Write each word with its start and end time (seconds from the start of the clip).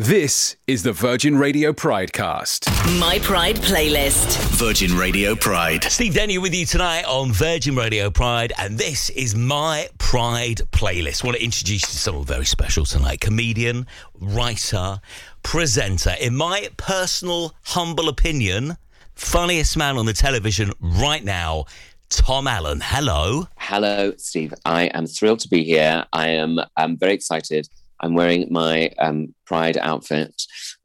This 0.00 0.54
is 0.68 0.84
the 0.84 0.92
Virgin 0.92 1.36
Radio 1.36 1.72
Pridecast. 1.72 2.70
My 3.00 3.18
Pride 3.18 3.56
playlist. 3.56 4.38
Virgin 4.56 4.96
Radio 4.96 5.34
Pride. 5.34 5.82
Steve 5.82 6.14
Denny 6.14 6.38
with 6.38 6.54
you 6.54 6.66
tonight 6.66 7.02
on 7.02 7.32
Virgin 7.32 7.74
Radio 7.74 8.08
Pride, 8.08 8.52
and 8.58 8.78
this 8.78 9.10
is 9.10 9.34
my 9.34 9.88
Pride 9.98 10.60
playlist. 10.70 11.24
I 11.24 11.26
want 11.26 11.38
to 11.38 11.42
introduce 11.42 11.82
you 11.82 11.88
to 11.88 11.98
someone 11.98 12.24
very 12.24 12.46
special 12.46 12.84
tonight 12.84 13.20
comedian, 13.20 13.88
writer, 14.20 15.00
presenter. 15.42 16.14
In 16.20 16.36
my 16.36 16.68
personal, 16.76 17.56
humble 17.64 18.08
opinion, 18.08 18.76
funniest 19.16 19.76
man 19.76 19.96
on 19.96 20.06
the 20.06 20.12
television 20.12 20.70
right 20.78 21.24
now. 21.24 21.64
Tom 22.08 22.46
Allen, 22.46 22.80
hello. 22.84 23.48
Hello, 23.58 24.12
Steve. 24.16 24.54
I 24.64 24.84
am 24.94 25.08
thrilled 25.08 25.40
to 25.40 25.48
be 25.48 25.64
here. 25.64 26.04
I 26.12 26.28
am 26.28 26.60
I'm 26.76 26.96
very 26.96 27.14
excited. 27.14 27.68
I'm 28.00 28.14
wearing 28.14 28.46
my 28.50 28.90
um, 28.98 29.34
Pride 29.44 29.78
outfit 29.78 30.42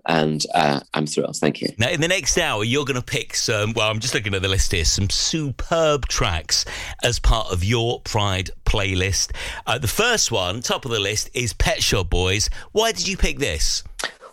and 0.07 0.43
uh, 0.53 0.79
I'm 0.93 1.05
thrilled. 1.05 1.37
Thank 1.37 1.61
you. 1.61 1.69
Now, 1.77 1.89
in 1.89 2.01
the 2.01 2.07
next 2.07 2.37
hour, 2.37 2.63
you're 2.63 2.85
going 2.85 2.99
to 2.99 3.05
pick 3.05 3.35
some, 3.35 3.73
well, 3.73 3.89
I'm 3.89 3.99
just 3.99 4.13
looking 4.13 4.33
at 4.33 4.41
the 4.41 4.47
list 4.47 4.71
here, 4.71 4.85
some 4.85 5.09
superb 5.09 6.07
tracks 6.07 6.65
as 7.03 7.19
part 7.19 7.51
of 7.51 7.63
your 7.63 8.01
Pride 8.01 8.51
playlist. 8.65 9.31
Uh, 9.65 9.77
the 9.77 9.87
first 9.87 10.31
one, 10.31 10.61
top 10.61 10.85
of 10.85 10.91
the 10.91 10.99
list, 10.99 11.29
is 11.33 11.53
Pet 11.53 11.81
Shop 11.81 12.09
Boys. 12.09 12.49
Why 12.71 12.91
did 12.91 13.07
you 13.07 13.17
pick 13.17 13.39
this? 13.39 13.83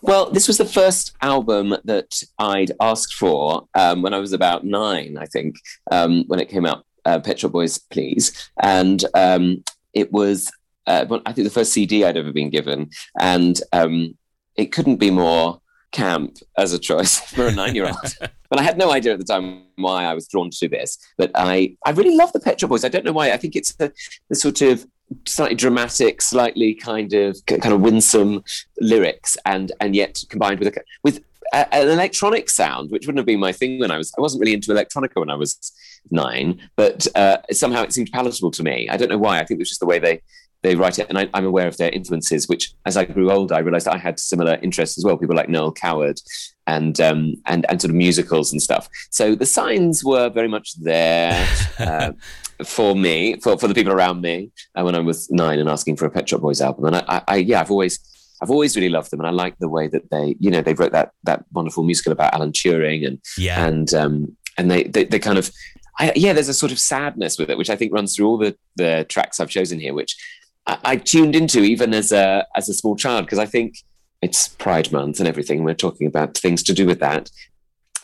Well, 0.03 0.31
this 0.31 0.49
was 0.49 0.59
the 0.59 0.65
first 0.65 1.15
album 1.21 1.77
that 1.85 2.23
I'd 2.39 2.73
asked 2.81 3.15
for 3.15 3.69
um, 3.75 4.03
when 4.03 4.15
I 4.15 4.19
was 4.19 4.33
about 4.33 4.65
nine, 4.65 5.19
I 5.19 5.27
think, 5.27 5.57
um, 5.91 6.25
when 6.27 6.41
it 6.41 6.49
came 6.49 6.67
out, 6.67 6.85
uh, 7.05 7.21
Pet 7.21 7.39
Shop 7.39 7.53
Boys, 7.53 7.79
Please. 7.79 8.51
And 8.63 9.05
um, 9.15 9.63
it 9.93 10.11
was 10.11 10.51
uh, 10.91 11.21
I 11.27 11.33
think 11.33 11.47
the 11.47 11.55
first 11.55 11.73
CD 11.73 12.05
I'd 12.05 12.17
ever 12.17 12.33
been 12.33 12.51
given, 12.51 12.91
and 13.21 13.61
um, 13.73 14.17
it 14.57 14.73
couldn't 14.73 14.97
be 14.97 15.11
more 15.11 15.61
camp 15.93 16.37
as 16.57 16.73
a 16.73 16.79
choice 16.79 17.19
for 17.35 17.47
a 17.47 17.53
nine-year-old. 17.53 18.17
but 18.51 18.59
I 18.59 18.63
had 18.63 18.79
no 18.79 18.93
idea 18.93 19.13
at 19.13 19.19
the 19.19 19.25
time 19.25 19.65
why 19.77 20.05
I 20.05 20.15
was 20.15 20.29
drawn 20.29 20.51
to 20.51 20.69
this. 20.69 20.99
But 21.17 21.31
I, 21.35 21.77
I 21.87 21.91
really 21.91 22.17
love 22.17 22.33
the 22.33 22.41
Pet 22.41 22.61
Shop 22.61 22.71
Boys. 22.71 22.85
I 22.85 22.89
don't 22.89 23.05
know 23.05 23.13
why. 23.13 23.33
I 23.33 23.37
think 23.37 23.57
it's 23.57 23.75
the, 23.75 23.93
the 24.29 24.35
sort 24.35 24.63
of 24.63 24.87
slightly 25.27 25.57
dramatic, 25.57 26.23
slightly 26.23 26.75
kind 26.75 27.13
of 27.13 27.37
kind 27.47 27.75
of 27.75 27.81
winsome 27.81 28.43
lyrics, 28.81 29.37
and 29.47 29.73
and 29.81 29.95
yet 29.95 30.23
combined 30.29 30.59
with 30.59 30.69
a, 30.69 30.83
with 31.03 31.23
a, 31.53 31.75
an 31.75 31.89
electronic 31.89 32.51
sound, 32.51 32.91
which 32.91 33.07
wouldn't 33.07 33.19
have 33.19 33.27
been 33.27 33.41
my 33.41 33.53
thing 33.53 33.79
when 33.81 33.91
I 33.91 33.99
was. 33.99 34.13
I 34.19 34.21
wasn't 34.21 34.41
really 34.41 34.55
into 34.55 34.73
electronica 34.73 35.17
when 35.17 35.31
I 35.31 35.37
was 35.37 35.73
nine, 36.11 36.61
but 36.77 37.07
uh, 37.15 37.39
somehow 37.51 37.83
it 37.83 37.93
seemed 37.93 38.11
palatable 38.13 38.51
to 38.53 38.63
me. 38.63 38.89
I 38.89 38.97
don't 38.97 39.09
know 39.09 39.19
why. 39.19 39.39
I 39.39 39.45
think 39.45 39.59
it 39.59 39.63
was 39.63 39.69
just 39.69 39.81
the 39.81 39.87
way 39.87 39.99
they 39.99 40.23
they 40.63 40.77
write 40.77 40.99
it, 40.99 41.09
and 41.09 41.19
I, 41.19 41.29
am 41.33 41.47
aware 41.47 41.67
of 41.67 41.77
their 41.77 41.91
influences. 41.91 42.49
Which, 42.49 42.73
as 42.85 42.97
I 42.97 43.05
grew 43.05 43.31
older, 43.31 43.55
I 43.55 43.61
realised 43.61 43.89
I 43.89 43.97
had 43.97 44.21
similar 44.21 44.59
interests 44.63 44.99
as 44.99 45.05
well. 45.05 45.17
People 45.17 45.37
like 45.37 45.49
Noel 45.49 45.73
Coward, 45.73 46.21
and 46.67 47.01
um, 47.01 47.35
and 47.47 47.65
and 47.69 47.81
sort 47.81 47.91
of 47.91 47.97
musicals 47.97 48.53
and 48.53 48.63
stuff. 48.63 48.89
So 49.11 49.35
the 49.35 49.47
signs 49.47 50.05
were 50.05 50.29
very 50.29 50.49
much 50.49 50.75
there 50.81 51.49
uh, 51.79 52.13
for 52.65 52.95
me, 52.95 53.37
for 53.41 53.59
for 53.59 53.69
the 53.69 53.75
people 53.75 53.93
around 53.93 54.21
me 54.21 54.51
uh, 54.75 54.83
when 54.83 54.95
I 54.95 55.01
was 55.01 55.31
nine 55.31 55.59
and 55.59 55.69
asking 55.69 55.97
for 55.97 56.07
a 56.07 56.11
Pet 56.11 56.29
Shop 56.29 56.41
Boys 56.41 56.61
album. 56.61 56.87
And 56.87 56.97
I, 56.97 57.05
I, 57.09 57.23
I, 57.29 57.37
yeah, 57.37 57.61
I've 57.61 57.71
always 57.71 57.99
I've 58.43 58.51
always 58.51 58.77
really 58.77 58.89
loved 58.89 59.11
them, 59.11 59.21
and 59.21 59.27
I 59.27 59.31
like 59.31 59.59
the 59.59 59.69
way 59.69 59.89
that 59.89 60.11
they, 60.11 60.37
you 60.39 60.51
know, 60.51 60.63
they 60.63 60.75
wrote 60.75 60.93
that 60.93 61.13
that 61.25 61.45
wonderful 61.53 61.85
musical 61.85 62.13
about 62.13 62.35
Alan 62.35 62.53
Turing, 62.53 63.07
and 63.07 63.19
yeah, 63.37 63.67
and 63.67 63.93
um, 63.95 64.37
and 64.57 64.71
they, 64.71 64.85
they 64.85 65.05
they 65.05 65.19
kind 65.19 65.39
of. 65.39 65.51
I, 65.99 66.13
yeah, 66.17 66.33
there's 66.33 66.49
a 66.49 66.55
sort 66.55 66.73
of 66.73 66.79
sadness 66.79 67.39
with 67.39 67.51
it, 67.51 67.59
which 67.59 67.69
I 67.69 67.77
think 67.77 67.93
runs 67.93 68.17
through 68.17 68.27
all 68.27 68.39
the, 68.39 68.57
the 68.77 69.05
tracks 69.11 69.39
I've 69.39 69.51
chosen 69.51 69.79
here, 69.79 69.93
which 69.93 70.17
I, 70.85 70.97
tuned 70.97 71.35
into 71.35 71.61
even 71.61 71.95
as 71.95 72.13
a 72.13 72.47
as 72.55 72.69
a 72.69 72.75
small 72.75 72.97
child 72.97 73.25
because 73.25 73.39
I 73.39 73.47
think 73.47 73.77
it's 74.23 74.49
Pride 74.49 74.93
Month 74.93 75.19
and 75.19 75.29
everything. 75.29 75.65
We're 75.65 75.75
talking 75.75 76.07
about 76.07 76.37
things 76.37 76.63
to 76.65 76.75
do 76.75 76.87
with 76.87 77.01
that. 77.01 77.31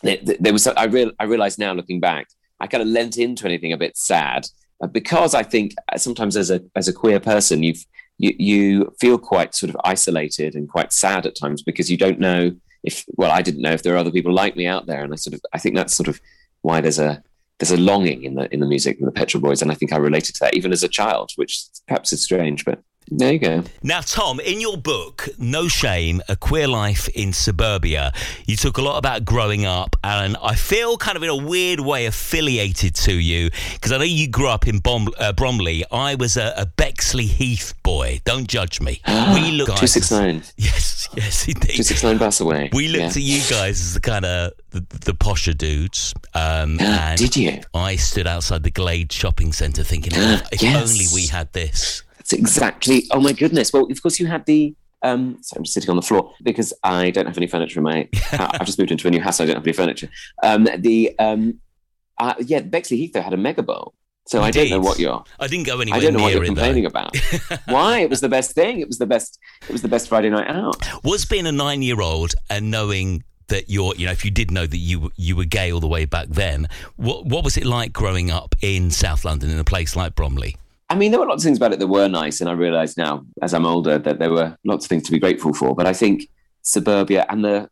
There, 0.02 0.18
there 0.22 0.52
was 0.52 0.66
I 0.66 0.84
real 0.84 1.12
I 1.18 1.24
realize 1.24 1.58
now 1.58 1.72
looking 1.72 2.00
back, 2.00 2.28
I 2.60 2.66
kind 2.66 2.82
of 2.82 2.88
lent 2.88 3.18
into 3.18 3.44
anything 3.46 3.72
a 3.72 3.76
bit 3.76 3.96
sad 3.96 4.46
because 4.92 5.34
I 5.34 5.42
think 5.42 5.74
uh, 5.92 5.98
sometimes 5.98 6.36
as 6.36 6.50
a 6.50 6.60
as 6.74 6.88
a 6.88 6.92
queer 6.92 7.20
person 7.20 7.62
you 7.62 7.74
you 8.18 8.34
you 8.38 8.94
feel 9.00 9.18
quite 9.18 9.54
sort 9.54 9.70
of 9.70 9.76
isolated 9.84 10.54
and 10.54 10.68
quite 10.68 10.92
sad 10.92 11.26
at 11.26 11.36
times 11.36 11.62
because 11.62 11.90
you 11.90 11.96
don't 11.96 12.20
know 12.20 12.52
if 12.82 13.04
well 13.16 13.30
I 13.30 13.42
didn't 13.42 13.62
know 13.62 13.72
if 13.72 13.82
there 13.82 13.94
are 13.94 13.98
other 13.98 14.10
people 14.10 14.32
like 14.32 14.56
me 14.56 14.66
out 14.66 14.86
there 14.86 15.02
and 15.02 15.12
I 15.12 15.16
sort 15.16 15.34
of 15.34 15.40
I 15.52 15.58
think 15.58 15.74
that's 15.74 15.94
sort 15.94 16.08
of 16.08 16.20
why 16.62 16.80
there's 16.80 16.98
a 16.98 17.22
there's 17.58 17.70
a 17.70 17.76
longing 17.76 18.24
in 18.24 18.34
the 18.34 18.52
in 18.52 18.60
the 18.60 18.66
music 18.66 18.98
of 19.00 19.06
the 19.06 19.12
Pet 19.12 19.30
Shop 19.30 19.42
Boys, 19.42 19.62
and 19.62 19.70
I 19.70 19.74
think 19.74 19.92
I 19.92 19.96
related 19.96 20.34
to 20.34 20.40
that 20.40 20.54
even 20.54 20.72
as 20.72 20.82
a 20.82 20.88
child, 20.88 21.32
which 21.36 21.64
perhaps 21.86 22.12
is 22.12 22.22
strange, 22.22 22.64
but 22.64 22.80
there 23.08 23.32
you 23.32 23.38
go. 23.38 23.62
Now, 23.82 24.00
Tom, 24.00 24.40
in 24.40 24.60
your 24.60 24.76
book, 24.76 25.28
No 25.38 25.68
Shame, 25.68 26.20
A 26.28 26.36
Queer 26.36 26.66
Life 26.66 27.08
in 27.10 27.32
Suburbia, 27.32 28.12
you 28.46 28.56
talk 28.56 28.78
a 28.78 28.82
lot 28.82 28.98
about 28.98 29.24
growing 29.24 29.64
up, 29.64 29.96
and 30.02 30.36
I 30.42 30.54
feel 30.56 30.96
kind 30.96 31.16
of 31.16 31.22
in 31.22 31.28
a 31.28 31.36
weird 31.36 31.80
way 31.80 32.06
affiliated 32.06 32.94
to 32.96 33.14
you 33.14 33.50
because 33.74 33.92
I 33.92 33.98
know 33.98 34.04
you 34.04 34.28
grew 34.28 34.48
up 34.48 34.66
in 34.66 34.80
uh, 34.84 35.32
Bromley. 35.32 35.84
I 35.92 36.16
was 36.16 36.36
a, 36.36 36.52
a, 36.56 36.66
Bexleyheath 36.66 37.74
boy. 37.82 38.20
Don't 38.24 38.48
judge 38.48 38.80
me. 38.80 39.00
we 39.06 39.52
look 39.52 39.68
269. 39.68 40.42
Yes, 40.56 41.08
yes, 41.14 41.46
indeed. 41.46 41.76
269 41.76 42.18
bus 42.18 42.40
away. 42.40 42.70
We 42.72 42.88
looked 42.88 43.02
yeah. 43.02 43.08
at 43.08 43.16
you 43.16 43.38
guys 43.50 43.80
as 43.80 43.94
the 43.94 44.00
kind 44.00 44.24
of 44.24 44.52
the, 44.70 44.80
the 44.80 45.12
posher 45.12 45.56
dudes. 45.56 46.12
Um, 46.34 46.76
Did 47.16 47.36
you? 47.36 47.60
I 47.72 47.96
stood 47.96 48.26
outside 48.26 48.62
the 48.62 48.70
Glade 48.70 49.12
shopping 49.12 49.52
centre 49.52 49.84
thinking, 49.84 50.12
if 50.16 50.62
yes. 50.62 50.90
only 50.90 51.06
we 51.14 51.26
had 51.26 51.52
this. 51.52 52.02
That's 52.26 52.40
exactly. 52.40 53.04
Oh 53.12 53.20
my 53.20 53.32
goodness. 53.32 53.72
Well, 53.72 53.86
of 53.90 54.02
course, 54.02 54.18
you 54.18 54.26
had 54.26 54.44
the. 54.46 54.74
Um, 55.02 55.38
so 55.42 55.56
I'm 55.56 55.62
just 55.62 55.74
sitting 55.74 55.90
on 55.90 55.96
the 55.96 56.02
floor 56.02 56.32
because 56.42 56.72
I 56.82 57.10
don't 57.10 57.26
have 57.26 57.36
any 57.36 57.46
furniture 57.46 57.78
in 57.78 57.84
my. 57.84 58.08
I've 58.32 58.66
just 58.66 58.78
moved 58.78 58.90
into 58.90 59.06
a 59.06 59.10
new 59.12 59.20
house. 59.20 59.36
So 59.36 59.44
I 59.44 59.46
don't 59.46 59.56
have 59.56 59.64
any 59.64 59.72
furniture. 59.72 60.08
Um, 60.42 60.66
the 60.78 61.16
um, 61.20 61.60
uh, 62.18 62.34
yeah, 62.40 62.62
Bexleyheath 62.62 63.12
though 63.12 63.20
had 63.20 63.32
a 63.32 63.36
mega 63.36 63.62
bowl. 63.62 63.94
So 64.26 64.42
Indeed. 64.42 64.58
I 64.58 64.68
don't 64.68 64.82
know 64.82 64.88
what 64.88 64.98
you're. 64.98 65.22
I 65.38 65.46
didn't 65.46 65.66
go 65.66 65.80
anywhere. 65.80 66.00
I 66.00 66.02
don't 66.02 66.14
know 66.14 66.22
what 66.22 66.32
you're 66.32 66.44
complaining 66.44 66.82
though. 66.82 66.88
about. 66.88 67.16
Why? 67.66 68.00
It 68.00 68.10
was 68.10 68.20
the 68.20 68.28
best 68.28 68.56
thing. 68.56 68.80
It 68.80 68.88
was 68.88 68.98
the 68.98 69.06
best. 69.06 69.38
It 69.62 69.70
was 69.70 69.82
the 69.82 69.88
best 69.88 70.08
Friday 70.08 70.30
night 70.30 70.48
out. 70.48 70.84
Was 71.04 71.24
being 71.24 71.46
a 71.46 71.52
nine-year-old 71.52 72.34
and 72.50 72.72
knowing 72.72 73.22
that 73.46 73.70
you're, 73.70 73.94
you 73.94 74.06
know, 74.06 74.12
if 74.12 74.24
you 74.24 74.32
did 74.32 74.50
know 74.50 74.66
that 74.66 74.78
you 74.78 75.12
you 75.14 75.36
were 75.36 75.44
gay 75.44 75.70
all 75.70 75.78
the 75.78 75.86
way 75.86 76.06
back 76.06 76.26
then, 76.28 76.66
what 76.96 77.26
what 77.26 77.44
was 77.44 77.56
it 77.56 77.66
like 77.66 77.92
growing 77.92 78.32
up 78.32 78.56
in 78.62 78.90
South 78.90 79.24
London 79.24 79.50
in 79.50 79.60
a 79.60 79.64
place 79.64 79.94
like 79.94 80.16
Bromley? 80.16 80.56
I 80.88 80.94
mean, 80.94 81.10
there 81.10 81.18
were 81.18 81.26
lots 81.26 81.42
of 81.42 81.46
things 81.46 81.58
about 81.58 81.72
it 81.72 81.80
that 81.80 81.86
were 81.86 82.08
nice, 82.08 82.40
and 82.40 82.48
I 82.48 82.52
realise 82.52 82.96
now, 82.96 83.26
as 83.42 83.52
I'm 83.52 83.66
older, 83.66 83.98
that 83.98 84.18
there 84.18 84.30
were 84.30 84.56
lots 84.64 84.84
of 84.84 84.88
things 84.88 85.02
to 85.04 85.12
be 85.12 85.18
grateful 85.18 85.52
for. 85.52 85.74
But 85.74 85.86
I 85.86 85.92
think 85.92 86.28
suburbia 86.62 87.26
and 87.28 87.44
the 87.44 87.68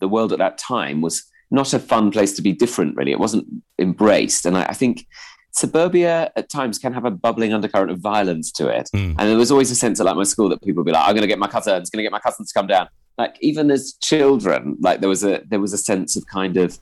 the 0.00 0.08
world 0.08 0.32
at 0.32 0.38
that 0.38 0.58
time 0.58 1.00
was 1.00 1.24
not 1.50 1.72
a 1.74 1.78
fun 1.78 2.10
place 2.10 2.32
to 2.34 2.42
be 2.42 2.52
different. 2.52 2.96
Really, 2.96 3.12
it 3.12 3.18
wasn't 3.18 3.46
embraced, 3.78 4.44
and 4.44 4.56
I, 4.56 4.64
I 4.64 4.74
think 4.74 5.06
suburbia 5.52 6.30
at 6.36 6.50
times 6.50 6.78
can 6.78 6.92
have 6.92 7.06
a 7.06 7.10
bubbling 7.10 7.52
undercurrent 7.54 7.90
of 7.90 7.98
violence 8.00 8.52
to 8.52 8.68
it. 8.68 8.90
Mm. 8.94 9.16
And 9.18 9.28
there 9.28 9.36
was 9.36 9.50
always 9.50 9.70
a 9.70 9.74
sense 9.74 9.98
at 9.98 10.06
like 10.06 10.16
my 10.16 10.24
school 10.24 10.48
that 10.50 10.62
people 10.62 10.82
would 10.82 10.86
be 10.86 10.92
like, 10.92 11.06
"I'm 11.06 11.14
going 11.14 11.22
to 11.22 11.28
get 11.28 11.38
my 11.38 11.48
cousins, 11.48 11.88
going 11.88 11.98
to 11.98 12.02
get 12.04 12.12
my 12.12 12.20
cousins 12.20 12.52
to 12.52 12.58
come 12.58 12.66
down." 12.66 12.88
Like 13.16 13.36
even 13.40 13.70
as 13.70 13.94
children, 14.02 14.76
like 14.80 15.00
there 15.00 15.08
was 15.08 15.24
a 15.24 15.42
there 15.48 15.60
was 15.60 15.72
a 15.72 15.78
sense 15.78 16.16
of 16.16 16.26
kind 16.26 16.58
of 16.58 16.78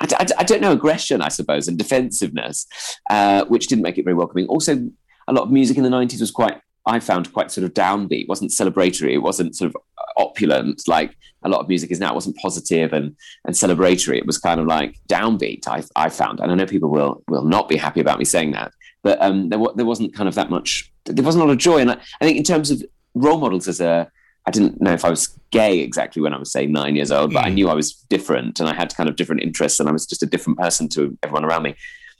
I, 0.00 0.06
I, 0.18 0.26
I, 0.38 0.44
don't 0.44 0.60
know, 0.60 0.72
aggression, 0.72 1.22
I 1.22 1.28
suppose, 1.28 1.68
and 1.68 1.78
defensiveness, 1.78 2.66
uh, 3.10 3.44
which 3.46 3.66
didn't 3.66 3.82
make 3.82 3.98
it 3.98 4.04
very 4.04 4.14
welcoming. 4.14 4.46
Also, 4.46 4.88
a 5.28 5.32
lot 5.32 5.42
of 5.42 5.50
music 5.50 5.76
in 5.76 5.82
the 5.82 5.90
90s 5.90 6.20
was 6.20 6.30
quite, 6.30 6.60
I 6.86 7.00
found 7.00 7.32
quite 7.32 7.50
sort 7.50 7.64
of 7.64 7.74
downbeat. 7.74 8.22
It 8.22 8.28
wasn't 8.28 8.50
celebratory. 8.50 9.14
It 9.14 9.18
wasn't 9.18 9.56
sort 9.56 9.74
of 9.74 9.76
opulent 10.16 10.86
like 10.86 11.16
a 11.42 11.48
lot 11.48 11.60
of 11.60 11.68
music 11.68 11.90
is 11.90 12.00
now. 12.00 12.12
It 12.12 12.14
wasn't 12.14 12.36
positive 12.36 12.92
and, 12.92 13.16
and 13.44 13.54
celebratory. 13.54 14.18
It 14.18 14.26
was 14.26 14.38
kind 14.38 14.60
of 14.60 14.66
like 14.66 14.98
downbeat, 15.08 15.66
I, 15.66 15.82
I 15.96 16.08
found. 16.08 16.40
And 16.40 16.50
I 16.50 16.54
know 16.54 16.66
people 16.66 16.90
will, 16.90 17.22
will 17.28 17.44
not 17.44 17.68
be 17.68 17.76
happy 17.76 18.00
about 18.00 18.18
me 18.18 18.24
saying 18.24 18.52
that, 18.52 18.72
but 19.02 19.20
um, 19.22 19.48
there, 19.48 19.60
there 19.76 19.86
wasn't 19.86 20.14
kind 20.14 20.28
of 20.28 20.34
that 20.34 20.50
much, 20.50 20.92
there 21.04 21.24
wasn't 21.24 21.42
a 21.42 21.46
lot 21.46 21.52
of 21.52 21.58
joy. 21.58 21.78
And 21.78 21.90
I, 21.90 21.94
I 22.20 22.24
think 22.24 22.38
in 22.38 22.44
terms 22.44 22.70
of 22.70 22.82
role 23.14 23.38
models 23.38 23.68
as 23.68 23.80
a, 23.80 24.10
I 24.46 24.50
didn't 24.50 24.80
know 24.80 24.92
if 24.92 25.04
I 25.04 25.10
was 25.10 25.38
gay 25.50 25.80
exactly 25.80 26.20
when 26.20 26.34
I 26.34 26.38
was 26.38 26.52
say 26.52 26.66
nine 26.66 26.96
years 26.96 27.10
old, 27.10 27.32
but 27.32 27.44
mm. 27.44 27.46
I 27.46 27.50
knew 27.50 27.68
I 27.68 27.74
was 27.74 27.92
different 27.92 28.60
and 28.60 28.68
I 28.68 28.74
had 28.74 28.94
kind 28.94 29.08
of 29.08 29.16
different 29.16 29.42
interests 29.42 29.80
and 29.80 29.88
I 29.88 29.92
was 29.92 30.06
just 30.06 30.22
a 30.22 30.26
different 30.26 30.58
person 30.58 30.88
to 30.90 31.16
everyone 31.22 31.44
around 31.44 31.62
me. 31.62 31.74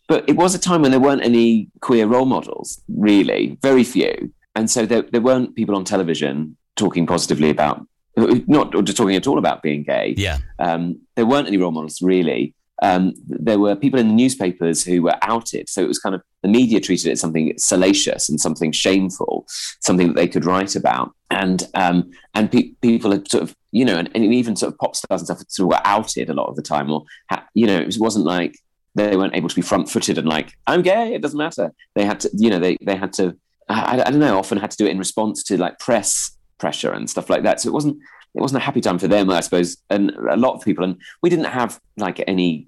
But 0.08 0.28
it 0.28 0.36
was 0.36 0.54
a 0.54 0.58
time 0.58 0.82
when 0.82 0.90
there 0.90 1.00
weren't 1.00 1.24
any 1.24 1.68
queer 1.80 2.06
role 2.06 2.26
models, 2.26 2.80
really, 2.88 3.58
very 3.62 3.84
few. 3.84 4.32
And 4.54 4.70
so 4.70 4.86
there, 4.86 5.02
there 5.02 5.20
weren't 5.20 5.54
people 5.54 5.74
on 5.76 5.84
television 5.84 6.56
talking 6.76 7.06
positively 7.06 7.50
about, 7.50 7.86
not 8.16 8.74
or 8.74 8.82
just 8.82 8.96
talking 8.96 9.16
at 9.16 9.26
all 9.26 9.38
about 9.38 9.62
being 9.62 9.82
gay. 9.82 10.14
Yeah. 10.16 10.38
Um, 10.58 11.00
there 11.16 11.26
weren't 11.26 11.48
any 11.48 11.56
role 11.56 11.72
models 11.72 12.00
really 12.00 12.54
um, 12.82 13.14
there 13.26 13.58
were 13.58 13.76
people 13.76 14.00
in 14.00 14.08
the 14.08 14.14
newspapers 14.14 14.84
who 14.84 15.02
were 15.02 15.16
outed. 15.22 15.68
So 15.68 15.82
it 15.82 15.88
was 15.88 15.98
kind 15.98 16.14
of 16.14 16.22
the 16.42 16.48
media 16.48 16.80
treated 16.80 17.06
it 17.06 17.12
as 17.12 17.20
something 17.20 17.54
salacious 17.56 18.28
and 18.28 18.40
something 18.40 18.72
shameful, 18.72 19.46
something 19.80 20.08
that 20.08 20.16
they 20.16 20.28
could 20.28 20.44
write 20.44 20.76
about. 20.76 21.12
And 21.30 21.66
um, 21.74 22.10
and 22.34 22.50
pe- 22.50 22.72
people 22.82 23.12
had 23.12 23.30
sort 23.30 23.44
of 23.44 23.56
you 23.74 23.84
know, 23.84 23.96
and, 23.96 24.08
and, 24.14 24.32
even 24.32 24.54
sort 24.54 24.72
of 24.72 24.78
pop 24.78 24.94
stars 24.94 25.20
and 25.20 25.26
stuff 25.26 25.42
sort 25.48 25.66
of 25.66 25.70
were 25.70 25.84
outed 25.84 26.30
a 26.30 26.34
lot 26.34 26.46
of 26.46 26.54
the 26.54 26.62
time, 26.62 26.88
or 26.92 27.02
ha- 27.28 27.44
you 27.54 27.66
know, 27.66 27.76
it 27.76 27.96
wasn't 27.98 28.24
like 28.24 28.56
they 28.94 29.16
weren't 29.16 29.34
able 29.34 29.48
to 29.48 29.54
be 29.54 29.62
front 29.62 29.90
footed 29.90 30.16
and 30.16 30.28
like 30.28 30.52
I'm 30.68 30.82
gay. 30.82 31.12
It 31.12 31.22
doesn't 31.22 31.38
matter. 31.38 31.72
They 31.96 32.04
had 32.04 32.20
to, 32.20 32.30
you 32.34 32.50
know, 32.50 32.60
they 32.60 32.76
they 32.82 32.96
had 32.96 33.12
to. 33.14 33.36
I, 33.68 34.00
I 34.00 34.10
don't 34.10 34.20
know. 34.20 34.38
Often 34.38 34.58
had 34.58 34.70
to 34.70 34.76
do 34.76 34.86
it 34.86 34.90
in 34.90 34.98
response 34.98 35.42
to 35.44 35.56
like 35.56 35.78
press 35.80 36.36
pressure 36.58 36.92
and 36.92 37.10
stuff 37.10 37.28
like 37.28 37.42
that. 37.42 37.60
So 37.60 37.68
it 37.68 37.72
wasn't 37.72 37.98
it 38.34 38.40
wasn't 38.40 38.60
a 38.62 38.64
happy 38.64 38.80
time 38.80 38.98
for 38.98 39.08
them, 39.08 39.30
I 39.30 39.40
suppose, 39.40 39.76
and 39.90 40.10
a 40.30 40.36
lot 40.36 40.54
of 40.54 40.62
people. 40.62 40.84
And 40.84 40.96
we 41.22 41.30
didn't 41.30 41.46
have 41.46 41.80
like 41.96 42.22
any 42.26 42.66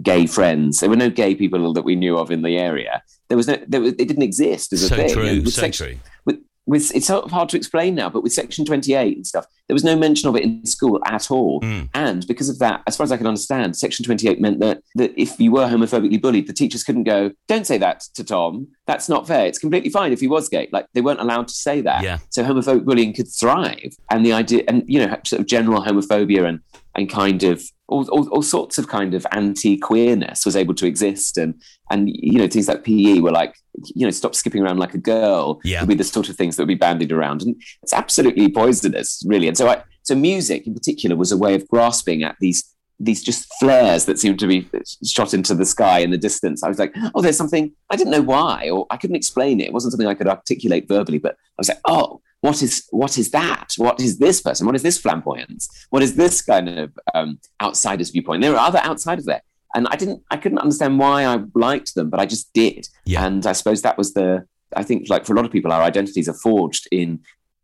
gay 0.00 0.26
friends. 0.26 0.80
There 0.80 0.88
were 0.90 0.96
no 0.96 1.10
gay 1.10 1.34
people 1.34 1.72
that 1.72 1.82
we 1.82 1.96
knew 1.96 2.16
of 2.16 2.30
in 2.30 2.42
the 2.42 2.56
area. 2.56 3.02
There 3.28 3.36
was 3.36 3.48
no, 3.48 3.58
there 3.66 3.80
was, 3.80 3.92
it 3.92 4.08
didn't 4.08 4.22
exist 4.22 4.72
as 4.72 4.84
a 4.84 4.88
So 4.88 4.96
thing. 4.96 5.12
true, 5.12 5.44
so 5.46 5.70
true. 5.70 5.96
With, 6.24 6.38
with, 6.68 6.94
it's 6.94 7.06
sort 7.06 7.24
of 7.24 7.30
hard 7.30 7.48
to 7.48 7.56
explain 7.56 7.94
now, 7.94 8.10
but 8.10 8.22
with 8.22 8.32
Section 8.32 8.64
28 8.66 9.16
and 9.16 9.26
stuff, 9.26 9.46
there 9.66 9.74
was 9.74 9.84
no 9.84 9.96
mention 9.96 10.28
of 10.28 10.36
it 10.36 10.44
in 10.44 10.66
school 10.66 11.00
at 11.06 11.30
all. 11.30 11.62
Mm. 11.62 11.88
And 11.94 12.26
because 12.26 12.50
of 12.50 12.58
that, 12.58 12.82
as 12.86 12.96
far 12.96 13.04
as 13.04 13.10
I 13.10 13.16
can 13.16 13.26
understand, 13.26 13.74
Section 13.74 14.04
28 14.04 14.38
meant 14.38 14.60
that, 14.60 14.82
that 14.96 15.12
if 15.16 15.40
you 15.40 15.50
were 15.50 15.66
homophobically 15.66 16.20
bullied, 16.20 16.46
the 16.46 16.52
teachers 16.52 16.84
couldn't 16.84 17.04
go, 17.04 17.32
don't 17.48 17.66
say 17.66 17.78
that 17.78 18.00
to 18.14 18.22
Tom. 18.22 18.68
That's 18.86 19.08
not 19.08 19.26
fair. 19.26 19.46
It's 19.46 19.58
completely 19.58 19.88
fine 19.88 20.12
if 20.12 20.20
he 20.20 20.28
was 20.28 20.48
gay. 20.50 20.68
Like 20.70 20.86
they 20.92 21.00
weren't 21.00 21.20
allowed 21.20 21.48
to 21.48 21.54
say 21.54 21.80
that. 21.80 22.02
Yeah. 22.02 22.18
So 22.28 22.44
homophobic 22.44 22.84
bullying 22.84 23.14
could 23.14 23.28
thrive. 23.28 23.96
And 24.10 24.24
the 24.24 24.34
idea, 24.34 24.64
and, 24.68 24.84
you 24.86 25.04
know, 25.04 25.16
sort 25.24 25.40
of 25.40 25.46
general 25.46 25.82
homophobia 25.82 26.46
and, 26.46 26.60
and 26.98 27.08
kind 27.08 27.44
of 27.44 27.62
all, 27.86 28.06
all, 28.10 28.28
all 28.28 28.42
sorts 28.42 28.76
of 28.76 28.88
kind 28.88 29.14
of 29.14 29.24
anti-queerness 29.32 30.44
was 30.44 30.56
able 30.56 30.74
to 30.74 30.86
exist. 30.86 31.38
And, 31.38 31.54
and, 31.90 32.10
you 32.12 32.38
know, 32.38 32.48
things 32.48 32.68
like 32.68 32.84
PE 32.84 33.20
were 33.20 33.30
like, 33.30 33.54
you 33.94 34.04
know, 34.04 34.10
stop 34.10 34.34
skipping 34.34 34.62
around 34.62 34.78
like 34.78 34.94
a 34.94 34.98
girl 34.98 35.60
Yeah. 35.64 35.80
would 35.80 35.88
be 35.88 35.94
the 35.94 36.04
sort 36.04 36.28
of 36.28 36.36
things 36.36 36.56
that 36.56 36.62
would 36.62 36.68
be 36.68 36.74
bandied 36.74 37.12
around. 37.12 37.42
And 37.42 37.54
it's 37.82 37.92
absolutely 37.92 38.50
poisonous, 38.50 39.22
really. 39.26 39.48
And 39.48 39.56
so 39.56 39.68
I, 39.68 39.82
so 40.02 40.14
music 40.14 40.66
in 40.66 40.74
particular 40.74 41.16
was 41.16 41.32
a 41.32 41.36
way 41.36 41.54
of 41.54 41.66
grasping 41.68 42.22
at 42.24 42.36
these 42.40 42.74
these 43.00 43.22
just 43.22 43.46
flares 43.60 44.06
that 44.06 44.18
seemed 44.18 44.40
to 44.40 44.48
be 44.48 44.68
shot 45.06 45.32
into 45.32 45.54
the 45.54 45.64
sky 45.64 46.00
in 46.00 46.10
the 46.10 46.18
distance. 46.18 46.64
I 46.64 46.68
was 46.68 46.80
like, 46.80 46.92
oh, 47.14 47.22
there's 47.22 47.36
something 47.36 47.70
I 47.90 47.94
didn't 47.96 48.10
know 48.10 48.22
why, 48.22 48.70
or 48.70 48.88
I 48.90 48.96
couldn't 48.96 49.14
explain 49.14 49.60
it. 49.60 49.68
It 49.68 49.72
wasn't 49.72 49.92
something 49.92 50.08
I 50.08 50.14
could 50.14 50.26
articulate 50.26 50.88
verbally, 50.88 51.18
but 51.18 51.34
I 51.34 51.58
was 51.58 51.68
like, 51.68 51.78
oh, 51.86 52.20
what 52.40 52.62
is 52.62 52.86
what 52.90 53.18
is 53.18 53.30
that? 53.32 53.72
What 53.76 54.00
is 54.00 54.18
this 54.18 54.40
person? 54.40 54.66
What 54.66 54.76
is 54.76 54.82
this 54.82 54.98
flamboyance? 54.98 55.68
What 55.90 56.02
is 56.02 56.14
this 56.14 56.40
kind 56.42 56.68
of 56.68 56.98
um, 57.14 57.38
outsider's 57.60 58.10
viewpoint? 58.10 58.42
There 58.42 58.54
are 58.54 58.66
other 58.66 58.78
outsiders 58.78 59.24
there, 59.24 59.42
and 59.74 59.88
I 59.88 59.96
didn't, 59.96 60.22
I 60.30 60.36
couldn't 60.36 60.58
understand 60.58 60.98
why 60.98 61.24
I 61.24 61.38
liked 61.54 61.94
them, 61.94 62.10
but 62.10 62.20
I 62.20 62.26
just 62.26 62.52
did. 62.52 62.88
Yeah. 63.04 63.24
And 63.24 63.44
I 63.46 63.52
suppose 63.52 63.82
that 63.82 63.98
was 63.98 64.14
the, 64.14 64.46
I 64.76 64.82
think, 64.82 65.08
like 65.08 65.26
for 65.26 65.32
a 65.32 65.36
lot 65.36 65.44
of 65.44 65.50
people, 65.50 65.72
our 65.72 65.82
identities 65.82 66.28
are 66.28 66.34
forged 66.34 66.88
in 66.92 67.20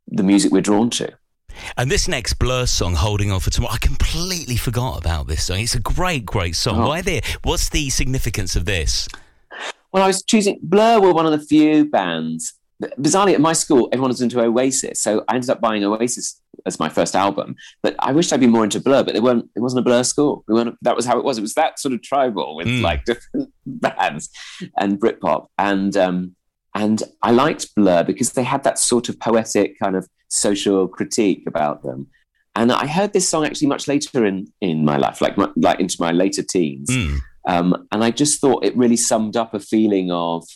the 0.08 0.22
music 0.22 0.52
we're 0.52 0.60
drawn 0.60 0.90
to. 0.90 1.12
And 1.76 1.88
this 1.88 2.08
next 2.08 2.34
Blur 2.34 2.66
song, 2.66 2.94
"Holding 2.94 3.30
On 3.30 3.38
for 3.38 3.50
Tomorrow," 3.50 3.74
I 3.74 3.78
completely 3.78 4.56
forgot 4.56 4.98
about 4.98 5.28
this 5.28 5.46
song. 5.46 5.60
It's 5.60 5.76
a 5.76 5.80
great, 5.80 6.26
great 6.26 6.56
song. 6.56 6.80
Oh. 6.80 6.88
Why 6.88 7.00
there? 7.00 7.20
What's 7.42 7.68
the 7.68 7.90
significance 7.90 8.56
of 8.56 8.64
this? 8.64 9.06
Well, 9.92 10.02
I 10.02 10.08
was 10.08 10.24
choosing 10.24 10.58
Blur 10.62 11.00
were 11.00 11.12
one 11.12 11.26
of 11.26 11.32
the 11.32 11.46
few 11.46 11.84
bands. 11.84 12.54
Bizarrely, 12.82 13.34
at 13.34 13.40
my 13.40 13.52
school, 13.52 13.88
everyone 13.92 14.10
was 14.10 14.20
into 14.20 14.40
Oasis, 14.40 15.00
so 15.00 15.24
I 15.28 15.36
ended 15.36 15.50
up 15.50 15.60
buying 15.60 15.84
Oasis 15.84 16.40
as 16.66 16.78
my 16.80 16.88
first 16.88 17.14
album. 17.14 17.54
But 17.82 17.94
I 17.98 18.12
wished 18.12 18.32
I'd 18.32 18.40
been 18.40 18.50
more 18.50 18.64
into 18.64 18.80
Blur, 18.80 19.04
but 19.04 19.14
they 19.14 19.20
weren't. 19.20 19.48
It 19.54 19.60
wasn't 19.60 19.80
a 19.80 19.82
Blur 19.84 20.02
school. 20.02 20.44
We 20.48 20.54
weren't. 20.54 20.76
That 20.82 20.96
was 20.96 21.06
how 21.06 21.18
it 21.18 21.24
was. 21.24 21.38
It 21.38 21.42
was 21.42 21.54
that 21.54 21.78
sort 21.78 21.94
of 21.94 22.02
tribal 22.02 22.56
with 22.56 22.66
Mm. 22.66 22.82
like 22.82 23.04
different 23.06 23.52
bands 23.66 24.28
and 24.76 25.00
Britpop, 25.00 25.46
and 25.56 25.96
um, 25.96 26.34
and 26.74 27.02
I 27.22 27.30
liked 27.30 27.74
Blur 27.76 28.02
because 28.02 28.32
they 28.32 28.42
had 28.42 28.64
that 28.64 28.78
sort 28.78 29.08
of 29.08 29.20
poetic 29.20 29.78
kind 29.78 29.94
of 29.94 30.08
social 30.28 30.88
critique 30.88 31.44
about 31.46 31.82
them. 31.84 32.08
And 32.56 32.70
I 32.72 32.86
heard 32.86 33.12
this 33.12 33.28
song 33.28 33.44
actually 33.46 33.68
much 33.68 33.86
later 33.88 34.26
in 34.26 34.46
in 34.60 34.84
my 34.84 34.96
life, 34.96 35.20
like 35.20 35.36
my, 35.36 35.48
like 35.56 35.78
into 35.80 35.96
my 36.00 36.10
later 36.10 36.42
teens. 36.42 36.90
Mm. 36.90 37.18
Um, 37.46 37.86
and 37.92 38.02
I 38.02 38.10
just 38.10 38.40
thought 38.40 38.64
it 38.64 38.74
really 38.76 38.96
summed 38.96 39.36
up 39.36 39.52
a 39.52 39.60
feeling 39.60 40.10
of 40.10 40.46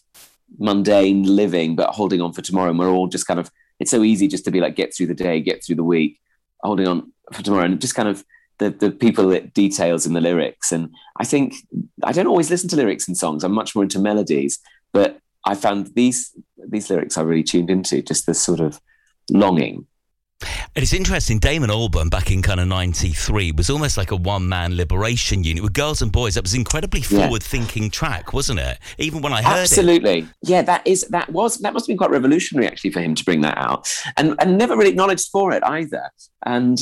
mundane 0.59 1.23
living, 1.25 1.77
but 1.77 1.91
holding 1.91 2.21
on 2.21 2.33
for 2.33 2.43
tomorrow. 2.43 2.71
And 2.71 2.79
we're 2.79 2.91
all 2.91 3.09
just 3.09 3.27
kind 3.27 3.41
of, 3.41 3.51
it's 3.79 3.91
so 3.91 4.03
easy 4.03 4.29
just 4.29 4.45
to 4.45 4.51
be 4.51 4.61
like, 4.61 4.77
get 4.77 4.95
through 4.95 5.07
the 5.07 5.15
day, 5.15 5.41
get 5.41 5.65
through 5.65 5.77
the 5.77 5.85
week, 5.85 6.21
holding 6.63 6.89
on 6.89 7.13
for 7.33 7.43
tomorrow. 7.43 7.65
And 7.65 7.81
just 7.81 7.95
kind 7.95 8.09
of 8.09 8.25
the, 8.59 8.71
the 8.71 8.91
people 8.91 9.31
it 9.31 9.55
details 9.55 10.07
in 10.07 10.15
the 10.15 10.21
lyrics. 10.21 10.73
And 10.73 10.91
I 11.17 11.25
think 11.25 11.55
I 12.03 12.13
don't 12.13 12.27
always 12.27 12.51
listen 12.51 12.69
to 12.71 12.77
lyrics 12.77 13.09
in 13.09 13.15
songs. 13.15 13.45
I'm 13.45 13.53
much 13.53 13.75
more 13.75 13.85
into 13.85 13.99
melodies, 13.99 14.59
but 14.93 15.21
I 15.45 15.55
found 15.55 15.95
these, 15.95 16.35
these 16.69 16.91
lyrics 16.91 17.17
I 17.17 17.23
really 17.23 17.45
tuned 17.45 17.71
into, 17.71 18.03
just 18.03 18.27
this 18.27 18.41
sort 18.43 18.61
of 18.61 18.81
longing. 19.31 19.87
And 20.41 20.83
it's 20.85 20.93
interesting, 20.93 21.39
Damon 21.41 21.71
Albarn 21.71 22.11
back 22.11 22.31
in 22.31 22.43
kind 22.43 22.61
of 22.61 22.69
93 22.69 23.53
was 23.53 23.69
almost 23.71 23.97
like 23.97 24.13
a 24.13 24.17
one 24.17 24.49
man 24.49 24.77
liberation 24.77 25.43
unit 25.43 25.63
with 25.65 25.73
girls 25.73 26.01
and 26.01 26.13
boys. 26.13 26.35
That 26.35 26.45
was 26.45 26.55
an 26.55 26.61
incredibly 26.61 27.01
forward 27.03 27.43
thinking 27.43 27.91
track, 27.91 28.33
wasn't 28.33 28.61
it? 28.61 28.79
Even 28.99 29.21
when 29.21 29.33
I 29.33 29.43
heard 29.43 29.57
it. 29.59 29.63
Absolutely. 29.63 30.29
Yeah, 30.43 30.63
that 30.63 30.87
is 30.87 31.03
that 31.11 31.31
was 31.33 31.59
that 31.59 31.73
must 31.73 31.85
have 31.87 31.89
been 31.89 31.99
quite 31.99 32.11
revolutionary 32.11 32.69
actually 32.69 32.91
for 32.93 33.01
him 33.01 33.17
to 33.17 33.25
bring 33.25 33.41
that 33.41 33.59
out. 33.59 33.93
And 34.17 34.37
and 34.41 34.57
never 34.57 34.77
really 34.77 34.91
acknowledged 34.91 35.29
for 35.33 35.53
it 35.53 35.65
either. 35.65 36.09
And 36.47 36.81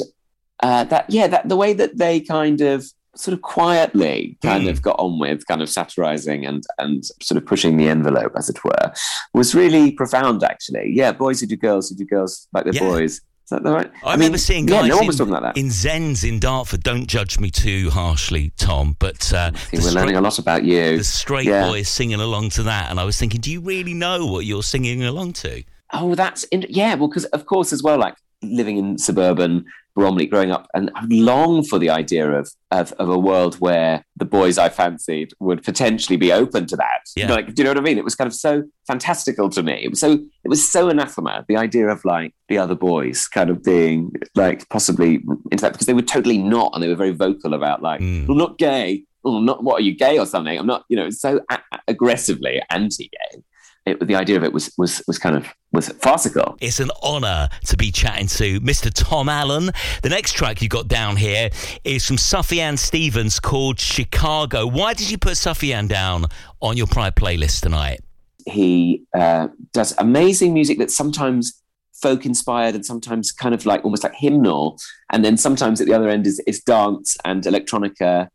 uh, 0.63 0.85
that 0.85 1.09
yeah, 1.09 1.27
that 1.29 1.49
the 1.49 1.57
way 1.57 1.73
that 1.73 1.97
they 1.97 2.21
kind 2.21 2.61
of 2.61 2.85
sort 3.15 3.33
of 3.33 3.41
quietly 3.41 4.37
kind 4.43 4.65
Hmm. 4.65 4.69
of 4.69 4.83
got 4.83 4.97
on 4.99 5.19
with 5.19 5.47
kind 5.47 5.63
of 5.63 5.71
satirizing 5.71 6.45
and 6.45 6.63
and 6.79 7.05
sort 7.23 7.39
of 7.39 7.47
pushing 7.47 7.79
the 7.79 7.89
envelope 7.89 8.33
as 8.37 8.51
it 8.51 8.63
were 8.63 8.93
was 9.33 9.55
really 9.55 9.93
profound 9.93 10.43
actually. 10.45 10.93
Yeah, 10.95 11.13
boys 11.13 11.41
who 11.41 11.47
do 11.47 11.57
girls 11.57 11.89
who 11.89 11.95
do 11.97 12.05
girls 12.05 12.47
like 12.53 12.65
they're 12.65 12.75
Yeah. 12.75 12.81
boys. 12.81 13.23
Is 13.47 13.51
that 13.51 13.63
the 13.63 13.71
right? 13.71 13.93
I, 14.05 14.15
remember 14.15 14.39
seeing 14.39 14.67
yeah, 14.67 14.81
guys 14.81 14.89
no 14.89 14.97
one 14.97 15.05
in, 15.05 15.07
was 15.07 15.19
talking 15.19 15.33
about 15.33 15.55
that. 15.55 15.61
in 15.61 15.67
Zens 15.69 16.29
in 16.29 16.41
Dartford. 16.41 16.83
Don't 16.83 17.07
judge 17.07 17.39
me 17.39 17.49
too 17.53 17.91
harshly, 17.91 18.51
Tom, 18.57 18.97
but 18.99 19.33
uh, 19.33 19.53
I 19.55 19.59
we're 19.73 19.81
straight, 19.83 19.95
learning 19.95 20.17
a 20.17 20.21
lot 20.21 20.41
about 20.41 20.65
you. 20.65 20.99
the 20.99 21.05
straight 21.05 21.47
Yeah. 21.47 21.69
boys 21.69 21.89
singing 21.89 22.21
along 22.21 22.51
to 22.51 22.65
that. 22.65 22.91
And 22.91 22.99
I 22.99 23.05
was 23.05 23.17
thinking, 23.19 23.41
do 23.41 23.53
you 23.53 23.61
really 23.61 23.95
know 23.95 24.27
what 24.27 24.47
you're 24.47 24.65
singing 24.65 25.05
along 25.05 25.35
to? 25.35 25.63
Oh, 25.93 26.17
that's 26.17 26.43
in- 26.45 26.67
yeah. 26.69 26.97
Well, 26.97 27.07
because 27.07 27.27
of 27.27 27.47
course, 27.47 27.73
as 27.73 27.85
well, 27.85 27.99
like 27.99 28.17
living 28.43 28.79
in 28.79 28.99
suburban 28.99 29.65
Bromley, 29.97 30.27
growing 30.27 30.53
up, 30.53 30.69
and 30.75 30.91
I 30.95 31.05
long 31.09 31.65
for 31.65 31.79
the 31.81 31.91
idea 31.91 32.31
of, 32.31 32.49
of 32.71 32.93
of 32.93 33.09
a 33.09 33.19
world 33.19 33.57
where 33.57 34.05
the 34.17 34.25
boys 34.27 34.59
I 34.59 34.69
fancied 34.69 35.31
would 35.41 35.65
potentially 35.65 36.17
be 36.19 36.31
open 36.33 36.67
to 36.67 36.77
that. 36.77 37.01
Yeah. 37.17 37.33
Like, 37.33 37.55
do 37.55 37.63
you 37.63 37.65
know 37.65 37.71
what 37.71 37.79
I 37.79 37.81
mean? 37.81 37.99
It 37.99 38.05
was 38.05 38.15
kind 38.15 38.29
of 38.29 38.35
so 38.35 38.63
fantastical 38.87 39.49
to 39.51 39.63
me. 39.63 39.81
It 39.83 39.89
was 39.91 39.99
so 39.99 40.13
it 40.13 40.49
was 40.49 40.67
so 40.71 40.89
anathema. 40.91 41.45
The 41.49 41.57
idea 41.57 41.89
of 41.89 42.05
like 42.05 42.35
the 42.49 42.59
other 42.59 42.75
boys 42.77 43.27
kind 43.27 43.51
of 43.51 43.65
being 43.65 44.13
like 44.37 44.69
possibly 44.69 45.25
into 45.51 45.63
that 45.63 45.73
because 45.73 45.87
they 45.87 45.95
were 45.95 46.03
totally 46.03 46.39
not, 46.39 46.71
and 46.75 46.83
they 46.83 46.89
were 46.89 46.95
very 46.95 47.13
vocal 47.15 47.55
about 47.55 47.83
like, 47.83 48.01
Mm. 48.01 48.29
I'm 48.29 48.37
not 48.37 48.59
gay. 48.59 49.05
Oh, 49.25 49.41
not 49.41 49.65
what 49.65 49.81
are 49.81 49.85
you 49.85 49.97
gay 49.97 50.19
or 50.19 50.27
something? 50.27 50.57
I'm 50.57 50.67
not. 50.67 50.85
You 50.89 50.97
know, 50.99 51.11
so 51.11 51.41
a- 51.51 51.59
aggressively 51.89 52.63
anti-gay. 52.71 53.43
It, 53.87 54.07
the 54.07 54.17
idea 54.17 54.37
of 54.37 54.45
it 54.45 54.53
was 54.53 54.73
was 54.77 55.03
was 55.07 55.19
kind 55.19 55.37
of 55.37 55.47
was 55.73 55.89
farcical. 55.89 56.57
It's 56.61 56.81
an 56.81 56.91
honour 57.03 57.49
to 57.67 57.77
be 57.77 57.93
chatting 57.93 58.27
to 58.29 58.61
Mr. 58.61 58.91
Tom 58.93 59.29
Allen. 59.29 59.71
The 60.03 60.09
next 60.09 60.33
track 60.33 60.61
you 60.61 60.69
got 60.69 60.89
down 60.89 61.17
here 61.17 61.51
is 61.85 62.05
from 62.05 62.17
Sufjan 62.17 62.79
Stevens 62.79 63.39
called 63.39 63.79
Chicago. 63.79 64.67
Why 64.67 64.95
did 64.95 65.11
you 65.11 65.19
put 65.19 65.35
Sufjan 65.35 65.89
down 65.89 66.27
on 66.61 66.77
your 66.77 66.87
Pride 66.87 67.15
playlist 67.15 67.61
tonight? 67.61 68.01
he 68.47 69.05
uh, 69.15 69.49
does 69.73 69.95
amazing 69.99 70.55
music 70.55 70.79
that's 70.79 70.97
sometimes 70.97 71.63
folk 72.01 72.25
inspired 72.25 72.75
and 72.75 72.87
sometimes 72.87 73.33
kind 73.33 73.55
of 73.55 73.67
like 73.67 73.85
almost 73.85 74.05
like 74.05 74.15
hymnal 74.15 74.79
and 75.13 75.25
then 75.25 75.37
sometimes 75.37 75.81
at 75.81 75.87
the 75.87 75.95
other 75.95 76.09
end 76.09 76.27
is, 76.27 76.41
is 76.47 76.63
dance 76.63 77.17
and 77.25 77.43
electronica 77.45 78.29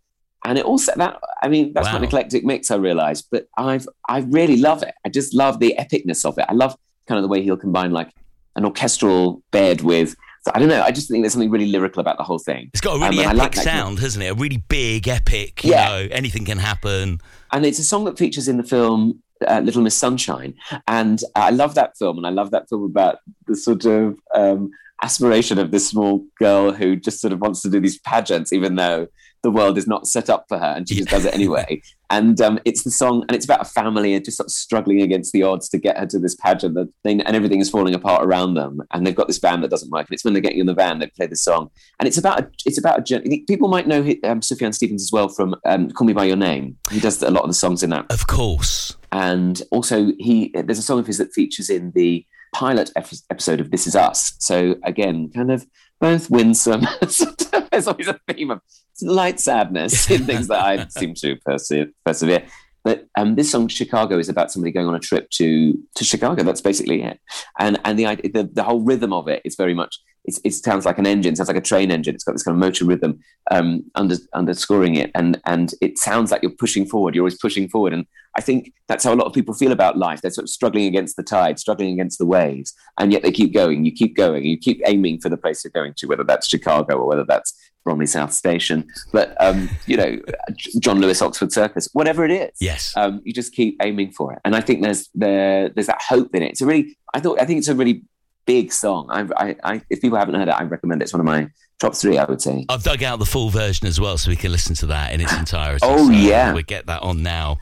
and 0.45 0.57
it 0.57 0.65
also 0.65 0.91
that 0.95 1.19
i 1.43 1.47
mean 1.47 1.71
that's 1.73 1.87
Wow. 1.91 1.97
an 1.97 2.03
eclectic 2.03 2.43
mix 2.43 2.71
i 2.71 2.75
realize 2.75 3.21
but 3.21 3.47
i've 3.57 3.87
i 4.09 4.19
really 4.19 4.57
love 4.57 4.81
it 4.83 4.93
i 5.05 5.09
just 5.09 5.33
love 5.33 5.59
the 5.59 5.75
epicness 5.79 6.25
of 6.25 6.37
it 6.37 6.45
i 6.49 6.53
love 6.53 6.75
kind 7.07 7.17
of 7.17 7.23
the 7.23 7.27
way 7.27 7.41
he'll 7.41 7.57
combine 7.57 7.91
like 7.91 8.09
an 8.55 8.65
orchestral 8.65 9.41
bed 9.51 9.81
with 9.81 10.15
so 10.43 10.51
i 10.55 10.59
don't 10.59 10.67
know 10.69 10.81
i 10.81 10.91
just 10.91 11.09
think 11.09 11.23
there's 11.23 11.33
something 11.33 11.51
really 11.51 11.67
lyrical 11.67 11.99
about 12.01 12.17
the 12.17 12.23
whole 12.23 12.39
thing 12.39 12.69
It's 12.73 12.81
got 12.81 12.95
a 12.97 12.99
really 12.99 13.23
Um, 13.23 13.39
epic 13.39 13.55
like 13.55 13.55
sound, 13.55 13.99
hasn't 13.99 14.23
it? 14.23 14.29
A 14.29 14.33
really 14.35 14.57
big, 14.57 15.07
epic, 15.07 15.63
you 15.63 15.71
Yeah. 15.71 15.85
know, 15.89 16.07
anything 16.11 16.45
can 16.45 16.57
happen. 16.57 17.19
and 17.53 17.65
it's 17.65 17.79
a 17.79 17.83
song 17.83 18.05
that 18.05 18.17
features 18.17 18.47
in 18.47 18.57
the 18.57 18.63
film 18.63 19.21
uh, 19.47 19.59
Little 19.59 19.81
Miss 19.81 19.95
Sunshine, 19.97 20.53
and 20.87 21.19
I 21.35 21.49
love 21.49 21.73
that 21.73 21.97
film, 21.97 22.17
and 22.19 22.27
I 22.27 22.29
love 22.29 22.51
that 22.51 22.69
film 22.69 22.83
about 22.83 23.17
the 23.47 23.55
sort 23.55 23.85
of 23.85 24.15
um, 24.35 24.69
aspiration 25.01 25.57
of 25.57 25.71
this 25.71 25.89
small 25.89 26.23
girl 26.37 26.71
who 26.71 26.95
just 26.95 27.19
sort 27.21 27.33
of 27.33 27.41
wants 27.41 27.61
to 27.63 27.69
do 27.69 27.79
these 27.79 27.97
pageants, 27.99 28.53
even 28.53 28.75
though 28.75 29.07
the 29.43 29.51
world 29.51 29.77
is 29.77 29.87
not 29.87 30.07
set 30.07 30.29
up 30.29 30.45
for 30.47 30.57
her, 30.59 30.73
and 30.77 30.87
she 30.87 30.95
just 30.95 31.09
does 31.09 31.25
it 31.25 31.33
anyway. 31.33 31.81
And 32.09 32.39
um, 32.41 32.59
it's 32.65 32.83
the 32.83 32.91
song, 32.91 33.23
and 33.27 33.35
it's 33.35 33.45
about 33.45 33.61
a 33.61 33.65
family 33.65 34.13
and 34.13 34.23
just 34.23 34.37
sort 34.37 34.47
of 34.47 34.51
struggling 34.51 35.01
against 35.01 35.31
the 35.31 35.43
odds 35.43 35.69
to 35.69 35.77
get 35.77 35.97
her 35.97 36.05
to 36.07 36.19
this 36.19 36.35
pageant, 36.35 36.75
that 36.75 36.89
they, 37.03 37.11
and 37.13 37.35
everything 37.35 37.59
is 37.61 37.69
falling 37.69 37.95
apart 37.95 38.25
around 38.25 38.53
them. 38.55 38.81
And 38.91 39.07
they've 39.07 39.15
got 39.15 39.27
this 39.27 39.37
van 39.39 39.61
that 39.61 39.69
doesn't 39.71 39.89
work, 39.89 40.07
and 40.07 40.13
it's 40.13 40.23
when 40.23 40.33
they're 40.33 40.41
getting 40.41 40.59
in 40.59 40.65
the 40.65 40.73
van 40.73 40.99
they 40.99 41.07
play 41.07 41.27
this 41.27 41.43
song, 41.43 41.69
and 41.99 42.07
it's 42.07 42.17
about 42.17 42.39
a, 42.41 42.49
it's 42.65 42.77
about 42.77 42.99
a 42.99 43.01
journey. 43.01 43.43
People 43.47 43.67
might 43.69 43.87
know 43.87 44.01
um, 44.23 44.41
Sufjan 44.41 44.73
Stevens 44.73 45.03
as 45.03 45.11
well 45.11 45.29
from 45.29 45.55
um, 45.65 45.89
Call 45.91 46.05
Me 46.05 46.13
by 46.13 46.25
Your 46.25 46.35
Name. 46.37 46.77
He 46.91 46.99
does 46.99 47.21
a 47.23 47.31
lot 47.31 47.43
of 47.43 47.49
the 47.49 47.53
songs 47.55 47.81
in 47.83 47.89
that 47.91 48.11
Of 48.11 48.27
course. 48.27 48.95
and 49.11 49.61
also 49.71 50.11
he 50.19 50.51
there's 50.53 50.79
a 50.79 50.83
song 50.83 50.99
of 50.99 51.07
his 51.07 51.17
that 51.17 51.33
features 51.33 51.69
in 51.69 51.91
the 51.95 52.25
pilot 52.53 52.91
episode 53.29 53.61
of 53.61 53.71
This 53.71 53.87
Is 53.87 53.95
Us. 53.95 54.33
So 54.39 54.75
again, 54.83 55.31
kind 55.33 55.49
of 55.51 55.65
both 56.01 56.29
winsome. 56.29 56.85
There's 57.71 57.87
always 57.87 58.07
a 58.07 58.19
theme 58.27 58.51
of 58.51 58.61
light 59.01 59.39
sadness 59.39 60.09
in 60.11 60.25
things 60.25 60.47
that 60.47 60.61
I 60.61 60.87
seem 60.89 61.13
to 61.15 61.37
perse- 61.37 61.87
persevere. 62.03 62.43
But 62.83 63.07
um, 63.15 63.35
this 63.35 63.51
song 63.51 63.67
Chicago 63.67 64.17
is 64.17 64.27
about 64.27 64.51
somebody 64.51 64.71
going 64.71 64.87
on 64.87 64.95
a 64.95 64.99
trip 64.99 65.29
to 65.31 65.77
to 65.95 66.03
Chicago. 66.03 66.43
That's 66.43 66.61
basically 66.61 67.03
it. 67.03 67.19
And 67.59 67.79
and 67.85 67.97
the 67.97 68.15
the, 68.33 68.49
the 68.51 68.63
whole 68.63 68.81
rhythm 68.81 69.13
of 69.13 69.27
it 69.27 69.41
is 69.45 69.55
very 69.55 69.75
much 69.75 69.99
it's, 70.25 70.39
it 70.43 70.53
sounds 70.53 70.85
like 70.85 70.97
an 70.97 71.07
engine, 71.07 71.33
it 71.33 71.37
sounds 71.37 71.47
like 71.47 71.57
a 71.57 71.61
train 71.61 71.91
engine. 71.91 72.13
It's 72.15 72.23
got 72.23 72.33
this 72.33 72.43
kind 72.43 72.55
of 72.55 72.59
motor 72.59 72.85
rhythm 72.85 73.19
um, 73.49 73.83
under, 73.95 74.15
underscoring 74.33 74.95
it, 74.95 75.11
and 75.15 75.39
and 75.45 75.73
it 75.81 75.97
sounds 75.97 76.31
like 76.31 76.41
you're 76.41 76.51
pushing 76.51 76.85
forward. 76.85 77.15
You're 77.15 77.23
always 77.23 77.39
pushing 77.39 77.69
forward, 77.69 77.93
and 77.93 78.05
I 78.37 78.41
think 78.41 78.73
that's 78.87 79.03
how 79.03 79.13
a 79.13 79.15
lot 79.15 79.27
of 79.27 79.33
people 79.33 79.53
feel 79.53 79.71
about 79.71 79.97
life. 79.97 80.21
They're 80.21 80.31
sort 80.31 80.45
of 80.45 80.49
struggling 80.49 80.85
against 80.85 81.17
the 81.17 81.23
tide, 81.23 81.59
struggling 81.59 81.93
against 81.93 82.17
the 82.17 82.25
waves, 82.25 82.73
and 82.99 83.11
yet 83.11 83.23
they 83.23 83.31
keep 83.31 83.53
going. 83.53 83.83
You 83.85 83.91
keep 83.91 84.15
going. 84.15 84.45
You 84.45 84.57
keep 84.57 84.81
aiming 84.85 85.19
for 85.19 85.29
the 85.29 85.37
place 85.37 85.63
you're 85.63 85.71
going 85.71 85.93
to, 85.95 86.07
whether 86.07 86.23
that's 86.23 86.47
Chicago 86.47 86.97
or 86.97 87.07
whether 87.07 87.25
that's 87.25 87.53
Bromley 87.83 88.05
South 88.05 88.31
Station. 88.31 88.87
But 89.11 89.35
um, 89.39 89.69
you 89.85 89.97
know, 89.97 90.19
John 90.79 90.99
Lewis 90.99 91.21
Oxford 91.21 91.51
Circus, 91.51 91.89
whatever 91.93 92.23
it 92.23 92.31
is. 92.31 92.51
Yes. 92.59 92.95
Um, 92.95 93.21
you 93.25 93.33
just 93.33 93.53
keep 93.53 93.77
aiming 93.81 94.11
for 94.11 94.33
it, 94.33 94.39
and 94.45 94.55
I 94.55 94.61
think 94.61 94.81
there's 94.81 95.09
there 95.13 95.69
there's 95.69 95.87
that 95.87 96.01
hope 96.01 96.33
in 96.35 96.43
it. 96.43 96.51
It's 96.51 96.61
a 96.61 96.65
really 96.65 96.97
I 97.13 97.19
thought 97.19 97.41
I 97.41 97.45
think 97.45 97.59
it's 97.59 97.67
a 97.67 97.75
really 97.75 98.03
big 98.45 98.71
song. 98.71 99.07
I, 99.09 99.27
I, 99.37 99.55
I 99.63 99.81
if 99.89 100.01
people 100.01 100.17
haven't 100.17 100.35
heard 100.35 100.47
it, 100.47 100.51
I 100.51 100.63
recommend 100.63 101.01
it. 101.01 101.05
It's 101.05 101.13
one 101.13 101.19
of 101.19 101.25
my 101.25 101.49
top 101.79 101.95
three. 101.95 102.17
I 102.17 102.25
would 102.25 102.41
say. 102.41 102.65
I've 102.69 102.83
dug 102.83 103.03
out 103.03 103.19
the 103.19 103.25
full 103.25 103.49
version 103.49 103.87
as 103.87 103.99
well, 103.99 104.17
so 104.17 104.29
we 104.29 104.35
can 104.35 104.51
listen 104.51 104.75
to 104.75 104.87
that 104.87 105.13
in 105.13 105.21
its 105.21 105.33
entirety. 105.37 105.79
Oh, 105.83 106.07
So 106.07 106.11
yeah. 106.11 106.53
we 106.53 106.63
get 106.63 106.87
that 106.87 107.01
on 107.01 107.23
now. 107.23 107.57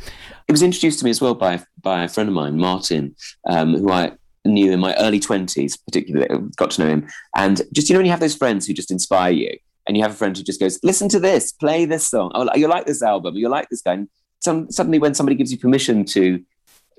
It 0.50 0.52
was 0.52 0.64
introduced 0.64 0.98
to 0.98 1.06
me 1.06 1.12
as 1.12 1.22
well 1.22 1.36
by 1.36 1.62
by 1.80 2.04
a 2.04 2.10
friend 2.10 2.28
of 2.28 2.34
mine, 2.34 2.58
Martin, 2.58 3.16
um, 3.48 3.76
who 3.76 3.92
I 3.92 4.14
knew 4.46 4.72
in 4.72 4.80
my 4.80 4.96
early 4.96 5.20
twenties, 5.20 5.78
particularly 5.78 6.28
got 6.58 6.72
to 6.72 6.82
know 6.82 6.90
him. 6.90 7.08
And 7.36 7.62
just 7.72 7.88
you 7.88 7.94
know 7.94 8.00
when 8.00 8.08
you 8.08 8.12
have 8.12 8.20
those 8.20 8.36
friends 8.36 8.66
who 8.66 8.74
just 8.74 8.90
inspire 8.90 9.32
you, 9.32 9.56
and 9.88 9.96
you 9.96 10.02
have 10.02 10.12
a 10.12 10.16
friend 10.16 10.36
who 10.36 10.42
just 10.42 10.60
goes, 10.60 10.80
"Listen 10.82 11.08
to 11.10 11.20
this, 11.20 11.52
play 11.52 11.86
this 11.86 12.08
song. 12.08 12.32
Oh, 12.34 12.50
you 12.56 12.68
like 12.68 12.88
this 12.88 13.04
album? 13.04 13.36
You 13.36 13.48
like 13.48 13.70
this 13.70 13.84
guy?" 13.84 13.94
And 13.94 14.10
some, 14.40 14.72
suddenly, 14.72 14.98
when 14.98 15.14
somebody 15.14 15.36
gives 15.36 15.52
you 15.52 15.60
permission 15.60 16.04
to 16.06 16.44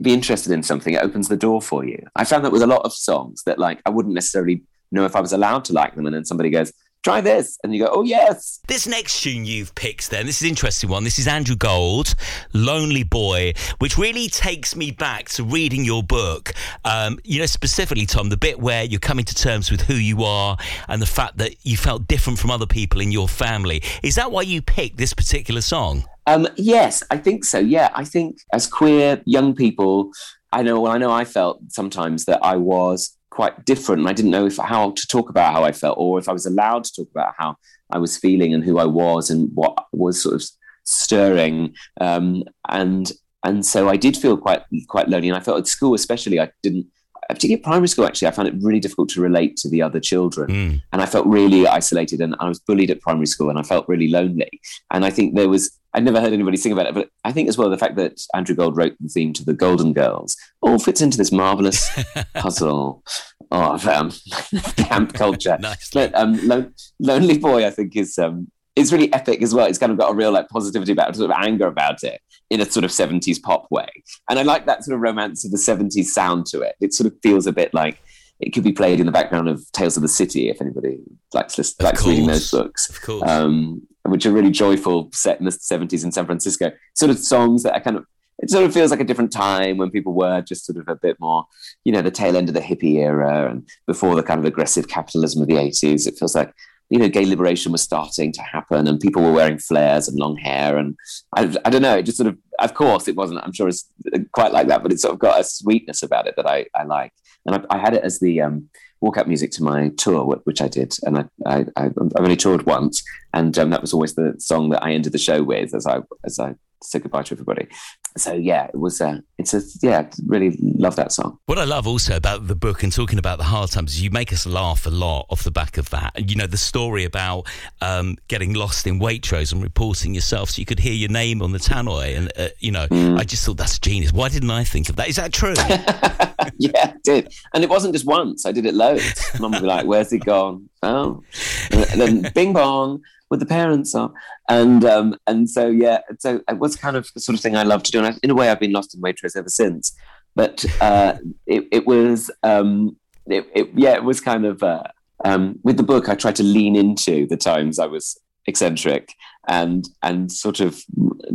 be 0.01 0.15
interested 0.15 0.53
in 0.53 0.63
something, 0.63 0.95
it 0.95 1.03
opens 1.03 1.27
the 1.27 1.37
door 1.37 1.61
for 1.61 1.85
you. 1.85 2.07
I 2.15 2.25
found 2.25 2.45
that 2.45 2.53
with 2.53 2.63
a 2.63 2.69
lot 2.69 2.83
of 2.83 2.93
songs 2.93 3.43
that 3.47 3.59
like 3.59 3.83
I 3.85 3.91
wouldn't 3.91 4.15
necessarily 4.15 4.63
know 4.93 5.05
if 5.07 5.17
I 5.17 5.21
was 5.21 5.33
allowed 5.33 5.65
to 5.65 5.73
like 5.73 5.97
them, 5.97 6.07
and 6.07 6.15
then 6.15 6.25
somebody 6.25 6.51
goes, 6.51 6.73
"Try 7.03 7.21
this," 7.21 7.59
and 7.63 7.75
you 7.75 7.85
go, 7.85 7.91
"Oh 7.93 8.03
yes." 8.03 8.61
This 8.69 8.87
next 8.87 9.23
tune 9.23 9.45
you've 9.45 9.75
picked, 9.75 10.11
then, 10.11 10.27
this 10.27 10.37
is 10.37 10.43
an 10.43 10.49
interesting 10.49 10.91
one. 10.91 11.05
This 11.05 11.19
is 11.19 11.27
Andrew 11.27 11.57
Gold, 11.57 12.15
Lonely 12.53 13.03
Boy, 13.03 13.53
which 13.79 13.97
really 13.99 14.29
takes 14.29 14.77
me 14.77 14.91
back 14.91 15.29
to 15.31 15.45
reading 15.45 15.85
your 15.85 16.03
book. 16.03 16.53
Um, 16.85 17.19
you 17.25 17.41
know, 17.41 17.47
specifically, 17.47 18.07
Tom, 18.07 18.29
the 18.29 18.37
bit 18.37 18.61
where 18.61 18.85
you're 18.85 19.01
coming 19.01 19.25
to 19.25 19.35
terms 19.35 19.71
with 19.71 19.83
who 19.83 19.95
you 19.95 20.25
are 20.25 20.57
and 20.89 21.01
the 21.01 21.07
fact 21.07 21.39
that 21.39 21.55
you 21.65 21.77
felt 21.77 22.07
different 22.07 22.39
from 22.39 22.51
other 22.51 22.67
people 22.67 23.01
in 23.01 23.11
your 23.11 23.29
family. 23.29 23.83
Is 24.03 24.15
that 24.17 24.31
why 24.31 24.43
you 24.43 24.63
picked 24.63 24.97
this 24.97 25.15
particular 25.15 25.61
song? 25.61 26.05
Um, 26.27 26.47
yes, 26.57 27.03
I 27.11 27.17
think 27.17 27.45
so. 27.45 27.59
Yeah, 27.59 27.91
I 27.95 28.05
think 28.05 28.39
as 28.53 28.67
queer 28.67 29.23
young 29.25 29.55
people, 29.55 30.11
I 30.53 30.63
know. 30.63 30.81
Well, 30.81 30.93
I 30.93 30.99
know 30.99 31.11
I 31.11 31.25
felt 31.25 31.61
sometimes 31.69 32.25
that 32.27 32.45
I 32.45 32.57
was 32.57 33.17
quite 33.41 33.65
different. 33.65 34.01
and 34.01 34.09
I 34.09 34.13
didn't 34.13 34.31
know 34.37 34.47
if 34.47 34.57
how 34.59 34.91
to 34.91 35.07
talk 35.07 35.31
about 35.31 35.53
how 35.55 35.63
I 35.65 35.73
felt, 35.73 35.97
or 35.99 36.19
if 36.19 36.29
I 36.29 36.33
was 36.33 36.47
allowed 36.47 36.85
to 36.85 36.93
talk 36.97 37.09
about 37.11 37.35
how 37.39 37.57
I 37.91 37.99
was 37.99 38.17
feeling 38.25 38.53
and 38.55 38.63
who 38.65 38.79
I 38.79 38.85
was 39.03 39.31
and 39.31 39.51
what 39.55 39.75
was 39.93 40.23
sort 40.23 40.35
of 40.39 40.43
stirring. 40.85 41.75
Um, 42.01 42.45
and 42.69 43.11
and 43.45 43.65
so 43.65 43.89
I 43.89 43.97
did 43.97 44.17
feel 44.17 44.37
quite 44.37 44.63
quite 44.89 45.09
lonely. 45.09 45.29
And 45.31 45.37
I 45.39 45.41
felt 45.41 45.59
at 45.59 45.67
school, 45.69 45.95
especially, 45.95 46.39
I 46.41 46.51
didn't. 46.63 46.87
Particularly 47.29 47.61
at 47.61 47.65
primary 47.65 47.87
school, 47.87 48.07
actually, 48.07 48.27
I 48.27 48.33
found 48.33 48.49
it 48.49 48.55
really 48.61 48.81
difficult 48.81 49.09
to 49.11 49.21
relate 49.21 49.57
to 49.59 49.69
the 49.71 49.83
other 49.83 50.01
children, 50.01 50.49
Mm. 50.51 50.83
and 50.93 51.01
I 51.01 51.07
felt 51.07 51.27
really 51.27 51.65
isolated. 51.65 52.21
And 52.21 52.35
I 52.41 52.49
was 52.49 52.59
bullied 52.59 52.91
at 52.91 53.01
primary 53.01 53.27
school, 53.27 53.51
and 53.51 53.59
I 53.59 53.63
felt 53.63 53.89
really 53.89 54.09
lonely. 54.09 54.51
And 54.91 55.05
I 55.05 55.11
think 55.11 55.37
there 55.37 55.49
was 55.49 55.71
I'd 55.95 56.05
never 56.05 56.21
heard 56.21 56.33
anybody 56.33 56.57
sing 56.57 56.73
about 56.73 56.87
it, 56.87 56.95
but 56.95 57.09
I 57.25 57.33
think 57.33 57.49
as 57.49 57.57
well 57.59 57.69
the 57.71 57.79
fact 57.85 57.97
that 57.97 58.21
Andrew 58.35 58.55
Gold 58.55 58.77
wrote 58.77 58.95
the 59.01 59.09
theme 59.09 59.33
to 59.35 59.45
the 59.45 59.55
Golden 59.65 59.93
Girls 59.93 60.37
all 60.63 60.79
fits 60.79 61.01
into 61.01 61.19
this 61.19 61.33
marvelous 61.33 61.89
puzzle 62.35 63.03
of 63.51 63.87
um, 63.87 64.13
camp 64.77 65.13
culture. 65.15 65.57
Nicely. 65.61 65.93
But 66.09 66.15
um, 66.15 66.47
Lon- 66.47 66.75
Lonely 66.99 67.39
Boy, 67.39 67.67
I 67.67 67.71
think, 67.71 67.97
is 67.97 68.19
um, 68.19 68.51
is 68.77 68.93
really 68.93 69.13
epic 69.13 69.43
as 69.43 69.55
well. 69.55 69.67
It's 69.67 69.79
kind 69.79 69.93
of 69.93 69.99
got 69.99 70.13
a 70.13 70.15
real 70.15 70.33
like 70.33 70.49
positivity 70.49 70.93
about 70.93 71.11
it, 71.11 71.17
sort 71.17 71.31
of 71.31 71.37
anger 71.41 71.67
about 71.67 72.03
it 72.03 72.21
in 72.51 72.61
a 72.61 72.65
sort 72.65 72.85
of 72.85 72.93
seventies 72.93 73.39
pop 73.39 73.67
way, 73.71 73.89
and 74.29 74.39
I 74.39 74.43
like 74.43 74.67
that 74.67 74.85
sort 74.85 74.95
of 74.95 75.01
romance 75.03 75.45
of 75.45 75.51
the 75.51 75.59
seventies 75.59 76.13
sound 76.15 76.47
to 76.47 76.61
it. 76.63 76.75
It 76.81 76.95
sort 76.95 77.07
of 77.13 77.19
feels 77.23 77.47
a 77.47 77.53
bit 77.53 77.75
like. 77.75 78.01
It 78.43 78.55
could 78.55 78.65
be 78.65 78.73
played 78.73 79.01
in 79.01 79.05
the 79.07 79.13
background 79.13 79.51
of 79.51 79.61
Tales 79.73 79.99
of 79.99 80.03
the 80.03 80.09
City 80.09 80.49
if 80.49 80.63
anybody 80.63 80.97
likes 81.35 81.59
Of 81.59 81.75
likes 81.79 82.07
reading 82.07 82.27
those 82.27 82.51
books 82.51 82.89
Of 82.89 83.03
course. 83.03 83.29
um, 83.29 83.83
which 84.07 84.25
are 84.25 84.33
really 84.33 84.51
joyful, 84.51 85.11
set 85.13 85.39
in 85.41 85.45
the 85.45 85.51
70s 85.51 86.05
in 86.05 86.11
San 86.11 86.25
Francisco. 86.25 86.73
Sort 86.95 87.11
of 87.11 87.19
songs 87.19 87.65
that 87.65 87.75
are 87.75 87.83
kind 87.83 87.99
of, 87.99 88.07
it 88.41 88.51
sort 88.51 88.65
of 88.65 88.73
feels 88.73 88.91
like 88.91 89.01
a 89.01 89.05
different 89.05 89.33
time 89.33 89.77
when 89.77 89.91
people 89.91 90.15
were 90.15 90.41
just 90.41 90.65
sort 90.65 90.79
of 90.79 90.89
a 90.89 90.97
bit 90.97 91.19
more, 91.21 91.45
you 91.85 91.93
know, 91.93 92.03
the 92.03 92.11
tail 92.11 92.37
end 92.37 92.49
of 92.49 92.55
the 92.55 92.61
hippie 92.61 92.97
era 92.97 93.51
and 93.51 93.69
before 93.87 94.17
the 94.17 94.23
kind 94.23 94.41
of 94.41 94.47
aggressive 94.47 94.89
capitalism 94.89 95.43
of 95.43 95.49
the 95.49 95.55
80s. 95.55 96.07
It 96.07 96.19
feels 96.19 96.35
like, 96.35 96.53
you 96.89 96.99
know, 96.99 97.09
gay 97.09 97.27
liberation 97.27 97.71
was 97.71 97.83
starting 97.83 98.33
to 98.33 98.43
happen 98.43 98.89
and 98.89 98.99
people 98.99 99.23
were 99.23 99.33
wearing 99.33 99.59
flares 99.59 100.09
and 100.09 100.19
long 100.19 100.37
hair. 100.37 100.79
And 100.79 100.97
I, 101.37 101.55
I 101.65 101.71
don't 101.71 101.83
know, 101.83 101.99
it 101.99 102.05
just 102.05 102.17
sort 102.17 102.29
of, 102.29 102.39
of 102.59 102.75
course, 102.75 103.09
it 103.09 103.17
wasn't, 103.17 103.45
I'm 103.45 103.53
sure 103.53 103.69
it's 103.69 103.91
quite 104.33 104.53
like 104.53 104.69
that, 104.69 104.83
but 104.83 104.91
it's 104.91 105.03
sort 105.03 105.13
of 105.13 105.21
got 105.21 105.41
a 105.41 105.45
sweetness 105.45 106.03
about 106.03 106.27
it 106.27 106.35
that 106.37 106.49
I, 106.49 106.67
I 106.75 106.85
like. 106.85 107.13
And 107.45 107.57
I, 107.57 107.77
I 107.77 107.79
had 107.79 107.95
it 107.95 108.05
as 108.05 108.21
the, 108.21 108.41
um, 108.41 108.71
walkout 109.03 109.27
music 109.27 109.51
to 109.51 109.63
my 109.63 109.89
tour, 109.97 110.41
which 110.45 110.61
I 110.61 110.69
did, 110.69 110.95
and 111.05 111.17
I, 111.19 111.25
I, 111.47 111.65
I 111.77 111.85
I've 111.87 112.13
only 112.19 112.37
toured 112.37 112.67
once, 112.67 113.03
and 113.33 113.59
um, 113.59 113.71
that 113.71 113.81
was 113.81 113.95
always 113.95 114.15
the 114.15 114.35
song 114.39 114.69
that 114.71 114.85
I 114.85 114.93
ended 114.93 115.13
the 115.13 115.19
show 115.19 115.43
with 115.43 115.75
as 115.75 115.87
I 115.87 116.01
as 116.23 116.39
I 116.39 116.55
said 116.83 117.03
goodbye 117.03 117.23
to 117.25 117.35
everybody. 117.35 117.69
So 118.17 118.33
yeah, 118.33 118.67
it 118.67 118.77
was. 118.77 119.01
Uh, 119.01 119.21
it's 119.39 119.55
a 119.55 119.63
yeah, 119.83 120.09
really 120.27 120.59
love 120.61 120.97
that 120.97 121.13
song. 121.13 121.39
What 121.47 121.59
I 121.59 121.65
love 121.65 121.87
also 121.87 122.17
about 122.17 122.47
the 122.49 122.57
book 122.57 122.83
and 122.83 122.93
talking 122.93 123.19
about 123.19 123.39
the 123.39 123.45
hard 123.45 123.71
times 123.71 123.93
is 123.93 124.03
you 124.03 124.11
make 124.11 124.33
us 124.33 124.47
laugh 124.47 124.87
a 124.87 124.91
lot 124.91 125.27
off 125.31 125.45
the 125.45 125.51
back 125.51 125.79
of 125.79 125.91
that. 125.91 126.13
And 126.17 126.31
you 126.31 126.37
know, 126.37 126.47
the 126.47 126.57
story 126.57 127.05
about 127.05 127.47
um, 127.81 128.17
getting 128.29 128.55
lost 128.55 128.87
in 128.87 128.99
Waitrose 128.99 129.53
and 129.53 129.63
reporting 129.63 130.15
yourself 130.15 130.51
so 130.51 130.61
you 130.61 130.67
could 130.67 130.81
hear 130.81 130.93
your 130.93 131.11
name 131.11 131.41
on 131.43 131.53
the 131.53 131.59
tannoy. 131.59 132.17
And, 132.17 132.33
uh, 132.37 132.49
you 132.59 132.73
know, 132.73 132.87
I 132.91 133.25
just 133.25 133.45
thought 133.45 133.57
that's 133.57 133.79
genius. 133.79 134.13
Why 134.13 134.29
didn't 134.29 134.51
I 134.51 134.65
think 134.65 134.89
of 134.89 134.97
that? 134.97 135.09
Is 135.09 135.17
that 135.17 135.33
true? 135.33 135.55
yeah, 136.59 136.71
I 136.75 136.95
did, 137.03 137.33
and 137.55 137.65
it 137.65 137.71
wasn't 137.71 137.95
just 137.95 138.07
once. 138.07 138.47
I 138.47 138.53
did 138.53 138.67
it 138.67 138.75
loads. 138.75 139.39
Mum 139.41 139.53
would 139.53 139.61
be 139.61 139.67
like, 139.67 139.87
"Where's 139.87 140.11
he 140.11 140.19
gone?" 140.19 140.69
Oh, 140.83 141.23
and 141.71 142.01
then 142.01 142.33
Bing 142.35 142.53
Bong 142.53 143.03
with 143.31 143.41
the 143.41 143.47
parents 143.47 143.95
on, 143.95 144.13
and 144.49 144.85
um, 144.85 145.17
and 145.27 145.49
so 145.49 145.69
yeah, 145.69 146.01
so 146.19 146.41
it 146.49 146.59
was 146.59 146.77
kind 146.77 146.97
of 146.97 147.09
the 147.15 147.21
sort 147.21 147.35
of 147.35 147.43
thing 147.43 147.57
I 147.57 147.63
love 147.63 147.83
to 147.85 147.91
do, 147.91 147.99
and 147.99 148.09
I, 148.09 148.15
in 148.23 148.31
a 148.31 148.35
way, 148.35 148.51
I've 148.51 148.61
been 148.61 148.73
lost 148.73 148.95
in 148.95 149.01
Waitrose 149.01 149.37
ever 149.37 149.49
since. 149.49 149.95
But 150.35 150.65
uh, 150.81 151.17
it, 151.47 151.67
it 151.73 151.87
was, 151.87 152.31
um, 152.43 152.97
it, 153.27 153.49
it, 153.55 153.71
yeah, 153.75 153.95
it 153.95 154.05
was 154.05 154.21
kind 154.21 154.47
of 154.47 154.63
uh, 154.63 154.85
um, 155.25 155.59
with 155.63 155.77
the 155.77 155.83
book. 155.83 156.09
I 156.09 156.15
tried 156.15 156.37
to 156.37 156.43
lean 156.43 156.77
into 156.77 157.27
the 157.27 157.37
times 157.37 157.79
I 157.79 157.87
was 157.87 158.19
eccentric 158.47 159.15
and 159.49 159.89
and 160.03 160.31
sort 160.31 160.61
of 160.61 160.83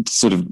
sort 0.07 0.33
of 0.33 0.45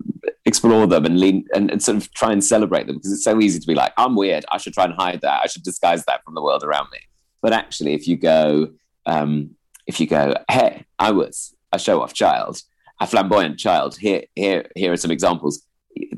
explore 0.45 0.85
them 0.87 1.05
and 1.05 1.19
lean 1.19 1.45
and, 1.53 1.71
and 1.71 1.81
sort 1.81 1.97
of 1.97 2.13
try 2.13 2.31
and 2.31 2.43
celebrate 2.43 2.87
them 2.87 2.97
because 2.97 3.11
it's 3.11 3.23
so 3.23 3.39
easy 3.39 3.59
to 3.59 3.67
be 3.67 3.75
like 3.75 3.93
i'm 3.97 4.15
weird. 4.15 4.45
I 4.51 4.57
should 4.57 4.73
try 4.73 4.85
and 4.85 4.93
hide 4.93 5.21
that. 5.21 5.41
I 5.43 5.47
should 5.47 5.63
disguise 5.63 6.05
that 6.05 6.23
from 6.23 6.35
the 6.35 6.41
world 6.41 6.63
around 6.63 6.87
me. 6.91 6.99
But 7.41 7.53
actually 7.53 7.93
if 7.93 8.07
you 8.07 8.17
go 8.17 8.69
um, 9.05 9.51
if 9.87 9.99
you 9.99 10.07
go 10.07 10.33
hey 10.49 10.85
i 10.99 11.11
was 11.11 11.53
a 11.71 11.79
show 11.79 12.01
off 12.01 12.13
child 12.13 12.61
a 12.99 13.07
flamboyant 13.07 13.59
child. 13.59 13.97
Here 13.97 14.23
here 14.35 14.65
here 14.75 14.91
are 14.91 14.97
some 14.97 15.11
examples. 15.11 15.65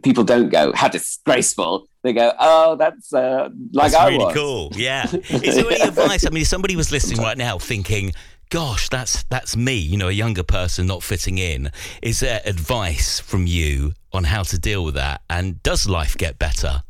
People 0.03 0.23
don't 0.23 0.49
go 0.49 0.71
how 0.73 0.87
disgraceful. 0.87 1.87
They 2.03 2.13
go 2.13 2.31
oh 2.39 2.75
that's 2.75 3.13
uh, 3.13 3.49
like 3.73 3.91
That's 3.91 3.95
i 3.95 4.09
really 4.09 4.25
was. 4.25 4.33
cool. 4.33 4.71
Yeah. 4.75 5.05
Is 5.13 5.55
there 5.55 5.65
any 5.65 5.81
advice? 5.81 6.25
I 6.25 6.29
mean, 6.29 6.41
if 6.41 6.47
somebody 6.47 6.75
was 6.75 6.91
listening 6.91 7.19
right 7.19 7.37
now 7.37 7.57
thinking, 7.57 8.13
gosh, 8.49 8.89
that's 8.89 9.23
that's 9.23 9.55
me, 9.55 9.75
you 9.75 9.97
know, 9.97 10.09
a 10.09 10.13
younger 10.13 10.43
person 10.43 10.87
not 10.87 11.03
fitting 11.03 11.37
in, 11.37 11.71
is 12.01 12.19
there 12.19 12.41
advice 12.45 13.19
from 13.19 13.47
you 13.47 13.93
on 14.13 14.25
how 14.25 14.43
to 14.43 14.57
deal 14.59 14.83
with 14.83 14.95
that? 14.95 15.21
And 15.29 15.61
does 15.63 15.87
life 15.87 16.17
get 16.17 16.39
better? 16.39 16.83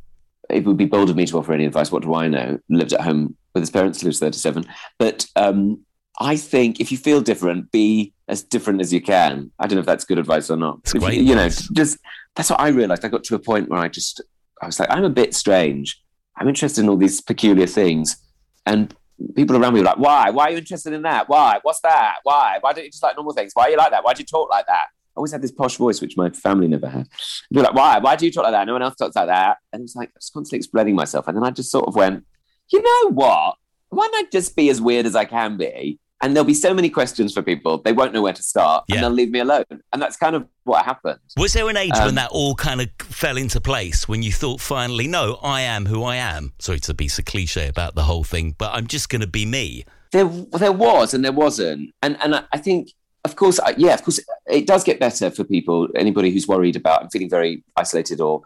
it 0.50 0.66
would 0.66 0.78
be 0.78 0.86
bold 0.86 1.10
of 1.10 1.16
me 1.16 1.26
to 1.26 1.38
offer 1.38 1.54
any 1.54 1.66
advice. 1.66 1.92
What 1.92 2.04
do 2.04 2.14
I 2.14 2.28
know? 2.28 2.60
Lived 2.70 2.94
at 2.94 3.02
home 3.02 3.36
with 3.54 3.62
his 3.62 3.70
parents, 3.70 4.04
lives 4.04 4.20
37. 4.20 4.66
But 5.00 5.26
um, 5.36 5.84
I 6.20 6.38
think 6.38 6.80
if 6.80 6.92
you 6.92 6.98
feel 6.98 7.22
different, 7.22 7.72
be 7.72 8.14
as 8.28 8.44
different 8.44 8.82
as 8.82 8.94
you 8.94 9.02
can. 9.02 9.52
I 9.60 9.68
don't 9.68 9.76
know 9.76 9.82
if 9.82 9.86
that's 9.86 10.06
good 10.06 10.20
advice 10.20 10.50
or 10.50 10.58
not. 10.58 10.80
It's 10.84 10.94
you- 10.94 11.00
great 11.00 11.22
You, 11.22 11.36
know, 11.36 11.50
just 11.50 11.98
that's 12.36 12.50
what 12.50 12.60
I 12.60 12.70
realized. 12.70 13.06
I 13.06 13.08
got 13.10 13.24
to 13.26 13.36
a 13.36 13.40
point 13.40 13.70
where 13.70 13.80
I 13.80 13.88
just, 13.88 14.22
I 14.62 14.66
was 14.66 14.80
like, 14.80 14.90
I'm 14.92 15.04
a 15.04 15.10
bit 15.10 15.34
strange. 15.34 16.02
I'm 16.38 16.48
interested 16.48 16.82
in 16.82 16.90
all 16.90 16.98
these 16.98 17.22
peculiar 17.22 17.68
things. 17.68 18.18
And 18.66 18.96
people 19.36 19.56
around 19.58 19.74
me 19.74 19.80
were 19.80 19.86
like, 19.86 20.00
why? 20.00 20.30
Why 20.30 20.46
are 20.46 20.52
you 20.52 20.58
interested 20.58 20.94
in 20.94 21.02
that? 21.04 21.30
Why? 21.30 21.60
What's 21.62 21.82
that? 21.82 22.16
Why? 22.24 22.58
Why 22.62 22.74
don't 22.74 22.84
you 22.84 22.92
just 22.92 23.04
like 23.04 23.16
normal 23.16 23.34
things? 23.34 23.52
Why 23.54 23.64
are 23.64 23.70
you 23.70 23.78
like 23.78 23.92
that? 23.92 24.04
Why 24.04 24.14
do 24.14 24.22
you 24.22 24.26
talk 24.26 24.50
like 24.50 24.66
that? 24.68 24.86
I 25.16 25.18
always 25.18 25.32
had 25.32 25.42
this 25.42 25.52
posh 25.52 25.78
voice, 25.78 26.02
which 26.02 26.18
my 26.18 26.30
family 26.30 26.68
never 26.68 26.90
had. 26.90 27.08
They'd 27.50 27.60
be 27.60 27.62
like, 27.62 27.74
why? 27.74 28.00
Why 28.00 28.16
do 28.18 28.26
you 28.26 28.32
talk 28.32 28.44
like 28.44 28.52
that? 28.52 28.68
No 28.68 28.74
one 28.74 28.82
else 28.82 28.96
talks 28.96 29.16
like 29.16 29.28
that. 29.28 29.58
And 29.72 29.84
it's 29.84 29.96
like, 29.96 30.10
I 30.10 30.18
was 30.18 30.30
constantly 30.30 30.58
explaining 30.58 30.96
myself. 30.96 31.28
And 31.28 31.38
then 31.38 31.44
I 31.44 31.52
just 31.52 31.72
sort 31.72 31.88
of 31.88 31.96
went, 31.96 32.26
you 32.72 32.82
know 32.82 33.12
what? 33.12 33.56
Why 33.90 34.10
not 34.12 34.32
just 34.32 34.56
be 34.56 34.70
as 34.70 34.82
weird 34.82 35.06
as 35.06 35.16
I 35.16 35.24
can 35.24 35.56
be? 35.56 36.00
And 36.22 36.34
there'll 36.36 36.46
be 36.48 36.54
so 36.54 36.74
many 36.74 36.90
questions 36.90 37.34
for 37.34 37.42
people, 37.42 37.78
they 37.80 37.92
won't 37.94 38.14
know 38.14 38.22
where 38.22 38.34
to 38.34 38.42
start 38.44 38.86
Yeah. 38.88 38.96
and 38.96 39.04
they'll 39.04 39.12
leave 39.12 39.32
me 39.32 39.40
alone. 39.40 39.66
And 39.92 40.02
that's 40.02 40.16
kind 40.18 40.36
of 40.36 40.48
what 40.64 40.86
happened. 40.86 41.20
Was 41.38 41.54
there 41.54 41.68
an 41.70 41.78
age 41.78 41.92
when 41.94 42.10
Um, 42.10 42.16
that 42.16 42.32
all 42.32 42.56
kind 42.56 42.80
of 42.82 42.88
fell 43.00 43.38
into 43.38 43.60
place 43.60 44.08
when 44.08 44.24
you 44.24 44.32
thought 44.32 44.62
finally, 44.62 45.08
no, 45.08 45.40
I 45.44 45.62
am 45.62 45.86
who 45.88 46.04
I 46.04 46.16
am? 46.16 46.54
Sorry 46.60 46.80
to 46.80 46.94
be 46.94 47.08
so 47.10 47.22
cliche 47.24 47.68
about 47.68 47.96
the 47.96 48.04
whole 48.04 48.24
thing, 48.24 48.56
but 48.58 48.72
I'm 48.74 48.88
just 48.88 49.10
going 49.10 49.22
to 49.22 49.28
be 49.28 49.46
me. 49.46 49.84
there 50.12 50.24
there 50.54 50.72
was 50.72 51.14
and 51.14 51.26
there 51.26 51.34
wasn't, 51.34 51.92
and 52.02 52.18
and 52.24 52.36
I, 52.36 52.44
I 52.54 52.58
think. 52.58 52.92
Of 53.26 53.36
course, 53.36 53.60
I- 53.60 53.74
yeah. 53.76 53.96
Of 53.96 54.04
course, 54.04 54.20
it 54.46 54.68
does 54.68 54.84
get 54.84 55.00
better 55.00 55.32
for 55.32 55.44
people. 55.44 55.88
Anybody 55.96 56.30
who's 56.30 56.48
worried 56.48 56.76
about 56.76 57.02
and 57.02 57.12
feeling 57.12 57.28
very 57.30 57.64
isolated 57.76 58.22
or, 58.22 58.44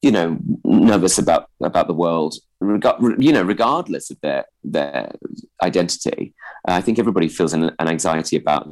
you 0.00 0.10
know, 0.10 0.38
nervous 0.64 1.18
about 1.18 1.50
about 1.62 1.86
the 1.86 1.92
world, 1.92 2.36
you 3.18 3.30
know, 3.32 3.42
regardless 3.42 4.10
of 4.10 4.16
their 4.22 4.46
their 4.64 5.12
identity. 5.62 6.34
I 6.66 6.80
think 6.80 6.98
everybody 6.98 7.28
feels 7.28 7.52
an, 7.52 7.70
an 7.78 7.88
anxiety 7.88 8.36
about 8.36 8.68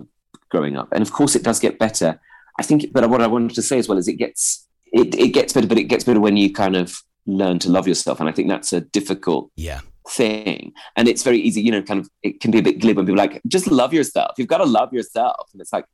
growing 0.50 0.76
up, 0.76 0.88
and 0.92 1.02
of 1.02 1.12
course, 1.12 1.34
it 1.36 1.42
does 1.42 1.58
get 1.58 1.78
better. 1.78 2.20
I 2.58 2.62
think, 2.62 2.92
but 2.92 3.08
what 3.08 3.22
I 3.22 3.26
wanted 3.26 3.54
to 3.54 3.62
say 3.62 3.78
as 3.78 3.88
well 3.88 3.98
is 3.98 4.08
it 4.08 4.14
gets 4.16 4.66
it, 4.92 5.14
it 5.14 5.28
gets 5.28 5.52
better, 5.52 5.66
but 5.68 5.78
it 5.78 5.84
gets 5.84 6.04
better 6.04 6.20
when 6.20 6.36
you 6.36 6.52
kind 6.52 6.76
of 6.76 6.96
learn 7.26 7.58
to 7.60 7.70
love 7.70 7.86
yourself, 7.88 8.20
and 8.20 8.28
I 8.28 8.32
think 8.32 8.48
that's 8.48 8.72
a 8.72 8.80
difficult 8.80 9.50
Yeah. 9.56 9.80
thing. 10.08 10.72
And 10.96 11.06
it's 11.08 11.22
very 11.22 11.38
easy, 11.38 11.60
you 11.62 11.70
know, 11.70 11.82
kind 11.82 12.00
of 12.00 12.08
it 12.22 12.40
can 12.40 12.50
be 12.50 12.58
a 12.58 12.62
bit 12.62 12.80
glib 12.80 12.96
when 12.96 13.06
people 13.06 13.20
are 13.20 13.24
like, 13.26 13.40
just 13.46 13.68
love 13.68 13.92
yourself. 13.94 14.32
You've 14.38 14.48
got 14.48 14.58
to 14.58 14.64
love 14.64 14.92
yourself. 14.92 15.48
And 15.52 15.60
it's 15.62 15.72
like, 15.72 15.84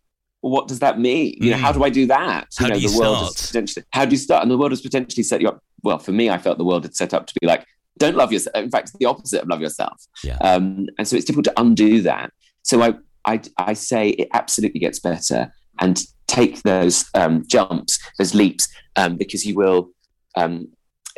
well, 0.43 0.53
what 0.53 0.69
does 0.69 0.79
that 0.79 0.99
mean? 0.99 1.37
You 1.41 1.51
know, 1.51 1.57
Mm. 1.59 1.61
how 1.61 1.73
do 1.73 1.85
I 1.85 1.91
do 1.91 2.07
that? 2.07 2.47
How 2.57 2.67
you 2.67 2.69
know, 2.73 2.77
do 2.77 2.83
you 2.83 2.91
the 2.91 2.99
world 2.99 3.17
start? 3.37 3.47
potentially 3.49 3.85
how 3.91 4.05
do 4.07 4.13
you 4.13 4.17
start? 4.19 4.43
And 4.43 4.51
the 4.51 4.57
world 4.59 4.73
has 4.73 4.81
potentially 4.81 5.23
set 5.25 5.41
you 5.43 5.49
up. 5.49 5.61
Well, 5.83 5.99
for 5.99 6.13
me, 6.13 6.31
I 6.31 6.39
felt 6.39 6.57
the 6.59 6.65
world 6.65 6.85
had 6.85 6.95
set 6.97 7.13
up 7.13 7.27
to 7.27 7.35
be 7.41 7.47
like, 7.47 7.67
don't 7.99 8.17
love 8.17 8.33
yourself. 8.33 8.57
In 8.57 8.71
fact, 8.71 8.89
it's 8.89 8.99
the 8.99 9.07
opposite 9.07 9.43
of 9.43 9.49
love 9.49 9.61
yourself. 9.61 10.03
Yeah. 10.23 10.37
Um, 10.39 10.87
and 10.99 11.07
so 11.07 11.17
it's 11.17 11.25
difficult 11.25 11.47
to 11.47 11.61
undo 11.61 12.03
that. 12.03 12.31
So 12.63 12.83
I, 12.83 12.95
I, 13.27 13.41
I 13.59 13.73
say 13.73 14.11
it 14.11 14.29
absolutely 14.33 14.81
gets 14.81 15.01
better 15.01 15.53
and 15.81 16.03
take 16.27 16.63
those 16.63 17.05
um, 17.15 17.45
jumps, 17.47 17.99
those 18.19 18.35
leaps, 18.35 18.69
um, 18.97 19.17
because 19.17 19.45
you 19.45 19.55
will, 19.55 19.91
um, 20.37 20.69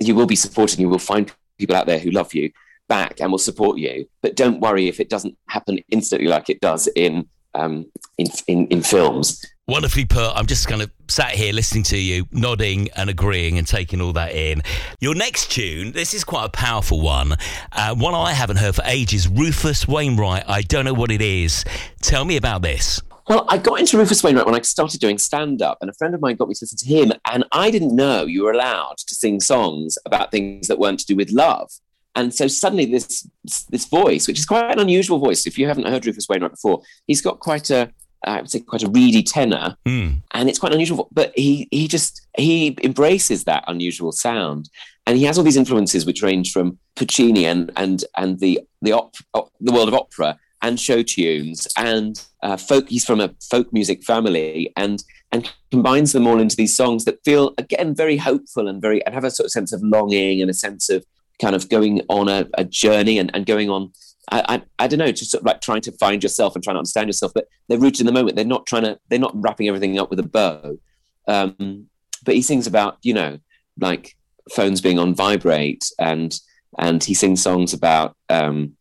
you 0.00 0.14
will 0.14 0.26
be 0.26 0.36
supported. 0.36 0.78
You 0.78 0.88
will 0.88 0.98
find 0.98 1.32
people 1.58 1.76
out 1.76 1.86
there 1.86 1.98
who 1.98 2.10
love 2.10 2.34
you 2.34 2.50
back 2.88 3.20
and 3.20 3.30
will 3.30 3.38
support 3.38 3.78
you. 3.78 4.06
But 4.22 4.36
don't 4.36 4.60
worry 4.60 4.88
if 4.88 5.00
it 5.00 5.10
doesn't 5.10 5.36
happen 5.48 5.78
instantly 5.90 6.28
like 6.28 6.48
it 6.50 6.60
does 6.60 6.88
in 6.96 7.28
um, 7.54 7.86
in, 8.18 8.26
in 8.46 8.66
in 8.68 8.82
films. 8.82 9.44
Wonderfully 9.68 10.06
put. 10.06 10.32
I'm 10.34 10.46
just 10.46 10.66
kind 10.66 10.80
of 10.80 10.90
sat 11.08 11.32
here 11.32 11.52
listening 11.52 11.82
to 11.84 11.98
you, 11.98 12.26
nodding 12.32 12.88
and 12.96 13.10
agreeing 13.10 13.58
and 13.58 13.66
taking 13.66 14.00
all 14.00 14.14
that 14.14 14.32
in. 14.32 14.62
Your 14.98 15.14
next 15.14 15.52
tune, 15.52 15.92
this 15.92 16.14
is 16.14 16.24
quite 16.24 16.46
a 16.46 16.48
powerful 16.48 17.02
one. 17.02 17.34
Uh, 17.72 17.94
one 17.94 18.14
I 18.14 18.32
haven't 18.32 18.56
heard 18.56 18.74
for 18.74 18.82
ages 18.86 19.28
Rufus 19.28 19.86
Wainwright. 19.86 20.44
I 20.48 20.62
don't 20.62 20.86
know 20.86 20.94
what 20.94 21.10
it 21.10 21.20
is. 21.20 21.66
Tell 22.00 22.24
me 22.24 22.38
about 22.38 22.62
this. 22.62 23.02
Well, 23.28 23.44
I 23.50 23.58
got 23.58 23.78
into 23.78 23.98
Rufus 23.98 24.24
Wainwright 24.24 24.46
when 24.46 24.54
I 24.54 24.62
started 24.62 25.00
doing 25.00 25.18
stand 25.18 25.60
up, 25.60 25.76
and 25.82 25.90
a 25.90 25.92
friend 25.92 26.14
of 26.14 26.22
mine 26.22 26.36
got 26.36 26.48
me 26.48 26.54
to 26.54 26.64
listen 26.64 26.78
to 26.78 26.86
him. 26.86 27.12
And 27.30 27.44
I 27.52 27.70
didn't 27.70 27.94
know 27.94 28.24
you 28.24 28.44
were 28.44 28.52
allowed 28.52 28.96
to 28.96 29.14
sing 29.14 29.38
songs 29.38 29.98
about 30.06 30.30
things 30.30 30.68
that 30.68 30.78
weren't 30.78 31.00
to 31.00 31.06
do 31.06 31.14
with 31.14 31.30
love. 31.30 31.70
And 32.14 32.34
so 32.34 32.48
suddenly, 32.48 32.86
this 32.86 33.28
this 33.68 33.84
voice, 33.84 34.26
which 34.26 34.38
is 34.38 34.46
quite 34.46 34.72
an 34.72 34.78
unusual 34.78 35.18
voice, 35.18 35.46
if 35.46 35.58
you 35.58 35.68
haven't 35.68 35.88
heard 35.88 36.06
Rufus 36.06 36.26
Wainwright 36.26 36.52
before, 36.52 36.80
he's 37.06 37.20
got 37.20 37.38
quite 37.38 37.68
a 37.68 37.92
I 38.24 38.40
would 38.40 38.50
say 38.50 38.60
quite 38.60 38.82
a 38.82 38.90
reedy 38.90 39.22
tenor, 39.22 39.76
Hmm. 39.86 40.08
and 40.34 40.48
it's 40.48 40.58
quite 40.58 40.72
unusual. 40.72 41.08
But 41.12 41.32
he 41.36 41.68
he 41.70 41.88
just 41.88 42.26
he 42.36 42.76
embraces 42.82 43.44
that 43.44 43.64
unusual 43.68 44.12
sound, 44.12 44.68
and 45.06 45.16
he 45.16 45.24
has 45.24 45.38
all 45.38 45.44
these 45.44 45.56
influences 45.56 46.04
which 46.06 46.22
range 46.22 46.52
from 46.52 46.78
Puccini 46.96 47.46
and 47.46 47.70
and 47.76 48.04
and 48.16 48.40
the 48.40 48.60
the 48.82 48.92
op, 48.92 49.14
op, 49.34 49.50
the 49.60 49.72
world 49.72 49.88
of 49.88 49.94
opera 49.94 50.38
and 50.60 50.80
show 50.80 51.02
tunes 51.04 51.68
and 51.76 52.24
uh, 52.42 52.56
folk. 52.56 52.88
He's 52.88 53.04
from 53.04 53.20
a 53.20 53.30
folk 53.50 53.72
music 53.72 54.02
family, 54.02 54.72
and 54.76 55.02
and 55.30 55.50
combines 55.70 56.12
them 56.12 56.26
all 56.26 56.40
into 56.40 56.56
these 56.56 56.74
songs 56.76 57.04
that 57.04 57.22
feel 57.24 57.54
again 57.58 57.94
very 57.94 58.16
hopeful 58.16 58.66
and 58.66 58.80
very 58.82 59.04
and 59.04 59.14
have 59.14 59.24
a 59.24 59.30
sort 59.30 59.44
of 59.46 59.52
sense 59.52 59.72
of 59.72 59.82
longing 59.82 60.40
and 60.40 60.50
a 60.50 60.54
sense 60.54 60.88
of 60.88 61.04
kind 61.40 61.54
of 61.54 61.68
going 61.68 62.00
on 62.08 62.28
a, 62.28 62.48
a 62.54 62.64
journey 62.64 63.16
and, 63.18 63.30
and 63.34 63.46
going 63.46 63.70
on 63.70 63.92
I, 64.30 64.44
I, 64.48 64.62
I 64.78 64.86
don't 64.86 64.98
know, 64.98 65.12
just 65.12 65.30
sort 65.30 65.42
of 65.42 65.46
like 65.46 65.60
trying 65.60 65.80
to 65.82 65.92
find 65.92 66.22
yourself 66.22 66.54
and 66.54 66.62
trying 66.62 66.74
to 66.74 66.80
understand 66.80 67.08
yourself, 67.08 67.32
but 67.34 67.48
they're 67.68 67.78
rooted 67.78 68.00
in 68.00 68.06
the 68.06 68.12
moment. 68.12 68.36
They're 68.36 68.44
not 68.44 68.66
trying 68.66 68.82
to, 68.82 68.98
they're 69.08 69.18
not 69.18 69.32
wrapping 69.34 69.68
everything 69.68 69.98
up 69.98 70.10
with 70.10 70.18
a 70.18 70.22
bow. 70.22 70.78
Um, 71.26 71.86
but 72.24 72.34
he 72.34 72.42
sings 72.42 72.66
about, 72.66 72.98
you 73.02 73.14
know, 73.14 73.38
like 73.80 74.16
phones 74.54 74.80
being 74.80 74.98
on 74.98 75.14
vibrate 75.14 75.90
and, 75.98 76.38
and 76.78 77.02
he 77.02 77.14
sings 77.14 77.42
songs 77.42 77.72
about 77.72 78.16
um, 78.28 78.76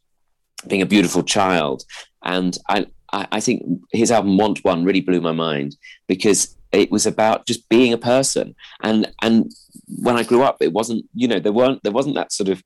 being 0.68 0.82
a 0.82 0.86
beautiful 0.88 1.24
child. 1.24 1.84
And 2.24 2.58
I, 2.68 2.88
I, 3.14 3.28
I 3.34 3.40
think 3.40 3.64
his 3.92 4.12
album 4.12 4.38
Want 4.38 4.64
One 4.64 4.84
really 4.84 5.02
blew 5.02 5.22
my 5.22 5.32
mind 5.32 5.76
because 6.08 6.56
it 6.72 6.92
was 6.92 7.06
about 7.06 7.46
just 7.46 7.70
being 7.70 7.94
a 7.94 7.98
person. 7.98 8.56
And, 8.82 9.12
and 9.22 9.52
when 9.88 10.18
I 10.18 10.24
grew 10.24 10.44
up, 10.44 10.58
it 10.62 10.74
wasn't, 10.74 11.06
you 11.14 11.28
know, 11.28 11.40
there 11.40 11.54
weren't, 11.54 11.84
there 11.84 11.94
wasn't 11.94 12.16
that 12.16 12.34
sort 12.34 12.50
of, 12.50 12.62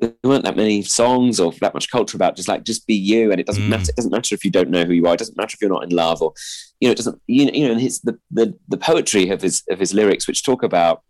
there 0.00 0.12
weren't 0.22 0.44
that 0.44 0.56
many 0.56 0.82
songs 0.82 1.40
or 1.40 1.52
that 1.60 1.74
much 1.74 1.90
culture 1.90 2.16
about 2.16 2.36
just 2.36 2.48
like 2.48 2.62
just 2.64 2.86
be 2.86 2.94
you 2.94 3.30
and 3.32 3.40
it 3.40 3.46
doesn't 3.46 3.64
Mm. 3.64 3.70
matter 3.70 3.90
it 3.90 3.96
doesn't 3.96 4.12
matter 4.12 4.34
if 4.34 4.44
you 4.44 4.50
don't 4.50 4.70
know 4.70 4.84
who 4.84 4.92
you 4.92 5.06
are 5.06 5.14
it 5.14 5.18
doesn't 5.18 5.36
matter 5.36 5.54
if 5.54 5.60
you're 5.60 5.70
not 5.70 5.82
in 5.84 5.90
love 5.90 6.22
or 6.22 6.32
you 6.80 6.88
know 6.88 6.92
it 6.92 6.96
doesn't 6.96 7.20
you 7.26 7.46
know, 7.46 7.52
you 7.52 7.64
know 7.66 7.72
and 7.72 7.80
his 7.80 8.00
the, 8.02 8.18
the 8.30 8.54
the 8.68 8.76
poetry 8.76 9.30
of 9.30 9.42
his 9.42 9.62
of 9.70 9.78
his 9.80 9.92
lyrics 9.92 10.28
which 10.28 10.44
talk 10.44 10.62
about 10.62 11.02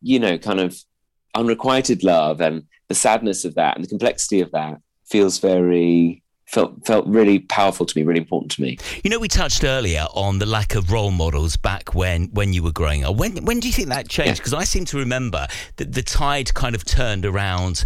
you 0.00 0.18
know 0.18 0.38
kind 0.38 0.60
of 0.60 0.78
unrequited 1.34 2.02
love 2.02 2.40
and 2.40 2.62
the 2.88 2.94
sadness 2.94 3.44
of 3.44 3.54
that 3.56 3.74
and 3.76 3.84
the 3.84 3.88
complexity 3.88 4.40
of 4.40 4.50
that 4.52 4.78
feels 5.04 5.38
very 5.38 6.22
felt 6.46 6.86
felt 6.86 7.06
really 7.06 7.40
powerful 7.40 7.84
to 7.84 7.98
me 7.98 8.04
really 8.04 8.20
important 8.20 8.50
to 8.52 8.62
me 8.62 8.78
You 9.02 9.10
know, 9.10 9.18
we 9.18 9.28
touched 9.28 9.64
earlier 9.64 10.06
on 10.14 10.38
the 10.38 10.46
lack 10.46 10.74
of 10.74 10.92
role 10.92 11.10
models 11.10 11.56
back 11.56 11.94
when, 11.94 12.26
when 12.32 12.52
you 12.52 12.62
were 12.62 12.72
growing 12.72 13.04
up. 13.04 13.16
When 13.16 13.44
when 13.44 13.58
do 13.60 13.66
you 13.66 13.72
think 13.74 13.88
that 13.88 14.08
changed? 14.08 14.28
Yeah. 14.28 14.34
Because 14.34 14.54
I 14.54 14.64
seem 14.64 14.84
to 14.86 14.96
remember 14.98 15.46
that 15.76 15.92
the 15.92 16.02
tide 16.02 16.54
kind 16.54 16.74
of 16.74 16.84
turned 16.84 17.26
around. 17.26 17.84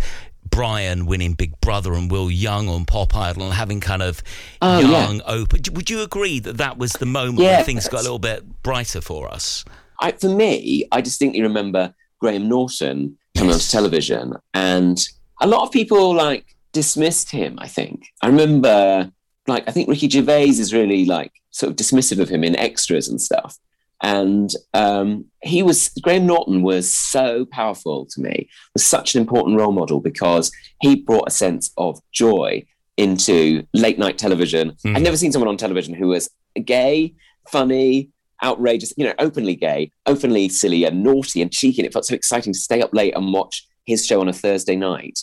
Brian 0.48 1.06
winning 1.06 1.34
Big 1.34 1.60
Brother 1.60 1.92
and 1.94 2.10
Will 2.10 2.28
Young 2.28 2.68
on 2.68 2.84
Pop 2.84 3.14
Idol 3.14 3.44
and 3.44 3.52
having 3.54 3.78
kind 3.78 4.02
of 4.02 4.20
Oh, 4.60 4.80
yeah. 4.80 4.88
young, 5.06 5.22
open. 5.24 5.60
Would 5.74 5.88
you 5.88 6.02
agree 6.02 6.40
that 6.40 6.56
that 6.56 6.76
was 6.76 6.92
the 6.94 7.06
moment 7.06 7.38
Yeah, 7.38 7.58
when 7.58 7.66
things 7.66 7.86
got 7.86 8.00
a 8.00 8.02
little 8.02 8.18
bit 8.18 8.62
brighter 8.64 9.00
for 9.00 9.28
us? 9.32 9.64
I, 10.00 10.10
for 10.12 10.28
me, 10.28 10.88
I 10.90 11.02
distinctly 11.02 11.40
remember 11.42 11.94
Graham 12.18 12.48
Norton 12.48 13.16
coming 13.36 13.52
onto 13.52 13.66
television, 13.68 14.32
and 14.52 14.98
a 15.40 15.46
lot 15.46 15.62
of 15.62 15.70
people 15.70 16.14
like 16.14 16.56
dismissed 16.72 17.30
him. 17.30 17.58
I 17.58 17.68
think 17.68 18.02
I 18.22 18.26
remember, 18.26 19.10
like, 19.46 19.64
I 19.68 19.72
think 19.72 19.88
Ricky 19.88 20.08
Gervais 20.08 20.48
is 20.48 20.72
really 20.72 21.04
like 21.04 21.32
sort 21.50 21.70
of 21.70 21.76
dismissive 21.76 22.20
of 22.20 22.28
him 22.28 22.44
in 22.44 22.56
extras 22.56 23.08
and 23.08 23.20
stuff. 23.20 23.58
And 24.02 24.50
um, 24.72 25.26
he 25.42 25.62
was 25.62 25.90
Graham 26.00 26.26
Norton 26.26 26.62
was 26.62 26.92
so 26.92 27.44
powerful 27.44 28.06
to 28.12 28.20
me, 28.20 28.48
was 28.72 28.84
such 28.84 29.14
an 29.14 29.20
important 29.20 29.58
role 29.58 29.72
model 29.72 30.00
because 30.00 30.50
he 30.80 30.96
brought 30.96 31.28
a 31.28 31.32
sense 31.32 31.70
of 31.76 32.00
joy 32.12 32.64
into 32.96 33.66
late 33.74 33.98
night 33.98 34.16
television. 34.16 34.72
Mhm. 34.84 34.96
I'd 34.96 35.02
never 35.02 35.16
seen 35.16 35.32
someone 35.32 35.48
on 35.48 35.56
television 35.56 35.94
who 35.94 36.08
was 36.08 36.30
gay, 36.64 37.14
funny, 37.48 38.08
outrageous, 38.42 38.94
you 38.96 39.04
know, 39.04 39.14
openly 39.18 39.54
gay, 39.54 39.90
openly 40.06 40.48
silly 40.48 40.84
and 40.84 41.02
naughty 41.02 41.42
and 41.42 41.52
cheeky. 41.52 41.80
And 41.82 41.86
it 41.86 41.92
felt 41.92 42.06
so 42.06 42.14
exciting 42.14 42.52
to 42.54 42.58
stay 42.58 42.80
up 42.80 42.94
late 42.94 43.14
and 43.14 43.32
watch 43.32 43.66
his 43.84 44.06
show 44.06 44.20
on 44.20 44.28
a 44.28 44.32
Thursday 44.32 44.76
night. 44.76 45.18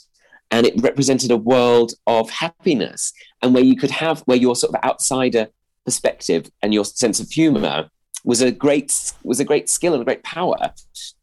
And 0.51 0.65
it 0.65 0.81
represented 0.81 1.31
a 1.31 1.37
world 1.37 1.93
of 2.05 2.29
happiness 2.29 3.11
and 3.41 3.53
where 3.53 3.63
you 3.63 3.75
could 3.75 3.91
have, 3.91 4.21
where 4.21 4.37
your 4.37 4.55
sort 4.55 4.73
of 4.73 4.83
outsider 4.83 5.47
perspective 5.85 6.49
and 6.61 6.73
your 6.73 6.85
sense 6.85 7.19
of 7.19 7.29
humor 7.29 7.89
was 8.23 8.41
a 8.41 8.51
great 8.51 9.13
was 9.23 9.39
a 9.39 9.45
great 9.45 9.69
skill 9.69 9.93
and 9.93 10.01
a 10.01 10.05
great 10.05 10.23
power. 10.23 10.73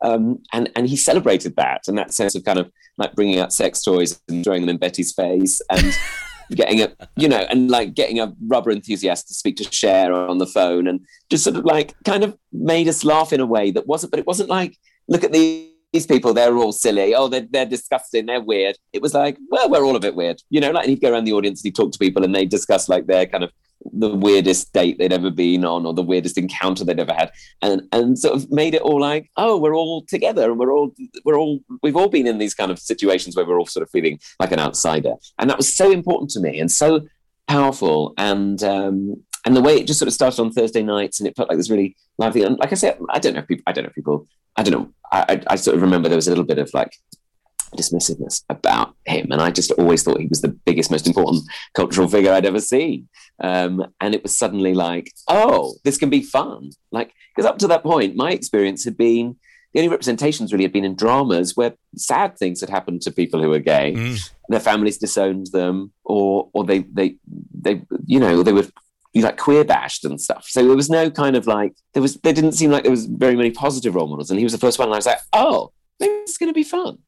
Um, 0.03 0.43
and 0.53 0.71
and 0.75 0.89
he 0.89 0.97
celebrated 0.97 1.57
that 1.57 1.83
and 1.87 1.99
that 1.99 2.15
sense 2.15 2.35
of 2.35 2.45
kind 2.45 2.59
of 2.59 2.71
like 2.97 3.15
bringing 3.15 3.39
out 3.39 3.53
sex 3.53 3.83
toys 3.83 4.21
and 4.29 4.45
throwing 4.45 4.63
them 4.63 4.71
in 4.71 4.79
Betty's 4.79 5.13
face 5.13 5.61
and 5.71 5.97
getting 6.51 6.83
a 6.83 6.93
you 7.17 7.29
know 7.29 7.45
and 7.51 7.71
like 7.71 7.95
getting 7.95 8.21
a 8.21 8.33
rubber 8.47 8.71
enthusiast 8.71 9.29
to 9.29 9.35
speak 9.35 9.57
to 9.57 9.65
Cher 9.65 10.13
on 10.13 10.39
the 10.39 10.47
phone 10.47 10.87
and 10.87 11.01
just 11.31 11.45
sort 11.45 11.57
of 11.57 11.65
like 11.65 11.95
kind 12.05 12.25
of 12.25 12.37
made 12.53 12.89
us 12.89 13.05
laugh 13.05 13.33
in 13.33 13.41
a 13.41 13.47
way 13.47 13.71
that 13.71 13.87
wasn't 13.87 14.11
but 14.11 14.21
it 14.21 14.27
wasn't 14.27 14.49
like 14.49 14.79
look 15.09 15.25
at 15.25 15.33
these 15.33 15.74
these 15.95 16.07
people 16.07 16.35
they're 16.35 16.57
all 16.57 16.73
silly. 16.73 17.15
Oh 17.15 17.29
they're, 17.29 17.47
they're 17.49 17.65
disgusting. 17.65 18.27
They're 18.27 18.41
weird. 18.41 18.77
It 18.93 19.01
was 19.01 19.15
like 19.15 19.39
well 19.49 19.71
we're 19.71 19.85
all 19.85 19.97
a 19.97 20.01
bit 20.01 20.17
weird. 20.17 20.43
You 20.51 20.61
know 20.61 20.73
like 20.73 20.87
he'd 20.87 21.01
go 21.01 21.13
around 21.13 21.25
the 21.25 21.33
audience 21.33 21.61
and 21.61 21.69
he'd 21.69 21.77
talk 21.77 21.93
to 21.93 21.99
people 21.99 22.25
and 22.25 22.35
they'd 22.35 22.49
discuss 22.49 22.89
like 22.89 23.07
their 23.07 23.27
kind 23.27 23.45
of 23.45 23.53
the 23.93 24.15
weirdest 24.15 24.73
date 24.73 24.99
they'd 24.99 25.13
ever 25.13 25.31
been 25.31 25.65
on 25.65 25.87
or 25.87 25.95
the 25.95 26.03
weirdest 26.03 26.37
encounter 26.37 26.85
they'd 26.85 26.99
ever 26.99 27.13
had 27.13 27.31
and 27.63 27.83
and 27.93 28.19
sort 28.19 28.35
of 28.35 28.51
made 28.51 28.75
it 28.75 28.83
all 28.83 29.01
like 29.01 29.31
oh 29.37 29.57
we're 29.57 29.75
all 29.75 30.03
together 30.07 30.51
and 30.51 30.59
we're 30.59 30.73
all 30.73 30.93
we're 31.25 31.39
all 31.39 31.61
we've 31.83 31.97
all 31.97 32.09
been 32.09 32.27
in 32.27 32.39
these 32.39 32.55
kind 32.55 32.73
of 32.73 32.79
situations 32.79 33.37
where 33.37 33.47
we're 33.47 33.59
all 33.59 33.67
sort 33.67 33.83
of 33.83 33.91
feeling 33.91 34.19
like 34.41 34.53
an 34.53 34.59
outsider. 34.59 35.15
And 35.39 35.49
that 35.49 35.57
was 35.57 35.73
so 35.73 35.91
important 35.93 36.31
to 36.31 36.41
me 36.41 36.59
and 36.59 36.71
so 36.71 37.07
powerful 37.47 38.15
and 38.19 38.63
um 38.65 39.23
and 39.47 39.55
the 39.55 39.61
way 39.61 39.77
it 39.77 39.87
just 39.87 39.99
sort 39.99 40.09
of 40.09 40.15
started 40.15 40.41
on 40.41 40.51
Thursday 40.51 40.83
nights 40.83 41.21
and 41.21 41.29
it 41.29 41.37
felt 41.37 41.51
like 41.51 41.59
this 41.59 41.71
really 41.71 41.95
lively 42.19 42.43
and 42.43 42.59
like 42.59 42.73
I 42.73 42.77
said 42.77 42.99
I 43.11 43.19
don't 43.19 43.35
know 43.35 43.41
if 43.41 43.49
people 43.49 43.65
I 43.67 43.73
don't 43.73 43.85
know 43.85 43.91
if 43.91 43.95
people 43.95 44.27
I 44.57 44.63
don't 44.63 44.73
know 44.73 44.91
I, 45.13 45.43
I 45.47 45.57
sort 45.57 45.77
of 45.77 45.83
remember 45.83 46.09
there 46.09 46.17
was 46.17 46.27
a 46.27 46.31
little 46.31 46.45
bit 46.45 46.59
of 46.59 46.71
like 46.75 46.97
dismissiveness 47.77 48.43
about 48.49 48.95
him 49.05 49.29
and 49.31 49.41
I 49.41 49.51
just 49.51 49.71
always 49.73 50.03
thought 50.03 50.21
he 50.21 50.27
was 50.27 50.43
the 50.43 50.57
biggest 50.65 50.91
most 50.91 51.07
important 51.07 51.43
cultural 51.75 52.09
figure 52.09 52.33
I'd 52.33 52.47
ever 52.47 52.61
seen 52.61 53.09
um, 53.41 53.85
and 54.01 54.15
it 54.15 54.23
was 54.23 54.37
suddenly 54.37 54.75
like, 54.75 55.13
oh, 55.29 55.75
this 55.85 55.99
can 55.99 56.11
be 56.11 56.23
fun. 56.23 56.71
Like, 56.93 57.13
because 57.35 57.49
up 57.49 57.59
to 57.59 57.69
that 57.69 57.83
point, 57.83 58.17
my 58.17 58.31
experience 58.31 58.85
had 58.85 58.97
been 58.97 59.37
the 59.73 59.81
only 59.81 59.91
representations 59.91 60.53
really 60.53 60.65
had 60.65 60.73
been 60.73 60.85
in 60.85 60.95
dramas 60.95 61.57
where 61.57 61.75
sad 61.97 62.39
things 62.39 62.61
had 62.61 62.71
happened 62.71 63.03
to 63.03 63.11
people 63.11 63.43
who 63.43 63.49
were 63.49 63.59
gay. 63.59 63.93
Mm. 63.93 64.31
their 64.49 64.61
families 64.61 64.99
disowned 64.99 65.49
them, 65.49 65.93
or 66.05 66.49
or 66.53 66.65
they 66.65 66.81
they 66.93 67.17
they 67.53 67.83
you 68.07 68.21
know 68.21 68.45
they 68.45 68.53
were 68.53 68.67
like 69.23 69.39
queer 69.39 69.65
bashed 69.65 70.05
and 70.05 70.21
stuff. 70.21 70.47
So 70.49 70.67
there 70.67 70.77
was 70.77 70.91
no 70.91 71.11
kind 71.11 71.37
of 71.37 71.47
like 71.47 71.75
there 71.93 72.03
was 72.03 72.17
there 72.17 72.33
didn't 72.33 72.53
seem 72.53 72.71
like 72.71 72.83
there 72.83 72.91
was 72.91 73.07
very 73.07 73.37
many 73.37 73.51
positive 73.51 73.95
role 73.95 74.09
models, 74.09 74.31
and 74.31 74.39
he 74.39 74.45
was 74.45 74.53
the 74.53 74.59
first 74.59 74.79
one. 74.79 74.89
And 74.89 74.95
I 74.95 74.99
was 74.99 75.07
like, 75.07 75.21
oh, 75.33 75.73
maybe 76.01 76.13
it's 76.15 76.39
going 76.39 76.51
to 76.51 76.55
be 76.55 76.65
fun. 76.65 76.99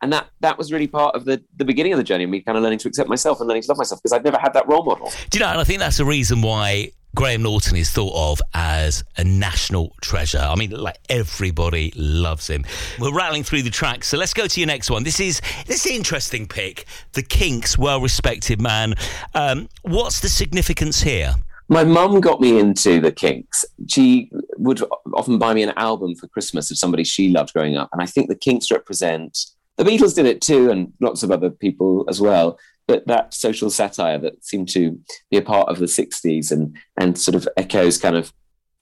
And 0.00 0.12
that 0.12 0.28
that 0.40 0.56
was 0.56 0.72
really 0.72 0.86
part 0.86 1.16
of 1.16 1.24
the 1.24 1.42
the 1.56 1.64
beginning 1.64 1.92
of 1.92 1.96
the 1.96 2.04
journey, 2.04 2.26
me 2.26 2.40
kind 2.40 2.56
of 2.56 2.62
learning 2.62 2.78
to 2.80 2.88
accept 2.88 3.08
myself 3.08 3.40
and 3.40 3.48
learning 3.48 3.62
to 3.62 3.68
love 3.68 3.78
myself 3.78 4.00
because 4.00 4.12
I'd 4.12 4.24
never 4.24 4.38
had 4.38 4.54
that 4.54 4.68
role 4.68 4.84
model. 4.84 5.10
Do 5.30 5.38
you 5.38 5.44
know? 5.44 5.50
And 5.50 5.60
I 5.60 5.64
think 5.64 5.80
that's 5.80 5.96
the 5.96 6.04
reason 6.04 6.40
why 6.42 6.92
Graham 7.16 7.42
Norton 7.42 7.76
is 7.76 7.90
thought 7.90 8.14
of 8.14 8.40
as 8.54 9.02
a 9.16 9.24
national 9.24 9.92
treasure. 10.00 10.38
I 10.38 10.54
mean, 10.54 10.70
like 10.70 10.98
everybody 11.08 11.92
loves 11.96 12.46
him. 12.46 12.64
We're 13.00 13.12
rattling 13.12 13.42
through 13.42 13.62
the 13.62 13.70
tracks, 13.70 14.06
so 14.06 14.16
let's 14.16 14.34
go 14.34 14.46
to 14.46 14.60
your 14.60 14.68
next 14.68 14.88
one. 14.88 15.02
This 15.02 15.18
is 15.18 15.40
this 15.66 15.84
is 15.84 15.90
interesting 15.90 16.46
pick. 16.46 16.86
The 17.14 17.22
Kinks, 17.22 17.76
well 17.76 18.00
respected 18.00 18.60
man. 18.60 18.94
Um, 19.34 19.68
what's 19.82 20.20
the 20.20 20.28
significance 20.28 21.02
here? 21.02 21.34
My 21.68 21.84
mum 21.84 22.20
got 22.20 22.40
me 22.40 22.58
into 22.58 23.00
the 23.00 23.12
Kinks. 23.12 23.64
She 23.88 24.30
would 24.56 24.82
often 25.14 25.38
buy 25.38 25.52
me 25.52 25.62
an 25.62 25.74
album 25.76 26.14
for 26.14 26.26
Christmas 26.28 26.70
of 26.70 26.78
somebody 26.78 27.04
she 27.04 27.28
loved 27.28 27.52
growing 27.52 27.76
up, 27.76 27.90
and 27.92 28.02
I 28.02 28.06
think 28.06 28.28
the 28.28 28.36
Kinks 28.36 28.70
represent. 28.70 29.38
The 29.76 29.84
Beatles 29.84 30.14
did 30.14 30.26
it 30.26 30.40
too, 30.40 30.70
and 30.70 30.92
lots 31.00 31.22
of 31.22 31.30
other 31.30 31.50
people 31.50 32.04
as 32.08 32.20
well 32.20 32.58
but 32.88 33.06
that 33.06 33.32
social 33.34 33.70
satire 33.70 34.18
that 34.18 34.44
seemed 34.44 34.68
to 34.70 34.98
be 35.30 35.36
a 35.36 35.42
part 35.42 35.68
of 35.68 35.78
the 35.78 35.84
60s 35.84 36.50
and 36.50 36.76
and 36.98 37.16
sort 37.16 37.36
of 37.36 37.46
echoes 37.56 37.98
kind 37.98 38.16
of 38.16 38.32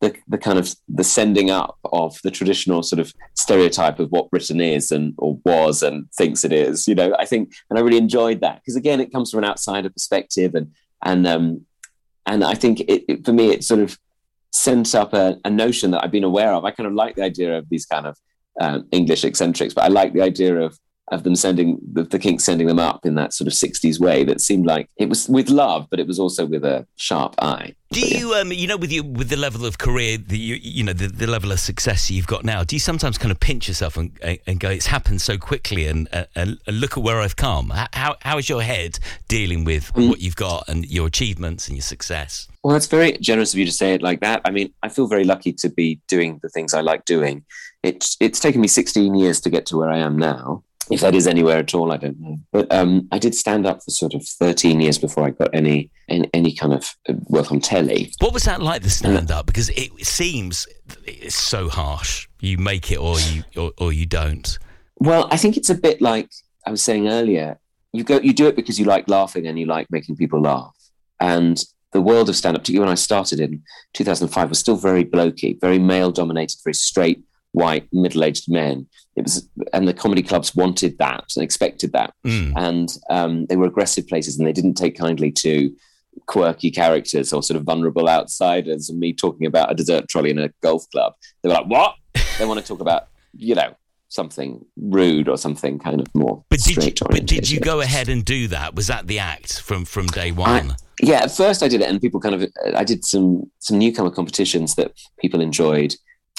the, 0.01 0.15
the 0.29 0.39
kind 0.39 0.59
of 0.59 0.75
the 0.89 1.05
sending 1.05 1.51
up 1.51 1.79
of 1.93 2.19
the 2.23 2.31
traditional 2.31 2.83
sort 2.83 3.01
of 3.01 3.13
stereotype 3.35 3.99
of 3.99 4.11
what 4.11 4.31
Britain 4.31 4.61
is 4.61 4.91
and 4.91 5.15
or 5.19 5.39
was 5.45 5.83
and 5.83 6.07
thinks 6.13 6.45
it 6.45 6.53
is, 6.53 6.87
you 6.87 6.95
know, 6.95 7.17
I 7.19 7.25
think, 7.25 7.55
and 7.71 7.79
I 7.79 7.83
really 7.83 7.97
enjoyed 7.97 8.43
that 8.43 8.57
because 8.57 8.77
again, 8.77 9.01
it 9.01 9.11
comes 9.11 9.31
from 9.31 9.39
an 9.39 9.51
outsider 9.51 9.91
perspective 9.91 10.55
and 10.55 10.73
and 11.05 11.27
um, 11.27 11.66
and 12.27 12.45
I 12.45 12.55
think 12.55 12.81
it, 12.81 13.05
it, 13.09 13.25
for 13.25 13.33
me, 13.33 13.51
it 13.51 13.65
sort 13.65 13.81
of 13.81 13.99
sent 14.53 14.95
up 14.95 15.15
a, 15.15 15.39
a, 15.45 15.51
notion 15.51 15.91
that 15.93 16.03
I've 16.03 16.11
been 16.11 16.25
aware 16.25 16.53
of. 16.53 16.65
I 16.65 16.71
kind 16.71 16.87
of 16.87 16.95
like 16.95 17.15
the 17.15 17.23
idea 17.23 17.59
of 17.59 17.69
these 17.69 17.87
kind 17.87 18.07
of 18.07 18.17
um, 18.61 18.89
English 18.91 19.25
eccentrics, 19.25 19.75
but 19.75 19.85
I 19.85 19.89
like 19.89 20.13
the 20.13 20.23
idea 20.23 20.57
of 20.57 20.79
of 21.09 21.23
them 21.23 21.37
sending 21.37 21.79
the, 21.93 22.03
the 22.03 22.19
Kinks 22.19 22.45
sending 22.45 22.67
them 22.67 22.79
up 22.79 23.07
in 23.07 23.15
that 23.15 23.33
sort 23.33 23.47
of 23.47 23.55
60s 23.55 24.01
way 24.01 24.25
that 24.25 24.41
seemed 24.41 24.67
like 24.67 24.89
it 24.97 25.09
was 25.09 25.29
with 25.29 25.49
love 25.49 25.87
but 25.91 26.01
it 26.01 26.07
was 26.07 26.19
also 26.19 26.47
with 26.47 26.65
a 26.65 26.87
sharp 26.97 27.35
eye. 27.41 27.75
Do 27.93 28.01
you 28.01 28.35
um 28.35 28.53
you 28.53 28.67
know 28.67 28.77
with 28.77 28.91
you 28.91 29.05
with 29.05 29.29
the 29.29 29.37
level 29.37 29.65
of 29.65 29.79
career 29.79 30.19
that 30.19 30.37
you 30.37 30.57
you 30.61 30.83
know 30.83 30.93
the, 30.93 31.07
the 31.07 31.29
level 31.29 31.53
of 31.53 31.61
success 31.61 32.11
you've 32.11 32.27
got 32.27 32.45
now 32.45 32.65
do 32.65 32.75
you 32.75 32.81
sometimes 32.81 33.17
kind 33.19 33.31
of 33.31 33.39
pinch 33.39 33.69
yourself 33.69 33.97
and, 33.97 34.19
and 34.47 34.59
go 34.59 34.69
it's 34.69 34.87
happened 34.87 35.21
so 35.21 35.39
quickly 35.39 35.87
and, 35.87 36.09
and, 36.35 36.59
and 36.67 36.81
look 36.81 36.97
at 36.97 37.03
where 37.03 37.21
I've 37.21 37.37
come 37.37 37.71
how, 37.93 38.17
how 38.23 38.39
is 38.39 38.49
your 38.49 38.63
head 38.63 38.99
dealing 39.29 39.65
with 39.65 39.93
um, 39.97 40.09
what 40.09 40.21
you've 40.21 40.37
got 40.37 40.69
and 40.69 40.85
your 40.87 41.07
achievements 41.07 41.69
and 41.69 41.77
your 41.77 41.83
success? 41.83 42.49
Well 42.65 42.75
it's 42.75 42.87
very 42.87 43.13
generous 43.19 43.53
of 43.55 43.61
you 43.61 43.67
to 43.67 43.73
say 43.73 43.95
it 43.95 44.03
like 44.03 44.21
that. 44.21 44.41
I 44.45 44.51
mean 44.51 44.75
I 44.83 44.89
feel 44.89 45.07
very 45.07 45.25
lucky 45.25 45.53
to 45.53 45.69
be 45.69 46.01
doing 46.09 46.41
the 46.43 46.49
things 46.49 46.75
I 46.75 46.81
like 46.81 47.05
doing. 47.05 47.45
It's 47.85 48.17
it's 48.19 48.41
taken 48.41 48.61
me 48.61 48.67
16 48.67 49.15
years 49.15 49.41
to 49.43 49.51
get 49.51 49.67
to 49.67 49.77
where 49.77 49.91
I 49.91 49.99
am 49.99 50.19
now 50.19 50.65
if 50.91 51.01
that 51.01 51.15
is 51.15 51.27
anywhere 51.27 51.59
at 51.59 51.75
all, 51.75 51.93
I 51.93 51.97
don't 51.97 52.21
know. 52.21 52.39
But 52.53 52.73
um, 52.73 53.09
I 53.11 53.19
did 53.19 53.35
stand 53.35 53.67
up 53.67 53.83
for 53.83 53.91
sort 53.91 54.15
of 54.15 54.27
13 54.27 54.81
years 54.81 54.99
before 54.99 55.25
I 55.25 55.31
got 55.31 55.55
any 55.55 55.91
any, 56.09 56.31
any 56.33 56.55
kind 56.55 56.73
of 56.73 56.95
uh, 57.09 57.15
work 57.29 57.51
on 57.51 57.61
telly. 57.61 58.13
What 58.21 58.33
was 58.33 58.45
that 58.45 58.63
like, 58.63 58.83
the 58.83 58.91
stand 58.91 59.31
up? 59.31 59.47
Because 59.47 59.69
it 59.71 60.07
seems 60.07 60.67
it's 61.05 61.35
so 61.35 61.69
harsh. 61.69 62.29
You 62.41 62.59
make 62.59 62.93
it 62.93 62.99
or 62.99 63.19
you 63.19 63.45
or, 63.57 63.73
or 63.79 63.93
you 63.93 64.07
don't. 64.07 64.59
Well, 64.99 65.29
I 65.31 65.37
think 65.37 65.57
it's 65.57 65.71
a 65.71 65.75
bit 65.75 66.01
like 66.01 66.31
I 66.67 66.71
was 66.71 66.83
saying 66.83 67.09
earlier. 67.09 67.59
You 67.93 68.05
go, 68.05 68.21
you 68.21 68.33
do 68.33 68.47
it 68.47 68.57
because 68.57 68.79
you 68.79 68.85
like 68.85 69.09
laughing 69.09 69.47
and 69.47 69.59
you 69.59 69.67
like 69.67 69.87
making 69.91 70.17
people 70.17 70.41
laugh. 70.41 70.75
And 71.19 71.63
the 71.93 72.01
world 72.03 72.29
of 72.29 72.37
stand 72.37 72.57
up, 72.57 72.63
particularly 72.63 72.89
when 72.89 72.93
I 72.93 72.97
started 72.97 73.41
in 73.41 73.63
2005, 73.95 74.49
was 74.49 74.59
still 74.59 74.77
very 74.77 75.05
blokey, 75.05 75.59
very 75.61 75.79
male 75.79 76.11
dominated, 76.11 76.59
very 76.63 76.75
straight 76.75 77.23
white 77.57 77.89
middle-aged 77.91 78.53
men. 78.53 78.87
It 79.17 79.23
was, 79.23 79.49
and 79.73 79.89
the 79.89 79.95
comedy 79.95 80.23
clubs 80.23 80.55
wanted 80.55 80.99
that 80.99 81.25
and 81.35 81.43
expected 81.43 81.93
that, 81.93 82.13
mm. 82.25 82.53
and 82.55 82.89
um, 83.09 83.47
they 83.47 83.57
were 83.57 83.67
aggressive 83.67 84.07
places, 84.07 84.39
and 84.39 84.47
they 84.47 84.53
didn't 84.53 84.75
take 84.75 84.97
kindly 84.97 85.33
to 85.33 85.75
quirky 86.27 86.71
characters 86.71 87.33
or 87.33 87.43
sort 87.43 87.57
of 87.57 87.65
vulnerable 87.65 88.09
outsiders. 88.09 88.91
And 88.91 89.01
me 89.01 89.15
talking 89.15 89.47
about 89.47 89.73
a 89.73 89.75
dessert 89.75 90.07
trolley 90.09 90.31
in 90.31 90.39
a 90.39 90.51
golf 90.63 90.85
club, 90.91 91.15
they 91.43 91.49
were 91.49 91.55
like, 91.55 91.67
"What?" 91.67 91.95
they 92.39 92.45
want 92.45 92.61
to 92.61 92.67
talk 92.67 92.81
about, 92.81 93.09
you 93.35 93.55
know, 93.55 93.75
something 94.09 94.63
rude 94.77 95.29
or 95.29 95.39
something 95.39 95.79
kind 95.79 96.01
of 96.01 96.15
more. 96.15 96.45
But 96.51 96.61
did 96.61 96.85
you? 96.85 96.93
But 97.09 97.25
did 97.25 97.51
you 97.51 97.59
go 97.59 97.81
ahead 97.81 98.11
and 98.11 98.23
do 98.23 98.49
that? 98.49 98.75
Was 98.75 98.89
that 98.89 99.07
the 99.07 99.19
act 99.19 99.61
from 99.63 99.87
from 99.87 100.09
day 100.09 100.31
one? 100.31 100.73
I, 100.73 100.77
yeah, 101.03 101.23
at 101.23 101.31
first 101.31 101.63
I 101.63 101.69
did 101.69 101.81
it, 101.81 101.89
and 101.89 102.03
people 102.03 102.21
kind 102.21 102.35
of. 102.35 102.45
I 102.75 102.85
did 102.85 103.03
some 103.07 103.51
some 103.61 103.79
newcomer 103.79 104.11
competitions 104.11 104.75
that 104.75 104.93
people 105.19 105.41
enjoyed, 105.41 105.95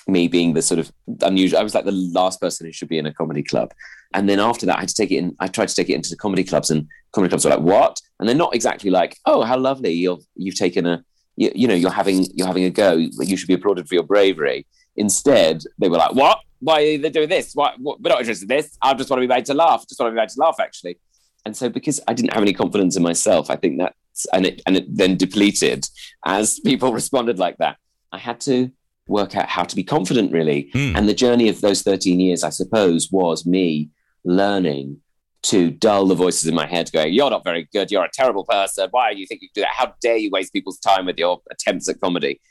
me 0.08 0.28
being 0.28 0.54
the 0.54 0.62
sort 0.62 0.80
of 0.80 0.92
unusual. 1.22 1.60
I 1.60 1.64
was 1.64 1.76
like 1.76 1.86
the 1.86 1.92
last 1.92 2.40
person 2.40 2.66
who 2.66 2.72
should 2.72 2.90
be 2.90 2.98
in 2.98 3.06
a 3.06 3.14
comedy 3.14 3.44
club. 3.44 3.74
And 4.14 4.28
then 4.30 4.40
after 4.40 4.66
that, 4.66 4.78
I 4.78 4.82
had 4.82 4.90
to 4.90 4.96
take 4.96 5.12
it 5.12 5.18
in. 5.18 5.36
I 5.40 5.48
tried 5.48 5.68
to 5.68 5.76
take 5.76 5.90
it 5.90 5.96
into 5.96 6.10
the 6.10 6.16
comedy 6.16 6.44
clubs, 6.44 6.70
and 6.72 6.88
comedy 7.12 7.30
clubs 7.30 7.46
were 7.46 7.52
like, 7.52 7.60
"What?" 7.60 8.00
And 8.20 8.28
they're 8.28 8.36
not 8.36 8.56
exactly 8.56 8.90
like, 8.90 9.18
"Oh, 9.26 9.44
how 9.44 9.58
lovely! 9.58 9.92
You've 9.92 10.24
you've 10.36 10.56
taken 10.56 10.86
a, 10.86 11.04
you, 11.36 11.52
you 11.54 11.68
know, 11.68 11.74
you're 11.74 11.92
having 11.92 12.26
you're 12.34 12.48
having 12.48 12.64
a 12.64 12.70
go. 12.70 12.94
You 12.94 13.36
should 13.36 13.48
be 13.48 13.54
applauded 13.54 13.88
for 13.88 13.96
your 13.96 14.04
bravery." 14.04 14.66
Instead, 14.96 15.64
they 15.78 15.90
were 15.90 15.98
like, 15.98 16.14
"What? 16.14 16.40
Why 16.60 16.82
are 16.82 16.98
they 16.98 17.10
doing 17.10 17.30
this? 17.30 17.54
Why, 17.54 17.74
what, 17.78 18.02
we're 18.02 18.10
not 18.10 18.22
interested 18.22 18.50
in 18.50 18.58
this. 18.58 18.76
I 18.82 18.94
just 18.96 19.12
want 19.12 19.22
to 19.22 19.28
be 19.28 19.32
made 19.32 19.46
to 19.46 19.54
laugh. 19.54 19.86
Just 19.88 20.00
want 20.00 20.10
to 20.10 20.14
be 20.14 20.22
made 20.22 20.30
to 20.30 20.40
laugh, 20.40 20.56
actually." 20.60 20.98
And 21.46 21.56
so, 21.56 21.70
because 21.70 22.00
I 22.08 22.14
didn't 22.14 22.34
have 22.34 22.42
any 22.42 22.54
confidence 22.54 22.96
in 22.96 23.04
myself, 23.04 23.50
I 23.50 23.58
think 23.58 23.80
that's 23.80 24.26
and 24.34 24.46
it 24.46 24.62
and 24.66 24.78
it 24.78 24.86
then 24.96 25.18
depleted 25.18 25.88
as 26.26 26.60
people 26.62 26.94
responded 27.02 27.40
like 27.40 27.58
that. 27.58 27.78
I 28.12 28.20
had 28.20 28.40
to 28.42 28.72
work 29.08 29.36
out 29.36 29.48
how 29.48 29.64
to 29.64 29.76
be 29.76 29.84
confident, 29.84 30.32
really. 30.32 30.70
Mm. 30.74 30.98
And 30.98 31.10
the 31.10 31.14
journey 31.14 31.50
of 31.50 31.62
those 31.62 31.82
13 31.82 32.20
years, 32.20 32.44
I 32.44 32.50
suppose, 32.50 33.10
was 33.12 33.46
me 33.46 33.90
learning 34.24 35.02
to 35.44 35.72
dull 35.72 36.08
the 36.08 36.16
voices 36.16 36.48
in 36.48 36.56
my 36.56 36.66
head 36.66 36.92
going, 36.92 37.14
You're 37.14 37.30
not 37.30 37.44
very 37.44 37.68
good. 37.72 37.92
You're 37.92 38.06
a 38.06 38.12
terrible 38.12 38.44
person. 38.44 38.88
Why 38.92 39.14
do 39.14 39.20
you 39.20 39.28
think 39.28 39.42
you 39.42 39.50
do 39.54 39.62
that? 39.62 39.72
How 39.72 39.94
dare 40.02 40.18
you 40.18 40.30
waste 40.30 40.54
people's 40.54 40.80
time 40.80 41.06
with 41.06 41.18
your 41.18 41.42
attempts 41.52 41.88
at 41.88 42.02
comedy? 42.02 42.42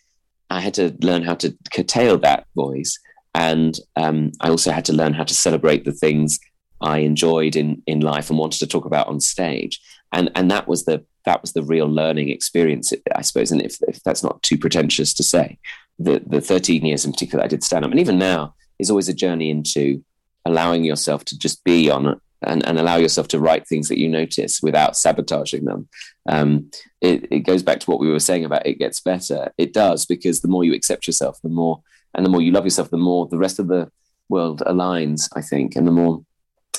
I 0.49 0.61
had 0.61 0.75
to 0.75 0.97
learn 1.03 1.23
how 1.23 1.35
to 1.37 1.57
curtail 1.73 2.19
that 2.19 2.47
voice. 2.55 2.99
And 3.35 3.79
um, 3.97 4.33
I 4.40 4.49
also 4.49 4.71
had 4.71 4.85
to 4.87 4.92
learn 4.92 5.12
how 5.12 5.25
to 5.25 5.35
celebrate 5.35 5.85
the 5.85 5.92
things 5.92 6.38
I 6.81 6.99
enjoyed 6.99 7.57
in, 7.57 7.83
in 7.87 8.01
life 8.01 8.31
and 8.31 8.38
wanted 8.38 8.61
to 8.61 8.66
talk 8.66 8.87
about 8.87 9.09
on 9.09 9.21
stage. 9.21 9.81
And, 10.12 10.31
and 10.35 10.51
that 10.51 10.69
was 10.69 10.85
the 10.85 11.05
that 11.27 11.42
was 11.42 11.53
the 11.53 11.62
real 11.62 11.87
learning 11.87 12.31
experience, 12.31 12.92
I 13.14 13.23
suppose. 13.23 13.53
And 13.53 13.61
if, 13.61 13.77
if 13.88 14.03
that's 14.05 14.23
not 14.23 14.42
too 14.42 14.57
pretentious 14.57 15.12
to 15.14 15.25
say, 15.25 15.59
the, 15.98 16.22
the 16.26 16.40
13 16.40 16.85
years 16.85 17.04
in 17.04 17.12
particular 17.12 17.44
I 17.44 17.48
did 17.48 17.64
stand 17.64 17.85
up, 17.85 17.90
and 17.90 18.00
even 18.00 18.18
now, 18.18 18.54
is 18.78 18.90
always 18.90 19.09
a 19.09 19.14
journey 19.14 19.50
into 19.50 20.04
allowing 20.44 20.85
yourself 20.85 21.24
to 21.24 21.38
just 21.38 21.64
be 21.64 21.90
on 21.90 22.06
it 22.06 22.18
and, 22.42 22.64
and 22.66 22.78
allow 22.78 22.96
yourself 22.96 23.28
to 23.28 23.40
write 23.40 23.66
things 23.66 23.88
that 23.88 23.98
you 23.98 24.09
notice 24.09 24.61
without 24.62 24.96
sabotaging 24.96 25.64
them. 25.64 25.88
Um, 26.28 26.70
it, 27.00 27.26
it 27.32 27.40
goes 27.40 27.62
back 27.62 27.80
to 27.80 27.90
what 27.90 28.00
we 28.00 28.11
were 28.11 28.20
saying 28.20 28.44
about 28.44 28.66
it 28.66 28.78
gets 28.78 29.00
better. 29.00 29.52
It 29.56 29.72
does 29.72 30.06
because 30.06 30.40
the 30.40 30.48
more 30.48 30.64
you 30.64 30.74
accept 30.74 31.06
yourself, 31.06 31.38
the 31.42 31.48
more 31.48 31.82
and 32.14 32.24
the 32.24 32.30
more 32.30 32.42
you 32.42 32.52
love 32.52 32.64
yourself, 32.64 32.90
the 32.90 32.96
more 32.96 33.26
the 33.26 33.38
rest 33.38 33.59
of 33.59 33.68
the 33.68 33.90
world 34.28 34.62
aligns. 34.66 35.28
I 35.35 35.40
think, 35.40 35.76
and 35.76 35.87
the 35.87 35.92
more 35.92 36.24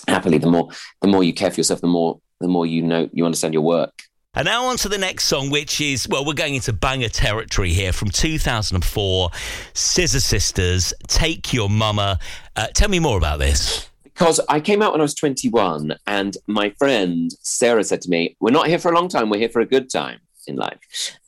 happily, 0.07 0.37
the 0.37 0.51
more 0.51 0.69
the 1.01 1.07
more 1.07 1.23
you 1.23 1.33
care 1.33 1.51
for 1.51 1.59
yourself, 1.59 1.81
the 1.81 1.87
more 1.87 2.19
the 2.39 2.47
more 2.47 2.65
you 2.65 2.81
know 2.81 3.09
you 3.13 3.25
understand 3.25 3.53
your 3.53 3.63
work 3.63 3.93
and 4.33 4.45
now 4.45 4.65
on 4.65 4.77
to 4.77 4.89
the 4.89 4.97
next 4.97 5.25
song, 5.25 5.49
which 5.49 5.81
is, 5.81 6.07
well, 6.07 6.23
we're 6.23 6.33
going 6.33 6.55
into 6.55 6.71
banger 6.71 7.09
territory 7.09 7.73
here 7.73 7.91
from 7.91 8.09
2004 8.09 9.29
Scissor 9.73 10.19
Sisters, 10.19 10.93
Take 11.07 11.53
Your 11.53 11.69
Mama. 11.69 12.19
Uh, 12.55 12.67
tell 12.73 12.89
me 12.89 12.99
more 12.99 13.17
about 13.17 13.39
this. 13.39 13.89
Because 14.03 14.39
I 14.49 14.59
came 14.59 14.81
out 14.81 14.91
when 14.91 15.01
I 15.01 15.03
was 15.03 15.13
21, 15.13 15.95
and 16.05 16.37
my 16.47 16.69
friend 16.71 17.31
Sarah 17.41 17.83
said 17.83 18.01
to 18.01 18.09
me, 18.09 18.35
We're 18.39 18.51
not 18.51 18.67
here 18.67 18.79
for 18.79 18.91
a 18.91 18.95
long 18.95 19.09
time, 19.09 19.29
we're 19.29 19.39
here 19.39 19.49
for 19.49 19.61
a 19.61 19.65
good 19.65 19.89
time 19.89 20.19
in 20.47 20.55
life. 20.55 20.79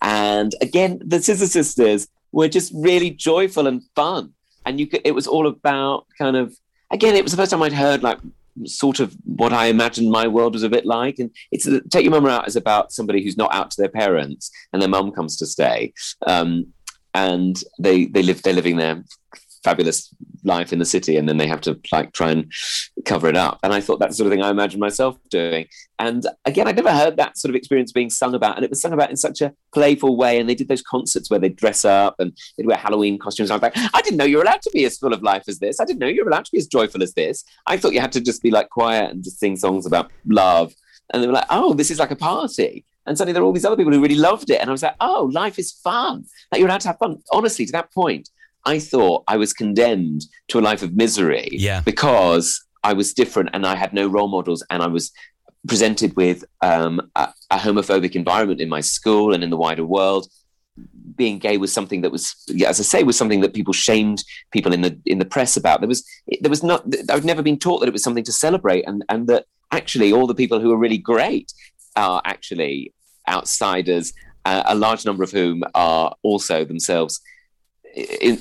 And 0.01 0.53
again, 0.61 1.01
the 1.05 1.21
Scissor 1.21 1.47
Sisters 1.47 2.07
were 2.31 2.47
just 2.47 2.71
really 2.75 3.11
joyful 3.11 3.67
and 3.67 3.81
fun. 3.95 4.33
And 4.65 4.79
you 4.79 4.87
could, 4.87 5.01
it 5.03 5.15
was 5.15 5.27
all 5.27 5.47
about 5.47 6.05
kind 6.17 6.35
of, 6.35 6.55
again, 6.91 7.15
it 7.15 7.23
was 7.23 7.31
the 7.31 7.37
first 7.37 7.51
time 7.51 7.61
I'd 7.61 7.73
heard 7.73 8.03
like 8.03 8.19
sort 8.65 8.99
of 8.99 9.15
what 9.23 9.53
I 9.53 9.67
imagined 9.67 10.11
my 10.11 10.27
world 10.27 10.53
was 10.53 10.63
a 10.63 10.69
bit 10.69 10.85
like. 10.85 11.19
And 11.19 11.31
it's 11.51 11.67
Take 11.89 12.03
Your 12.03 12.11
Mum 12.11 12.25
Out 12.25 12.47
is 12.47 12.55
about 12.55 12.91
somebody 12.91 13.23
who's 13.23 13.37
not 13.37 13.53
out 13.53 13.71
to 13.71 13.81
their 13.81 13.89
parents 13.89 14.51
and 14.71 14.81
their 14.81 14.89
mum 14.89 15.11
comes 15.11 15.37
to 15.37 15.45
stay. 15.45 15.93
Um, 16.27 16.73
and 17.13 17.61
they 17.79 18.05
they 18.05 18.21
live 18.21 18.43
they're 18.43 18.53
living 18.53 18.77
their 18.77 19.03
fabulous 19.63 20.13
life 20.43 20.71
in 20.71 20.79
the 20.79 20.85
city 20.85 21.17
and 21.17 21.27
then 21.27 21.37
they 21.37 21.47
have 21.47 21.59
to 21.59 21.77
like 21.91 22.13
try 22.13 22.31
and 22.31 22.51
cover 23.05 23.27
it 23.27 23.35
up 23.35 23.59
and 23.61 23.73
i 23.73 23.81
thought 23.81 23.99
that's 23.99 24.13
the 24.13 24.23
sort 24.23 24.27
of 24.27 24.31
thing 24.31 24.43
i 24.43 24.49
imagined 24.49 24.79
myself 24.79 25.17
doing 25.29 25.67
and 25.99 26.25
again 26.45 26.67
i'd 26.67 26.75
never 26.75 26.91
heard 26.91 27.17
that 27.17 27.37
sort 27.37 27.49
of 27.49 27.55
experience 27.55 27.91
being 27.91 28.09
sung 28.09 28.33
about 28.33 28.55
and 28.55 28.63
it 28.63 28.69
was 28.69 28.81
sung 28.81 28.93
about 28.93 29.09
in 29.09 29.17
such 29.17 29.41
a 29.41 29.53
playful 29.73 30.15
way 30.15 30.39
and 30.39 30.49
they 30.49 30.55
did 30.55 30.69
those 30.69 30.81
concerts 30.81 31.29
where 31.29 31.39
they 31.39 31.49
dress 31.49 31.83
up 31.83 32.15
and 32.19 32.37
they'd 32.57 32.67
wear 32.67 32.77
halloween 32.77 33.19
costumes 33.19 33.51
i 33.51 33.55
was 33.55 33.61
like 33.61 33.77
i 33.93 34.01
didn't 34.01 34.17
know 34.17 34.25
you 34.25 34.37
were 34.37 34.43
allowed 34.43 34.61
to 34.61 34.71
be 34.71 34.85
as 34.85 34.97
full 34.97 35.13
of 35.13 35.21
life 35.21 35.43
as 35.47 35.59
this 35.59 35.79
i 35.79 35.85
didn't 35.85 35.99
know 35.99 36.07
you 36.07 36.23
were 36.23 36.29
allowed 36.29 36.45
to 36.45 36.51
be 36.51 36.57
as 36.57 36.67
joyful 36.67 37.03
as 37.03 37.13
this 37.13 37.43
i 37.67 37.75
thought 37.75 37.93
you 37.93 37.99
had 37.99 38.13
to 38.13 38.21
just 38.21 38.41
be 38.41 38.51
like 38.51 38.69
quiet 38.69 39.11
and 39.11 39.23
just 39.23 39.39
sing 39.39 39.57
songs 39.57 39.85
about 39.85 40.09
love 40.25 40.73
and 41.11 41.23
they 41.23 41.27
were 41.27 41.33
like, 41.33 41.45
"Oh, 41.49 41.73
this 41.73 41.91
is 41.91 41.99
like 41.99 42.11
a 42.11 42.15
party." 42.15 42.85
And 43.05 43.17
suddenly 43.17 43.33
there 43.33 43.41
were 43.41 43.47
all 43.47 43.53
these 43.53 43.65
other 43.65 43.75
people 43.75 43.93
who 43.93 44.01
really 44.01 44.15
loved 44.15 44.49
it, 44.49 44.61
and 44.61 44.69
I 44.69 44.71
was 44.71 44.83
like, 44.83 44.95
"Oh, 44.99 45.29
life 45.33 45.57
is 45.59 45.71
fun! 45.71 46.25
Like 46.51 46.59
you're 46.59 46.67
allowed 46.67 46.81
to 46.81 46.89
have 46.89 46.99
fun." 46.99 47.17
Honestly, 47.31 47.65
to 47.65 47.71
that 47.73 47.91
point, 47.93 48.29
I 48.65 48.79
thought 48.79 49.23
I 49.27 49.37
was 49.37 49.53
condemned 49.53 50.25
to 50.49 50.59
a 50.59 50.61
life 50.61 50.83
of 50.83 50.95
misery 50.95 51.49
Yeah. 51.51 51.81
because 51.81 52.63
I 52.83 52.93
was 52.93 53.13
different 53.13 53.49
and 53.53 53.65
I 53.65 53.75
had 53.75 53.93
no 53.93 54.07
role 54.07 54.27
models, 54.29 54.63
and 54.69 54.81
I 54.83 54.87
was 54.87 55.11
presented 55.67 56.15
with 56.15 56.43
um, 56.61 57.01
a, 57.15 57.29
a 57.51 57.57
homophobic 57.57 58.15
environment 58.15 58.61
in 58.61 58.69
my 58.69 58.81
school 58.81 59.33
and 59.33 59.43
in 59.43 59.49
the 59.49 59.57
wider 59.57 59.85
world. 59.85 60.27
Being 61.15 61.39
gay 61.39 61.57
was 61.57 61.73
something 61.73 62.01
that 62.01 62.11
was, 62.11 62.33
yeah, 62.47 62.69
as 62.69 62.79
I 62.79 62.83
say, 62.83 63.03
was 63.03 63.17
something 63.17 63.41
that 63.41 63.53
people 63.53 63.73
shamed 63.73 64.23
people 64.51 64.71
in 64.71 64.81
the 64.81 64.97
in 65.05 65.19
the 65.19 65.25
press 65.25 65.57
about. 65.57 65.81
There 65.81 65.89
was 65.89 66.05
there 66.39 66.49
was 66.49 66.63
not. 66.63 66.85
I've 67.09 67.25
never 67.25 67.41
been 67.41 67.59
taught 67.59 67.79
that 67.79 67.89
it 67.89 67.93
was 67.93 68.03
something 68.03 68.23
to 68.23 68.31
celebrate, 68.31 68.87
and 68.87 69.03
and 69.09 69.27
that 69.27 69.45
actually 69.71 70.13
all 70.13 70.27
the 70.27 70.35
people 70.35 70.61
who 70.61 70.71
are 70.71 70.77
really 70.77 70.97
great 70.97 71.51
are 71.97 72.21
actually 72.23 72.93
outsiders. 73.27 74.13
Uh, 74.45 74.63
a 74.67 74.75
large 74.75 75.05
number 75.05 75.21
of 75.21 75.31
whom 75.31 75.61
are 75.75 76.15
also 76.23 76.63
themselves, 76.63 77.19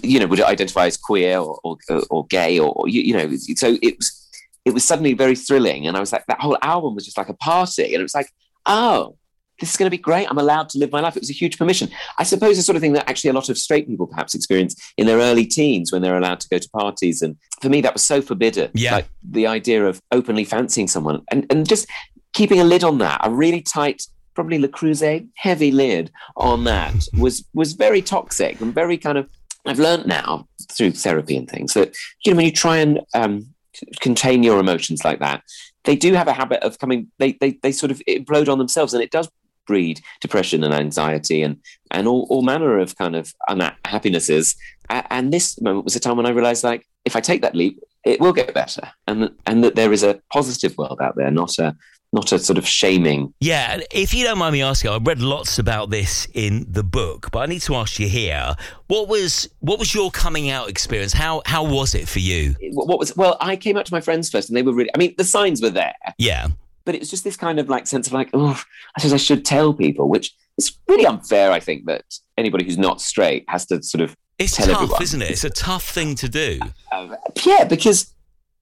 you 0.03 0.18
know, 0.18 0.27
would 0.27 0.40
identify 0.40 0.87
as 0.87 0.97
queer 0.97 1.38
or 1.38 1.59
or, 1.64 1.77
or 2.11 2.27
gay 2.27 2.59
or, 2.59 2.88
you, 2.88 3.03
you 3.03 3.14
know. 3.14 3.35
So 3.55 3.77
it 3.83 3.97
was 3.97 4.29
it 4.64 4.75
was 4.75 4.85
suddenly 4.85 5.14
very 5.14 5.37
thrilling, 5.37 5.87
and 5.87 5.97
I 5.97 6.01
was 6.01 6.12
like, 6.12 6.27
that 6.27 6.40
whole 6.40 6.59
album 6.62 6.94
was 6.94 7.05
just 7.05 7.18
like 7.18 7.29
a 7.29 7.35
party, 7.35 7.94
and 7.94 8.01
it 8.01 8.03
was 8.03 8.14
like, 8.14 8.31
oh, 8.66 9.16
this 9.61 9.71
is 9.71 9.77
going 9.77 9.87
to 9.87 9.97
be 9.97 10.01
great. 10.01 10.31
I'm 10.31 10.38
allowed 10.38 10.68
to 10.71 10.79
live 10.79 10.92
my 10.92 11.01
life. 11.01 11.16
It 11.16 11.23
was 11.23 11.31
a 11.31 11.35
huge 11.35 11.59
permission. 11.59 11.88
I 12.18 12.23
suppose 12.23 12.57
the 12.57 12.62
sort 12.62 12.77
of 12.77 12.83
thing 12.83 12.92
that 12.92 13.09
actually 13.09 13.31
a 13.31 13.33
lot 13.33 13.49
of 13.49 13.59
straight 13.59 13.88
people 13.88 14.07
perhaps 14.07 14.35
experience 14.35 14.77
in 14.97 15.07
their 15.07 15.18
early 15.18 15.47
teens 15.47 15.90
when 15.92 16.03
they're 16.03 16.16
allowed 16.16 16.40
to 16.40 16.49
go 16.49 16.59
to 16.59 16.68
parties. 16.71 17.23
And 17.23 17.37
for 17.61 17.68
me, 17.68 17.81
that 17.81 17.92
was 17.92 18.03
so 18.03 18.23
forbidden. 18.23 18.71
Yeah. 18.75 18.97
Like 18.97 19.09
the 19.29 19.47
idea 19.47 19.87
of 19.87 20.01
openly 20.12 20.44
fancying 20.44 20.87
someone 20.87 21.23
and, 21.31 21.47
and 21.51 21.68
just 21.68 21.88
keeping 22.35 22.61
a 22.61 22.64
lid 22.64 22.85
on 22.85 22.99
that, 22.99 23.21
a 23.25 23.31
really 23.31 23.61
tight, 23.61 24.03
probably 24.35 24.59
Le 24.59 24.68
Creuset 24.68 25.27
heavy 25.35 25.73
lid 25.73 26.12
on 26.37 26.64
that 26.64 26.94
was 27.18 27.44
was 27.53 27.73
very 27.73 28.03
toxic 28.03 28.61
and 28.61 28.75
very 28.75 28.97
kind 28.97 29.18
of. 29.18 29.29
I've 29.66 29.79
learned 29.79 30.07
now 30.07 30.49
through 30.73 30.92
therapy 30.92 31.37
and 31.37 31.49
things 31.49 31.75
that 31.75 31.94
you 32.25 32.33
know 32.33 32.37
when 32.37 32.47
you 32.47 32.53
try 32.53 32.79
and 32.79 33.01
um, 33.14 33.55
contain 34.01 34.42
your 34.42 34.61
emotions 34.61 35.05
like 35.05 35.21
that, 35.21 35.42
they 35.85 35.97
do 35.97 36.14
have 36.14 36.29
a 36.29 36.33
habit 36.33 36.62
of 36.62 36.79
coming. 36.79 37.09
They 37.18 37.33
they 37.40 37.59
they 37.62 37.73
sort 37.73 37.90
of 37.90 38.03
implode 38.09 38.49
on 38.49 38.59
themselves, 38.59 38.94
and 38.94 39.03
it 39.03 39.11
does 39.11 39.29
breed 39.66 40.01
depression 40.21 40.64
and 40.64 40.75
anxiety 40.75 41.42
and 41.42 41.59
and 41.90 42.09
all, 42.09 42.27
all 42.31 42.42
manner 42.42 42.79
of 42.79 42.97
kind 42.97 43.14
of 43.14 43.33
unhappinesses. 43.49 44.57
And 44.88 45.33
this 45.33 45.61
moment 45.61 45.85
was 45.85 45.97
a 45.97 46.01
time 46.01 46.16
when 46.16 46.25
I 46.25 46.31
realized, 46.31 46.64
like, 46.64 46.87
if 47.05 47.14
I 47.14 47.21
take 47.21 47.42
that 47.42 47.55
leap, 47.55 47.79
it 48.05 48.21
will 48.21 48.33
get 48.33 48.55
better, 48.55 48.90
and 49.07 49.31
and 49.47 49.62
that 49.62 49.77
there 49.77 49.92
is 49.92 50.03
a 50.03 50.21
positive 50.33 50.77
world 50.79 50.99
out 51.01 51.16
there, 51.16 51.31
not 51.31 51.59
a 51.59 51.77
not 52.12 52.33
a 52.33 52.38
sort 52.38 52.59
of 52.59 52.66
shaming. 52.66 53.35
Yeah, 53.40 53.81
if 53.90 54.14
you 54.14 54.25
don't 54.25 54.38
mind 54.38 54.55
me 54.55 54.62
asking, 54.62 54.90
I 54.90 54.99
read 54.99 55.21
lots 55.21 55.59
about 55.59 55.90
this 55.90 56.27
in 56.35 56.66
the 56.68 56.83
book, 56.83 57.31
but 57.31 57.40
I 57.40 57.47
need 57.47 57.61
to 57.62 57.75
ask 57.75 57.99
you 57.99 58.09
here: 58.09 58.55
what 58.87 59.09
was 59.09 59.49
what 59.61 59.79
was 59.79 59.94
your 59.94 60.11
coming 60.11 60.51
out 60.51 60.68
experience? 60.68 61.12
How 61.12 61.42
how 61.44 61.64
was 61.64 61.94
it 61.94 62.09
for 62.09 62.21
you? 62.21 62.55
What 62.73 62.99
was 62.99 63.16
well? 63.16 63.37
I 63.40 63.57
came 63.57 63.77
out 63.77 63.87
to 63.87 63.92
my 63.94 64.01
friends 64.01 64.31
first, 64.31 64.49
and 64.49 64.57
they 64.57 64.62
were 64.62 64.73
really. 64.73 64.90
I 64.94 64.99
mean, 64.99 65.14
the 65.18 65.25
signs 65.25 65.61
were 65.61 65.71
there, 65.71 65.94
Yeah, 66.18 66.49
but 66.85 66.94
it 66.94 67.01
was 67.01 67.11
just 67.11 67.25
this 67.25 67.37
kind 67.37 67.59
of 67.61 67.68
like 67.68 67.87
sense 67.87 68.07
of 68.07 68.12
like, 68.12 68.31
oh, 68.33 68.61
I 68.97 69.01
suppose 69.01 69.12
I 69.12 69.18
should 69.18 69.44
tell 69.44 69.75
people, 69.75 70.09
which 70.09 70.35
is 70.57 70.77
really 70.88 71.05
unfair. 71.07 71.53
I 71.53 71.61
think 71.61 71.85
that 71.87 72.05
anybody 72.37 72.64
who's 72.64 72.79
not 72.79 73.01
straight 73.01 73.44
has 73.49 73.66
to 73.66 73.83
sort 73.83 74.01
of 74.03 74.16
it's 74.38 74.57
Tell 74.57 74.66
tough, 74.66 74.83
everyone. 74.83 75.03
isn't 75.03 75.23
it? 75.23 75.31
It's 75.33 75.44
a 75.44 75.51
tough 75.51 75.85
thing 75.85 76.14
to 76.14 76.29
do. 76.29 76.61
Um, 76.92 77.16
yeah, 77.44 77.64
because 77.64 78.14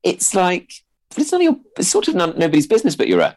it's 0.03 0.35
like 0.35 0.73
but 1.17 1.23
it's 1.23 1.33
not 1.33 1.43
your 1.43 1.57
it's 1.79 1.89
sort 1.89 2.09
of 2.09 2.15
none, 2.15 2.39
nobody's 2.39 2.67
business 2.67 2.95
but 2.95 3.09
your 3.09 3.23
own. 3.23 3.35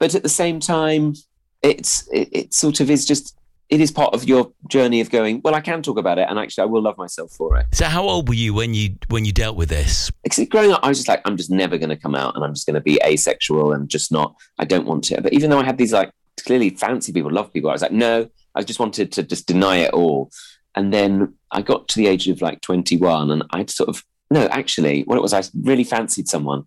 But 0.00 0.16
at 0.16 0.24
the 0.24 0.28
same 0.28 0.58
time, 0.58 1.14
it's 1.62 2.08
it, 2.08 2.28
it 2.32 2.54
sort 2.54 2.80
of 2.80 2.90
is 2.90 3.06
just 3.06 3.38
it 3.70 3.80
is 3.80 3.92
part 3.92 4.14
of 4.14 4.24
your 4.24 4.50
journey 4.68 5.00
of 5.00 5.10
going. 5.10 5.40
Well, 5.44 5.54
I 5.54 5.60
can 5.60 5.82
talk 5.82 5.98
about 5.98 6.18
it, 6.18 6.26
and 6.28 6.38
actually, 6.38 6.62
I 6.62 6.66
will 6.66 6.82
love 6.82 6.96
myself 6.98 7.32
for 7.32 7.56
it. 7.56 7.66
So, 7.72 7.84
how 7.84 8.02
old 8.02 8.28
were 8.28 8.34
you 8.34 8.52
when 8.52 8.74
you 8.74 8.96
when 9.08 9.24
you 9.24 9.32
dealt 9.32 9.56
with 9.56 9.68
this? 9.68 10.10
Because 10.24 10.48
growing 10.48 10.72
up, 10.72 10.80
I 10.82 10.88
was 10.88 10.98
just 10.98 11.08
like, 11.08 11.20
I'm 11.24 11.36
just 11.36 11.50
never 11.50 11.78
going 11.78 11.90
to 11.90 11.96
come 11.96 12.14
out, 12.14 12.34
and 12.34 12.44
I'm 12.44 12.54
just 12.54 12.66
going 12.66 12.74
to 12.74 12.80
be 12.80 13.00
asexual, 13.04 13.72
and 13.72 13.88
just 13.88 14.10
not. 14.10 14.34
I 14.58 14.64
don't 14.64 14.86
want 14.86 15.04
to. 15.04 15.20
But 15.20 15.34
even 15.34 15.50
though 15.50 15.60
I 15.60 15.64
had 15.64 15.78
these 15.78 15.92
like 15.92 16.10
clearly 16.44 16.70
fancy 16.70 17.12
people, 17.12 17.30
love 17.30 17.52
people, 17.52 17.70
I 17.70 17.74
was 17.74 17.82
like, 17.82 17.92
no, 17.92 18.28
I 18.54 18.62
just 18.62 18.80
wanted 18.80 19.12
to 19.12 19.22
just 19.22 19.46
deny 19.46 19.76
it 19.76 19.92
all. 19.92 20.30
And 20.74 20.92
then 20.92 21.34
I 21.50 21.62
got 21.62 21.88
to 21.88 21.96
the 21.96 22.06
age 22.06 22.28
of 22.28 22.40
like 22.40 22.60
21, 22.62 23.30
and 23.30 23.44
I'd 23.50 23.70
sort 23.70 23.88
of 23.88 24.02
no, 24.30 24.46
actually, 24.46 25.02
what 25.02 25.16
it 25.16 25.22
was, 25.22 25.32
I 25.32 25.42
really 25.62 25.84
fancied 25.84 26.28
someone, 26.28 26.64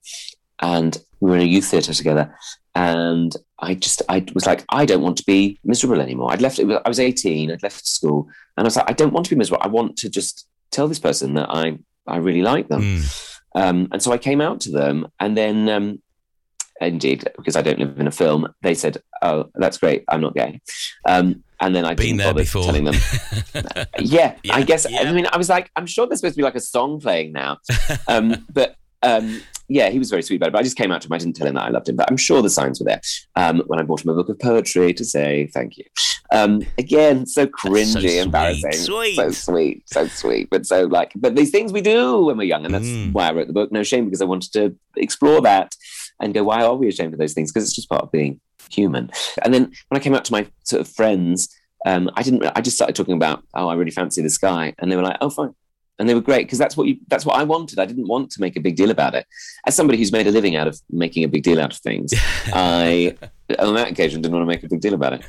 and 0.61 0.97
we 1.19 1.29
were 1.31 1.37
in 1.37 1.43
a 1.43 1.45
youth 1.45 1.65
theatre 1.65 1.93
together, 1.93 2.35
and 2.75 3.35
I 3.59 3.75
just 3.75 4.01
I 4.09 4.25
was 4.33 4.45
like, 4.45 4.65
I 4.69 4.85
don't 4.85 5.01
want 5.01 5.17
to 5.17 5.23
be 5.25 5.59
miserable 5.63 6.01
anymore. 6.01 6.31
I'd 6.31 6.41
left. 6.41 6.59
It 6.59 6.65
was, 6.65 6.79
I 6.83 6.89
was 6.89 6.99
18. 6.99 7.51
I'd 7.51 7.63
left 7.63 7.87
school, 7.87 8.27
and 8.57 8.65
I 8.65 8.67
was 8.67 8.75
like, 8.75 8.89
I 8.89 8.93
don't 8.93 9.13
want 9.13 9.25
to 9.25 9.35
be 9.35 9.37
miserable. 9.37 9.63
I 9.63 9.67
want 9.67 9.97
to 9.97 10.09
just 10.09 10.47
tell 10.71 10.87
this 10.87 10.99
person 10.99 11.33
that 11.35 11.49
I 11.49 11.77
I 12.07 12.17
really 12.17 12.41
like 12.41 12.67
them. 12.67 12.81
Mm. 12.81 13.37
Um, 13.53 13.87
and 13.91 14.01
so 14.01 14.11
I 14.11 14.17
came 14.17 14.41
out 14.41 14.61
to 14.61 14.71
them, 14.71 15.07
and 15.19 15.37
then 15.37 15.69
Um, 15.69 16.01
indeed, 16.79 17.29
because 17.37 17.55
I 17.55 17.61
don't 17.61 17.79
live 17.79 17.99
in 17.99 18.07
a 18.07 18.11
film, 18.11 18.47
they 18.61 18.73
said, 18.73 18.97
"Oh, 19.21 19.49
that's 19.55 19.77
great. 19.77 20.03
I'm 20.07 20.21
not 20.21 20.33
gay." 20.33 20.61
Um, 21.07 21.43
and 21.61 21.73
then 21.75 21.85
I 21.85 21.93
Been 21.93 22.05
didn't 22.05 22.17
there 22.17 22.27
bother 22.33 22.43
before. 22.43 22.63
telling 22.63 22.83
them. 22.83 22.95
yeah, 23.99 24.35
Yeah, 24.43 24.55
I 24.55 24.63
guess. 24.63 24.85
yeah. 24.89 25.01
I 25.01 25.11
mean, 25.13 25.27
I 25.31 25.37
was 25.37 25.49
like, 25.49 25.69
I'm 25.75 25.85
sure 25.85 26.07
there's 26.07 26.19
supposed 26.19 26.35
to 26.35 26.39
be 26.39 26.43
like 26.43 26.55
a 26.55 26.59
song 26.59 26.99
playing 26.99 27.31
now, 27.33 27.59
um, 28.07 28.45
but 28.53 28.75
um, 29.03 29.41
yeah, 29.67 29.89
he 29.89 29.97
was 29.97 30.09
very 30.09 30.21
sweet 30.21 30.35
about 30.37 30.49
it. 30.49 30.51
But 30.53 30.59
I 30.59 30.63
just 30.63 30.77
came 30.77 30.91
out 30.91 31.01
to 31.01 31.07
him. 31.07 31.13
I 31.13 31.17
didn't 31.17 31.35
tell 31.35 31.47
him 31.47 31.55
that 31.55 31.63
I 31.63 31.69
loved 31.69 31.89
him, 31.89 31.95
but 31.95 32.09
I'm 32.09 32.17
sure 32.17 32.41
the 32.41 32.49
signs 32.49 32.79
were 32.79 32.85
there 32.85 33.01
um, 33.35 33.61
when 33.67 33.79
I 33.79 33.83
bought 33.83 34.03
him 34.03 34.09
a 34.09 34.13
book 34.13 34.29
of 34.29 34.37
poetry 34.39 34.93
to 34.93 35.05
say 35.05 35.47
thank 35.53 35.77
you. 35.77 35.85
Um, 36.33 36.61
again, 36.77 37.25
so 37.25 37.45
cringy, 37.47 37.99
sweet, 37.99 38.17
embarrassing, 38.19 38.71
sweet. 38.73 39.15
so 39.15 39.31
sweet, 39.31 39.83
so 39.85 40.07
sweet, 40.07 40.49
but 40.49 40.65
so 40.65 40.85
like, 40.85 41.11
but 41.15 41.35
these 41.35 41.51
things 41.51 41.73
we 41.73 41.81
do 41.81 42.23
when 42.25 42.37
we're 42.37 42.43
young, 42.43 42.63
and 42.65 42.73
that's 42.73 42.85
Mm. 42.85 43.11
why 43.13 43.27
I 43.27 43.31
wrote 43.33 43.47
the 43.47 43.53
book. 43.53 43.71
No 43.71 43.83
shame, 43.83 44.05
because 44.05 44.21
I 44.21 44.25
wanted 44.25 44.53
to 44.53 44.75
explore 44.97 45.41
that 45.41 45.75
and 46.21 46.33
go, 46.33 46.43
why 46.43 46.63
are 46.63 46.75
we 46.75 46.87
ashamed 46.87 47.13
of 47.13 47.19
those 47.19 47.33
things? 47.33 47.51
Because 47.51 47.65
it's 47.65 47.75
just 47.75 47.89
part 47.89 48.03
of 48.03 48.11
being 48.11 48.39
human. 48.69 49.11
And 49.43 49.53
then 49.53 49.71
when 49.89 49.99
I 49.99 50.03
came 50.03 50.15
out 50.15 50.25
to 50.25 50.31
my 50.31 50.47
sort 50.63 50.81
of 50.81 50.87
friends, 50.87 51.53
um, 51.85 52.09
I 52.15 52.23
didn't. 52.23 52.45
I 52.55 52.61
just 52.61 52.77
started 52.77 52.95
talking 52.95 53.15
about, 53.15 53.43
oh, 53.55 53.67
I 53.67 53.73
really 53.73 53.91
fancy 53.91 54.21
this 54.21 54.37
guy, 54.37 54.73
and 54.77 54.91
they 54.91 54.95
were 54.95 55.01
like, 55.01 55.17
oh, 55.19 55.31
fine, 55.31 55.55
and 55.97 56.07
they 56.07 56.13
were 56.13 56.21
great 56.21 56.45
because 56.45 56.59
that's 56.59 56.77
what 56.77 56.87
you. 56.87 56.97
That's 57.07 57.25
what 57.25 57.37
I 57.37 57.43
wanted. 57.43 57.79
I 57.79 57.85
didn't 57.85 58.07
want 58.07 58.31
to 58.31 58.41
make 58.41 58.55
a 58.55 58.59
big 58.59 58.75
deal 58.75 58.91
about 58.91 59.15
it. 59.15 59.25
As 59.65 59.75
somebody 59.75 59.97
who's 59.97 60.11
made 60.11 60.27
a 60.27 60.31
living 60.31 60.55
out 60.55 60.67
of 60.67 60.79
making 60.89 61.23
a 61.23 61.27
big 61.27 61.43
deal 61.43 61.59
out 61.59 61.73
of 61.73 61.79
things, 61.79 62.13
I 62.47 63.15
on 63.59 63.75
that 63.75 63.91
occasion 63.91 64.21
didn't 64.21 64.33
want 64.33 64.43
to 64.43 64.47
make 64.47 64.63
a 64.63 64.67
big 64.67 64.81
deal 64.81 64.93
about 64.93 65.13
it. 65.13 65.21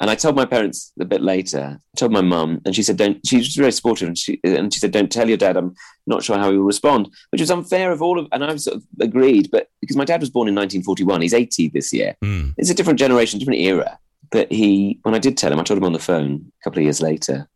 And 0.00 0.10
I 0.10 0.14
told 0.14 0.36
my 0.36 0.44
parents 0.44 0.92
a 1.00 1.04
bit 1.04 1.22
later. 1.22 1.78
I 1.78 1.96
told 1.96 2.12
my 2.12 2.20
mum, 2.20 2.60
and 2.64 2.74
she 2.74 2.82
said, 2.82 2.98
"Don't." 2.98 3.26
She 3.26 3.36
was 3.38 3.54
very 3.54 3.72
supportive, 3.72 4.08
and 4.08 4.18
she 4.18 4.40
and 4.44 4.72
she 4.72 4.78
said, 4.78 4.90
"Don't 4.90 5.10
tell 5.10 5.28
your 5.28 5.38
dad. 5.38 5.56
I'm 5.56 5.74
not 6.06 6.22
sure 6.22 6.36
how 6.36 6.50
he 6.50 6.58
will 6.58 6.64
respond," 6.64 7.08
which 7.30 7.40
was 7.40 7.50
unfair 7.50 7.92
of 7.92 8.02
all 8.02 8.18
of. 8.18 8.28
And 8.32 8.44
I 8.44 8.56
sort 8.56 8.76
of 8.76 8.82
agreed, 9.00 9.50
but 9.50 9.70
because 9.80 9.96
my 9.96 10.04
dad 10.04 10.20
was 10.20 10.30
born 10.30 10.48
in 10.48 10.54
1941, 10.54 11.22
he's 11.22 11.34
80 11.34 11.68
this 11.68 11.92
year. 11.92 12.14
Mm. 12.22 12.54
It's 12.58 12.70
a 12.70 12.74
different 12.74 12.98
generation, 12.98 13.38
different 13.38 13.60
era. 13.60 13.98
But 14.30 14.50
he, 14.52 14.98
when 15.02 15.14
I 15.14 15.18
did 15.18 15.38
tell 15.38 15.52
him, 15.52 15.60
I 15.60 15.62
told 15.62 15.78
him 15.78 15.84
on 15.84 15.92
the 15.92 15.98
phone 15.98 16.52
a 16.60 16.64
couple 16.64 16.80
of 16.80 16.84
years 16.84 17.00
later, 17.00 17.48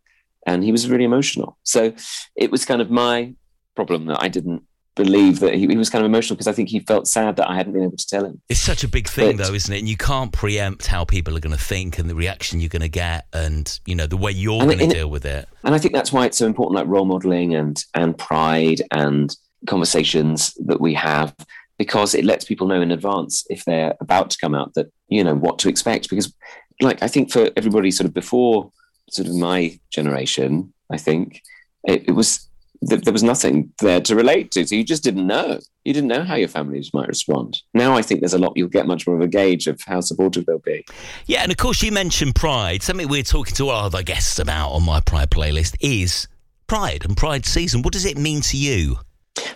and 0.47 0.65
he 0.65 0.73
was 0.73 0.89
really 0.89 1.05
emotional. 1.05 1.59
So 1.65 1.93
it 2.37 2.51
was 2.51 2.65
kind 2.65 2.81
of 2.81 2.91
my 2.91 3.35
problem 3.75 4.07
that 4.07 4.23
I 4.23 4.29
didn't 4.29 4.63
believe 4.97 5.41
that 5.41 5.55
he, 5.55 5.67
he 5.67 5.77
was 5.77 5.89
kind 5.89 6.05
of 6.05 6.11
emotional 6.11 6.37
because 6.37 6.49
I 6.49 6.53
think 6.53 6.69
he 6.69 6.81
felt 6.81 7.07
sad 7.07 7.37
that 7.37 7.49
I 7.49 7.57
hadn't 7.57 7.73
been 7.73 7.85
able 7.85 7.97
to 7.97 8.07
tell 8.07 8.25
him. 8.25 8.41
It's 8.49 8.61
such 8.61 8.83
a 8.85 8.89
big 8.89 9.09
thing, 9.09 9.37
But- 9.37 9.47
though, 9.47 9.55
isn't 9.55 9.73
it? 9.73 9.79
And 9.79 9.89
you 9.89 9.97
can't 9.97 10.33
preempt 10.33 10.87
how 10.87 11.05
people 11.05 11.37
are 11.37 11.41
going 11.41 11.57
to 11.57 11.63
think 11.63 11.99
and 11.99 12.11
the 12.11 12.15
reaction 12.15 12.61
you're 12.61 12.69
going 12.69 12.83
to 12.83 12.89
get, 12.89 13.27
and 13.33 13.79
you 13.87 13.95
know 13.95 14.07
the 14.07 14.17
way 14.17 14.33
you're 14.33 14.65
going 14.65 14.79
to 14.79 14.87
deal 14.89 15.09
with 15.11 15.25
it. 15.25 15.49
and 15.65 15.75
I 15.75 15.79
think 15.79 15.95
that's 15.95 16.13
why 16.13 16.27
it's 16.27 16.39
so 16.39 16.47
important, 16.47 16.77
like 16.77 16.87
role 16.87 17.05
modeling 17.05 17.55
and 17.55 17.83
and 17.95 18.17
pride 18.19 18.83
and 18.91 19.35
conversations 19.67 20.55
that 20.67 20.81
we 20.81 20.95
have, 20.95 21.35
because 21.79 22.15
it 22.15 22.25
lets 22.25 22.45
people 22.45 22.67
know 22.67 22.81
in 22.83 22.91
advance 22.91 23.47
if 23.49 23.65
they're 23.65 23.95
about 24.01 24.31
to 24.31 24.39
come 24.39 24.55
out 24.55 24.75
that 24.75 24.93
you 25.09 25.23
know 25.25 25.35
what 25.35 25.59
to 25.61 25.69
expect. 25.69 26.11
Because, 26.11 26.33
like, 26.81 27.03
I 27.03 27.09
think 27.09 27.31
for 27.31 27.51
everybody 27.57 27.91
sort 27.91 28.07
of 28.07 28.15
before 28.15 28.73
sort 29.11 29.29
of 29.29 29.35
my 29.35 29.79
generation, 29.91 30.73
I 30.91 30.97
think 30.97 31.43
it, 31.85 32.09
it 32.09 32.13
was 32.13 32.49
th- 32.89 33.03
there 33.03 33.13
was 33.13 33.23
nothing 33.23 33.73
there 33.81 34.01
to 34.01 34.15
relate 34.17 34.51
to, 34.53 34.67
so 34.67 34.75
you 34.75 34.85
just 34.85 35.03
didn't 35.05 35.27
know. 35.27 35.59
You 35.85 35.93
didn't 35.95 36.09
know 36.09 36.23
how 36.23 36.35
your 36.35 36.49
families 36.49 36.91
might 36.93 37.09
respond. 37.09 37.61
Now 37.75 37.97
I 37.97 38.03
think 38.03 38.21
there's 38.21 38.35
a 38.35 38.39
lot. 38.39 38.53
You'll 38.57 38.69
get 38.69 38.87
much 38.87 39.07
more 39.07 39.17
of 39.17 39.23
a 39.23 39.29
gauge 39.29 39.67
of 39.67 39.81
how 39.87 40.01
supportive 40.01 40.47
they'll 40.47 40.59
be. 40.59 40.85
Yeah, 41.27 41.43
and 41.43 41.51
of 41.51 41.57
course 41.59 41.83
you 41.83 41.93
mentioned 41.93 42.35
Pride. 42.35 42.83
Something 42.83 43.09
we're 43.09 43.23
talking 43.23 43.55
to 43.57 43.69
our 43.71 43.85
other 43.87 44.03
guests 44.03 44.39
about 44.39 44.71
on 44.71 44.85
my 44.85 45.01
Pride 45.01 45.31
playlist 45.31 45.77
is 45.81 46.27
Pride 46.67 47.05
and 47.05 47.17
Pride 47.17 47.47
season. 47.47 47.83
What 47.83 47.93
does 47.93 48.05
it 48.05 48.17
mean 48.19 48.41
to 48.43 48.57
you? 48.57 48.99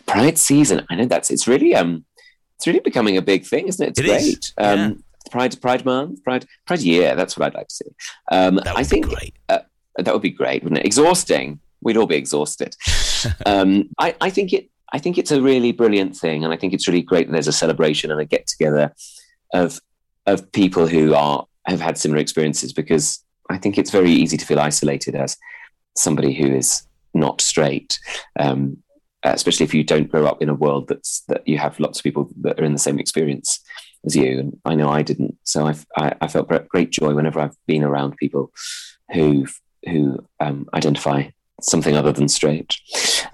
Pride 0.07 0.39
season. 0.39 0.87
I 0.91 0.97
know 0.97 1.07
that's 1.07 1.31
it's 1.31 1.47
really 1.49 1.75
um 1.75 2.05
it's 2.57 2.67
really 2.67 2.81
becoming 2.81 3.17
a 3.17 3.23
big 3.23 3.45
thing, 3.45 3.67
isn't 3.69 3.85
it? 3.85 3.91
It's 3.91 4.01
It 4.01 4.05
great. 4.07 4.23
is, 4.23 4.53
Um 4.59 5.03
Pride 5.31 5.61
Pride 5.61 5.85
Month, 5.85 6.23
Pride 6.23 6.47
Pride 6.67 6.81
Year, 6.81 7.15
that's 7.17 7.37
what 7.37 7.47
I'd 7.47 7.55
like 7.55 7.69
to 7.69 7.75
see. 7.75 7.91
Um 8.31 8.57
That 8.57 8.75
would 8.75 8.81
I 8.81 8.85
think 8.85 9.09
be 9.09 9.15
great. 9.15 9.35
that 9.49 10.13
would 10.13 10.23
be 10.23 10.31
great, 10.31 10.63
wouldn't 10.63 10.81
it? 10.81 10.87
Exhausting. 10.87 11.61
We'd 11.85 11.97
all 11.97 12.07
be 12.07 12.17
exhausted. 12.17 12.77
um 13.47 13.89
I, 13.99 14.15
I 14.21 14.31
think 14.31 14.53
it 14.53 14.71
I 14.93 14.99
think 14.99 15.19
it's 15.19 15.33
a 15.33 15.43
really 15.43 15.73
brilliant 15.73 16.17
thing 16.17 16.45
and 16.45 16.53
I 16.53 16.57
think 16.57 16.73
it's 16.73 16.89
really 16.89 17.03
great 17.03 17.27
that 17.27 17.33
there's 17.33 17.49
a 17.49 17.53
celebration 17.53 18.11
and 18.11 18.21
a 18.21 18.25
get 18.25 18.47
together 18.47 18.93
of 19.53 19.81
of 20.27 20.51
people 20.53 20.87
who 20.87 21.15
are 21.15 21.47
have 21.67 21.81
had 21.81 21.99
similar 21.99 22.21
experiences 22.21 22.73
because 22.73 23.25
I 23.51 23.59
think 23.59 23.79
it's 23.79 23.91
very 23.91 24.11
easy 24.11 24.37
to 24.37 24.47
feel 24.47 24.61
isolated 24.61 25.15
as 25.15 25.37
somebody 25.97 26.35
who 26.35 26.47
is 26.55 26.83
not 27.13 27.41
straight, 27.41 27.99
um, 28.39 28.79
especially 29.23 29.65
if 29.65 29.75
you 29.75 29.85
don't 29.85 30.11
grow 30.11 30.27
up 30.27 30.43
in 30.43 30.49
a 30.49 30.55
world 30.55 30.89
that's 30.89 31.23
that 31.29 31.47
you 31.47 31.59
have 31.59 31.79
lots 31.81 31.99
of 31.99 32.05
people 32.05 32.31
that 32.41 32.61
are 32.61 32.65
in 32.65 32.73
the 32.73 32.79
same 32.79 32.99
experience 32.99 33.61
as 34.05 34.17
you. 34.17 34.39
And 34.39 34.61
I 34.65 34.75
know 34.75 34.89
I 34.89 35.03
didn't, 35.03 35.39
so 35.45 35.67
I've, 35.67 35.87
I, 35.97 36.15
I 36.21 36.29
felt 36.29 36.49
great 36.69 36.91
joy 36.91 37.15
whenever 37.15 37.41
I've 37.41 37.57
been 37.67 37.85
around 37.85 38.17
people 38.17 38.53
who 39.13 39.47
who 39.87 40.27
um, 40.41 40.67
identify 40.73 41.29
something 41.61 41.97
other 41.97 42.13
than 42.13 42.29
straight, 42.29 42.77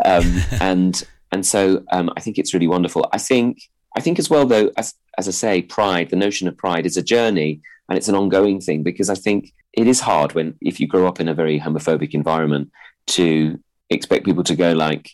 um, 0.05 0.41
and 0.61 1.03
and 1.33 1.47
so 1.47 1.83
um, 1.93 2.11
I 2.17 2.21
think 2.21 2.39
it's 2.39 2.55
really 2.55 2.69
wonderful. 2.69 3.09
I 3.13 3.19
think 3.19 3.63
I 3.97 4.01
think 4.01 4.19
as 4.19 4.31
well 4.31 4.47
though, 4.47 4.71
as 4.77 4.95
as 5.19 5.29
I 5.29 5.33
say, 5.33 5.63
pride, 5.63 6.11
the 6.11 6.17
notion 6.17 6.49
of 6.49 6.57
pride 6.57 6.87
is 6.87 6.97
a 6.97 7.03
journey 7.03 7.61
and 7.91 7.99
it's 7.99 8.09
an 8.09 8.15
ongoing 8.15 8.61
thing 8.61 8.83
because 8.83 9.11
I 9.11 9.15
think 9.15 9.53
it 9.73 9.87
is 9.87 10.01
hard 10.01 10.33
when 10.35 10.57
if 10.61 10.81
you 10.81 10.87
grow 10.87 11.07
up 11.07 11.21
in 11.21 11.29
a 11.29 11.35
very 11.35 11.61
homophobic 11.61 12.15
environment 12.15 12.71
to 13.09 13.59
expect 13.91 14.25
people 14.25 14.45
to 14.45 14.55
go 14.55 14.73
like 14.73 15.11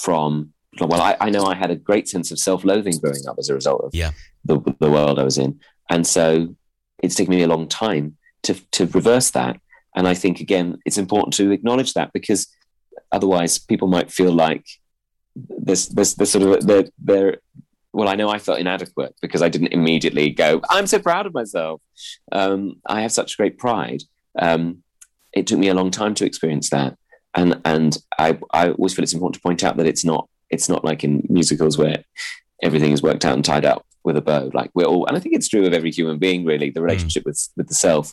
from 0.00 0.52
well 0.80 1.02
I, 1.02 1.16
I 1.20 1.30
know 1.30 1.44
I 1.44 1.56
had 1.56 1.70
a 1.70 1.76
great 1.76 2.08
sense 2.08 2.30
of 2.30 2.38
self-loathing 2.38 2.98
growing 3.00 3.26
up 3.28 3.36
as 3.38 3.48
a 3.48 3.54
result 3.54 3.82
of 3.82 3.90
yeah. 3.92 4.12
the, 4.44 4.60
the 4.78 4.90
world 4.90 5.18
I 5.18 5.24
was 5.24 5.36
in 5.36 5.58
and 5.90 6.06
so 6.06 6.54
it's 7.02 7.16
taken 7.16 7.34
me 7.34 7.42
a 7.42 7.48
long 7.48 7.66
time 7.68 8.16
to 8.44 8.54
to 8.70 8.86
reverse 8.86 9.32
that 9.32 9.60
and 9.94 10.08
I 10.08 10.14
think 10.14 10.40
again 10.40 10.78
it's 10.84 10.98
important 10.98 11.34
to 11.34 11.50
acknowledge 11.50 11.94
that 11.94 12.12
because 12.12 12.46
otherwise 13.12 13.58
people 13.58 13.88
might 13.88 14.10
feel 14.10 14.32
like 14.32 14.66
this 15.36 15.86
this 15.86 16.14
this 16.14 16.32
sort 16.32 16.44
of 16.44 16.66
they're, 16.66 16.88
they're 16.98 17.38
well, 17.92 18.08
I 18.08 18.14
know 18.14 18.28
I 18.28 18.38
felt 18.38 18.60
inadequate 18.60 19.16
because 19.20 19.42
I 19.42 19.48
didn't 19.48 19.72
immediately 19.72 20.30
go, 20.30 20.60
I'm 20.70 20.86
so 20.86 20.98
proud 20.98 21.26
of 21.26 21.34
myself. 21.34 21.80
Um, 22.30 22.76
I 22.86 23.02
have 23.02 23.12
such 23.12 23.36
great 23.36 23.58
pride. 23.58 24.02
Um, 24.38 24.82
it 25.32 25.46
took 25.46 25.58
me 25.58 25.68
a 25.68 25.74
long 25.74 25.90
time 25.90 26.14
to 26.16 26.24
experience 26.24 26.70
that. 26.70 26.96
And, 27.34 27.60
and 27.64 27.96
I, 28.18 28.38
I 28.52 28.70
always 28.70 28.94
feel 28.94 29.02
it's 29.02 29.12
important 29.12 29.34
to 29.34 29.40
point 29.40 29.64
out 29.64 29.76
that 29.76 29.86
it's 29.86 30.04
not, 30.04 30.28
it's 30.50 30.68
not 30.68 30.84
like 30.84 31.04
in 31.04 31.26
musicals 31.28 31.78
where 31.78 32.04
everything 32.62 32.92
is 32.92 33.02
worked 33.02 33.24
out 33.24 33.34
and 33.34 33.44
tied 33.44 33.64
up 33.64 33.84
with 34.04 34.16
a 34.16 34.22
bow. 34.22 34.50
Like 34.52 34.70
we're 34.74 34.84
all, 34.84 35.06
and 35.06 35.16
I 35.16 35.20
think 35.20 35.34
it's 35.34 35.48
true 35.48 35.66
of 35.66 35.72
every 35.72 35.90
human 35.90 36.18
being, 36.18 36.44
really. 36.44 36.70
The 36.70 36.82
relationship 36.82 37.24
mm. 37.24 37.26
with, 37.26 37.48
with 37.56 37.68
the 37.68 37.74
self 37.74 38.12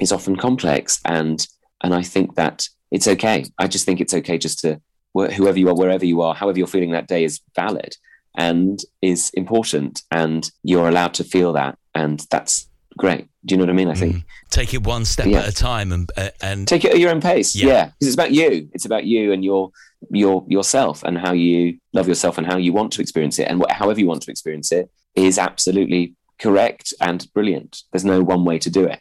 is 0.00 0.12
often 0.12 0.36
complex. 0.36 1.00
And, 1.04 1.46
and 1.82 1.94
I 1.94 2.02
think 2.02 2.34
that 2.36 2.68
it's 2.90 3.08
okay. 3.08 3.44
I 3.58 3.66
just 3.66 3.84
think 3.84 4.00
it's 4.00 4.14
okay 4.14 4.38
just 4.38 4.60
to, 4.60 4.80
whoever 5.14 5.58
you 5.58 5.68
are, 5.68 5.74
wherever 5.74 6.04
you 6.04 6.20
are, 6.20 6.34
however 6.34 6.58
you're 6.58 6.66
feeling 6.66 6.90
that 6.90 7.08
day 7.08 7.24
is 7.24 7.40
valid 7.54 7.96
and 8.36 8.82
is 9.02 9.30
important 9.34 10.02
and 10.10 10.50
you're 10.62 10.88
allowed 10.88 11.14
to 11.14 11.24
feel 11.24 11.52
that 11.54 11.78
and 11.94 12.26
that's 12.30 12.68
great 12.98 13.28
do 13.44 13.54
you 13.54 13.58
know 13.58 13.64
what 13.64 13.70
i 13.70 13.74
mean 13.74 13.88
i 13.88 13.94
think 13.94 14.16
mm. 14.16 14.24
take 14.50 14.72
it 14.72 14.86
one 14.86 15.04
step 15.04 15.26
yeah. 15.26 15.38
at 15.38 15.48
a 15.48 15.52
time 15.52 15.92
and 15.92 16.10
uh, 16.16 16.30
and 16.40 16.66
take 16.66 16.84
it 16.84 16.92
at 16.92 16.98
your 16.98 17.10
own 17.10 17.20
pace 17.20 17.54
yeah 17.54 17.86
because 17.86 17.94
yeah. 18.00 18.06
it's 18.06 18.14
about 18.14 18.32
you 18.32 18.68
it's 18.72 18.84
about 18.84 19.04
you 19.04 19.32
and 19.32 19.44
your 19.44 19.70
your 20.10 20.44
yourself 20.48 21.02
and 21.02 21.18
how 21.18 21.32
you 21.32 21.76
love 21.92 22.08
yourself 22.08 22.38
and 22.38 22.46
how 22.46 22.56
you 22.56 22.72
want 22.72 22.92
to 22.92 23.02
experience 23.02 23.38
it 23.38 23.48
and 23.48 23.62
wh- 23.62 23.72
however 23.72 24.00
you 24.00 24.06
want 24.06 24.22
to 24.22 24.30
experience 24.30 24.72
it 24.72 24.90
is 25.14 25.38
absolutely 25.38 26.14
correct 26.38 26.94
and 27.00 27.26
brilliant 27.32 27.82
there's 27.92 28.04
no 28.04 28.22
one 28.22 28.44
way 28.44 28.58
to 28.58 28.70
do 28.70 28.84
it 28.84 29.00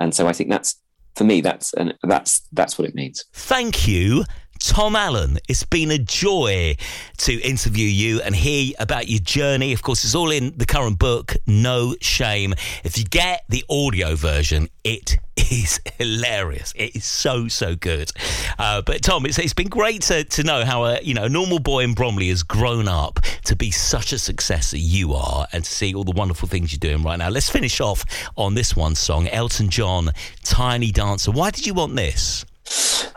and 0.00 0.14
so 0.14 0.26
i 0.26 0.32
think 0.32 0.50
that's 0.50 0.80
for 1.16 1.24
me 1.24 1.40
that's 1.40 1.72
and 1.72 1.94
that's 2.02 2.46
that's 2.52 2.78
what 2.78 2.86
it 2.86 2.94
means. 2.94 3.24
Thank 3.32 3.88
you 3.88 4.24
Tom 4.60 4.96
Allen, 4.96 5.38
it's 5.48 5.64
been 5.64 5.90
a 5.90 5.98
joy 5.98 6.76
to 7.18 7.40
interview 7.40 7.86
you 7.86 8.20
and 8.22 8.34
hear 8.34 8.74
about 8.78 9.08
your 9.08 9.20
journey. 9.20 9.72
Of 9.72 9.82
course, 9.82 10.04
it's 10.04 10.14
all 10.14 10.30
in 10.30 10.56
the 10.56 10.66
current 10.66 10.98
book, 10.98 11.34
No 11.46 11.94
Shame. 12.00 12.54
If 12.84 12.98
you 12.98 13.04
get 13.04 13.44
the 13.48 13.64
audio 13.68 14.14
version, 14.16 14.68
it 14.84 15.18
is 15.36 15.80
hilarious. 15.98 16.72
It 16.76 16.96
is 16.96 17.04
so 17.04 17.48
so 17.48 17.76
good. 17.76 18.10
Uh, 18.58 18.82
but 18.82 19.02
Tom, 19.02 19.26
it's, 19.26 19.38
it's 19.38 19.52
been 19.52 19.68
great 19.68 20.02
to, 20.02 20.24
to 20.24 20.42
know 20.42 20.64
how 20.64 20.84
a 20.84 21.00
you 21.00 21.14
know 21.14 21.24
a 21.24 21.28
normal 21.28 21.58
boy 21.58 21.80
in 21.80 21.94
Bromley 21.94 22.28
has 22.28 22.42
grown 22.42 22.88
up 22.88 23.20
to 23.44 23.56
be 23.56 23.70
such 23.70 24.12
a 24.12 24.18
success 24.18 24.70
that 24.70 24.78
you 24.78 25.12
are, 25.14 25.46
and 25.52 25.64
to 25.64 25.70
see 25.70 25.94
all 25.94 26.04
the 26.04 26.12
wonderful 26.12 26.48
things 26.48 26.72
you're 26.72 26.78
doing 26.78 27.02
right 27.02 27.18
now. 27.18 27.28
Let's 27.28 27.50
finish 27.50 27.80
off 27.80 28.04
on 28.36 28.54
this 28.54 28.74
one 28.74 28.94
song, 28.94 29.28
Elton 29.28 29.68
John, 29.68 30.10
"Tiny 30.42 30.90
Dancer." 30.92 31.30
Why 31.30 31.50
did 31.50 31.66
you 31.66 31.74
want 31.74 31.96
this? 31.96 32.44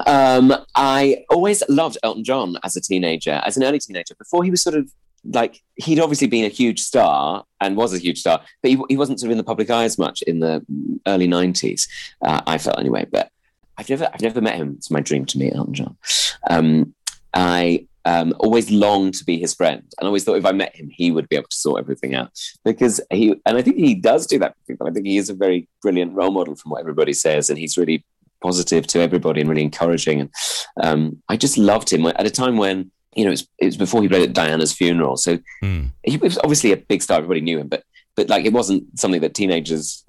Um, 0.05 0.53
I 0.75 1.25
always 1.29 1.63
loved 1.69 1.97
Elton 2.03 2.23
John 2.23 2.55
as 2.63 2.75
a 2.75 2.81
teenager, 2.81 3.41
as 3.45 3.57
an 3.57 3.63
early 3.63 3.79
teenager, 3.79 4.15
before 4.15 4.43
he 4.43 4.51
was 4.51 4.61
sort 4.61 4.75
of 4.75 4.91
like 5.25 5.61
he'd 5.75 5.99
obviously 5.99 6.27
been 6.27 6.45
a 6.45 6.49
huge 6.49 6.79
star 6.81 7.43
and 7.59 7.75
was 7.75 7.93
a 7.93 7.97
huge 7.97 8.19
star, 8.19 8.41
but 8.61 8.71
he, 8.71 8.81
he 8.89 8.97
wasn't 8.97 9.19
sort 9.19 9.27
of 9.27 9.31
in 9.31 9.37
the 9.37 9.43
public 9.43 9.69
eye 9.69 9.83
as 9.83 9.97
much 9.97 10.21
in 10.23 10.39
the 10.39 10.65
early 11.07 11.27
'90s. 11.27 11.87
Uh, 12.21 12.41
I 12.47 12.57
felt 12.57 12.79
anyway, 12.79 13.05
but 13.11 13.29
I've 13.77 13.89
never 13.89 14.09
I've 14.13 14.21
never 14.21 14.41
met 14.41 14.55
him. 14.55 14.75
It's 14.77 14.91
my 14.91 15.01
dream 15.01 15.25
to 15.25 15.37
meet 15.37 15.55
Elton 15.55 15.73
John. 15.73 15.97
Um, 16.49 16.93
I 17.33 17.87
um, 18.05 18.33
always 18.39 18.71
longed 18.71 19.13
to 19.15 19.25
be 19.25 19.37
his 19.37 19.53
friend, 19.53 19.83
and 19.99 20.07
always 20.07 20.23
thought 20.23 20.37
if 20.37 20.45
I 20.45 20.51
met 20.51 20.75
him, 20.75 20.89
he 20.89 21.11
would 21.11 21.29
be 21.29 21.35
able 21.35 21.47
to 21.49 21.55
sort 21.55 21.79
everything 21.79 22.15
out 22.15 22.31
because 22.63 23.01
he 23.11 23.39
and 23.45 23.57
I 23.57 23.61
think 23.61 23.77
he 23.77 23.95
does 23.95 24.25
do 24.25 24.39
that 24.39 24.55
for 24.55 24.73
people. 24.73 24.87
I 24.87 24.91
think 24.91 25.05
he 25.05 25.17
is 25.17 25.29
a 25.29 25.33
very 25.33 25.67
brilliant 25.81 26.13
role 26.13 26.31
model 26.31 26.55
from 26.55 26.71
what 26.71 26.81
everybody 26.81 27.13
says, 27.13 27.49
and 27.49 27.59
he's 27.59 27.77
really 27.77 28.05
positive 28.41 28.87
to 28.87 28.99
everybody 28.99 29.41
and 29.41 29.49
really 29.49 29.63
encouraging. 29.63 30.21
And 30.21 30.29
um, 30.81 31.21
I 31.29 31.37
just 31.37 31.57
loved 31.57 31.91
him 31.91 32.05
at 32.05 32.25
a 32.25 32.29
time 32.29 32.57
when 32.57 32.91
you 33.15 33.25
know 33.25 33.29
it 33.29 33.33
was, 33.33 33.47
it 33.59 33.65
was 33.65 33.77
before 33.77 34.01
he 34.01 34.09
played 34.09 34.27
at 34.29 34.33
Diana's 34.35 34.73
funeral, 34.73 35.17
so 35.17 35.39
mm. 35.63 35.89
he 36.03 36.17
was 36.17 36.37
obviously 36.39 36.71
a 36.71 36.77
big 36.77 37.01
star. 37.01 37.17
Everybody 37.17 37.41
knew 37.41 37.59
him, 37.59 37.67
but 37.67 37.83
but 38.15 38.29
like 38.29 38.45
it 38.45 38.53
wasn't 38.53 38.83
something 38.99 39.21
that 39.21 39.33
teenagers 39.33 40.03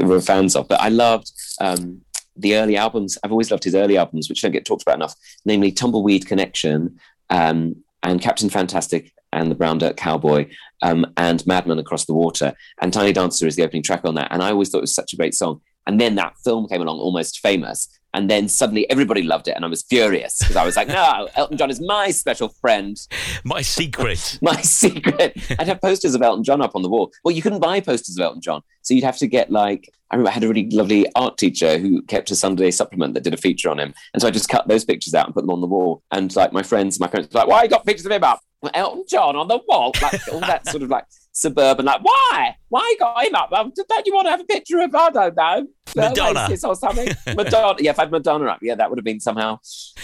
were 0.00 0.20
fans 0.20 0.56
of. 0.56 0.68
But 0.68 0.80
I 0.80 0.88
loved. 0.88 1.30
Um, 1.60 2.02
the 2.36 2.56
early 2.56 2.76
albums, 2.76 3.18
I've 3.22 3.32
always 3.32 3.50
loved 3.50 3.64
his 3.64 3.74
early 3.74 3.98
albums, 3.98 4.28
which 4.28 4.40
don't 4.40 4.52
get 4.52 4.64
talked 4.64 4.82
about 4.82 4.94
enough, 4.94 5.14
namely 5.44 5.72
Tumbleweed 5.72 6.26
Connection 6.26 6.98
um, 7.28 7.76
and 8.02 8.20
Captain 8.20 8.48
Fantastic 8.48 9.12
and 9.32 9.50
the 9.50 9.54
Brown 9.54 9.78
Dirt 9.78 9.96
Cowboy 9.96 10.48
um, 10.82 11.06
and 11.16 11.46
Madman 11.46 11.78
Across 11.78 12.06
the 12.06 12.14
Water. 12.14 12.54
And 12.80 12.92
Tiny 12.92 13.12
Dancer 13.12 13.46
is 13.46 13.56
the 13.56 13.62
opening 13.62 13.82
track 13.82 14.04
on 14.04 14.14
that. 14.16 14.28
And 14.30 14.42
I 14.42 14.50
always 14.50 14.70
thought 14.70 14.78
it 14.78 14.82
was 14.82 14.94
such 14.94 15.12
a 15.12 15.16
great 15.16 15.34
song. 15.34 15.60
And 15.86 16.00
then 16.00 16.14
that 16.16 16.34
film 16.44 16.68
came 16.68 16.82
along, 16.82 16.98
almost 16.98 17.40
famous. 17.40 17.88
And 18.12 18.28
then 18.28 18.48
suddenly 18.48 18.90
everybody 18.90 19.22
loved 19.22 19.46
it. 19.48 19.52
And 19.52 19.64
I 19.64 19.68
was 19.68 19.84
furious 19.84 20.38
because 20.38 20.56
I 20.56 20.64
was 20.64 20.76
like, 20.76 20.88
no, 20.88 21.28
Elton 21.36 21.56
John 21.56 21.70
is 21.70 21.80
my 21.80 22.10
special 22.10 22.48
friend. 22.48 22.96
My 23.44 23.62
secret. 23.62 24.38
my 24.42 24.60
secret. 24.62 25.36
I'd 25.58 25.68
have 25.68 25.80
posters 25.80 26.14
of 26.14 26.22
Elton 26.22 26.42
John 26.42 26.60
up 26.60 26.74
on 26.74 26.82
the 26.82 26.88
wall. 26.88 27.12
Well, 27.24 27.34
you 27.34 27.42
couldn't 27.42 27.60
buy 27.60 27.80
posters 27.80 28.16
of 28.18 28.22
Elton 28.22 28.40
John. 28.40 28.62
So 28.82 28.94
you'd 28.94 29.04
have 29.04 29.18
to 29.18 29.28
get 29.28 29.50
like, 29.50 29.88
I 30.10 30.16
remember 30.16 30.30
I 30.30 30.34
had 30.34 30.42
a 30.42 30.48
really 30.48 30.68
lovely 30.70 31.06
art 31.14 31.38
teacher 31.38 31.78
who 31.78 32.02
kept 32.02 32.32
a 32.32 32.36
Sunday 32.36 32.72
supplement 32.72 33.14
that 33.14 33.22
did 33.22 33.34
a 33.34 33.36
feature 33.36 33.70
on 33.70 33.78
him. 33.78 33.94
And 34.12 34.20
so 34.20 34.26
I 34.26 34.32
just 34.32 34.48
cut 34.48 34.66
those 34.66 34.84
pictures 34.84 35.14
out 35.14 35.26
and 35.26 35.34
put 35.34 35.42
them 35.42 35.50
on 35.50 35.60
the 35.60 35.68
wall. 35.68 36.02
And 36.10 36.34
like 36.34 36.52
my 36.52 36.64
friends, 36.64 36.98
my 36.98 37.06
parents 37.06 37.32
were 37.32 37.40
like, 37.40 37.48
why 37.48 37.62
you 37.62 37.68
got 37.68 37.86
pictures 37.86 38.06
of 38.06 38.12
him 38.12 38.24
up? 38.24 38.40
Elton 38.74 39.04
John 39.08 39.36
on 39.36 39.48
the 39.48 39.60
wall, 39.68 39.92
like 40.02 40.20
all 40.32 40.40
that 40.40 40.66
sort 40.66 40.82
of 40.82 40.90
like 40.90 41.04
suburban, 41.32 41.86
like 41.86 42.02
why, 42.02 42.56
why 42.68 42.94
got 42.98 43.24
him 43.24 43.34
up? 43.34 43.50
Don't 43.50 44.06
you 44.06 44.14
want 44.14 44.26
to 44.26 44.30
have 44.30 44.40
a 44.40 44.44
picture 44.44 44.80
of 44.80 44.94
I 44.94 45.10
don't 45.10 45.36
know, 45.36 45.42
uh, 45.42 45.62
Madonna 45.96 46.48
or 46.64 46.74
something? 46.74 47.08
Madonna, 47.34 47.76
yeah, 47.80 47.90
if 47.90 47.98
I 47.98 48.02
had 48.02 48.10
Madonna 48.10 48.46
up, 48.46 48.58
yeah, 48.62 48.74
that 48.74 48.90
would 48.90 48.98
have 48.98 49.04
been 49.04 49.20
somehow, 49.20 49.58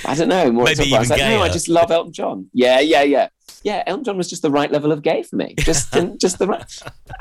I 0.05 0.15
don't 0.15 0.29
know, 0.29 0.51
more. 0.53 0.65
Maybe 0.65 0.85
even 0.85 1.09
like, 1.09 1.19
no, 1.19 1.43
I 1.43 1.49
just 1.49 1.69
love 1.69 1.91
Elton 1.91 2.13
John. 2.13 2.51
Yeah, 2.53 2.81
yeah, 2.81 3.03
yeah, 3.03 3.29
yeah. 3.63 3.83
Elton 3.87 4.05
John 4.05 4.17
was 4.17 4.29
just 4.29 4.43
the 4.43 4.51
right 4.51 4.71
level 4.71 4.93
of 4.93 5.03
gay 5.03 5.23
for 5.23 5.37
me, 5.37 5.55
just 5.59 5.93
just 6.21 6.39
the 6.39 6.47
right, 6.47 6.65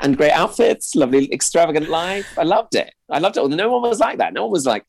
and 0.00 0.16
great 0.16 0.32
outfits, 0.32 0.94
lovely 0.94 1.32
extravagant 1.32 1.88
life. 1.88 2.26
I 2.38 2.42
loved 2.42 2.74
it. 2.74 2.92
I 3.10 3.18
loved 3.18 3.36
it. 3.36 3.48
No 3.48 3.70
one 3.70 3.82
was 3.82 4.00
like 4.00 4.18
that. 4.18 4.32
No 4.32 4.42
one 4.42 4.52
was 4.52 4.66
like 4.66 4.84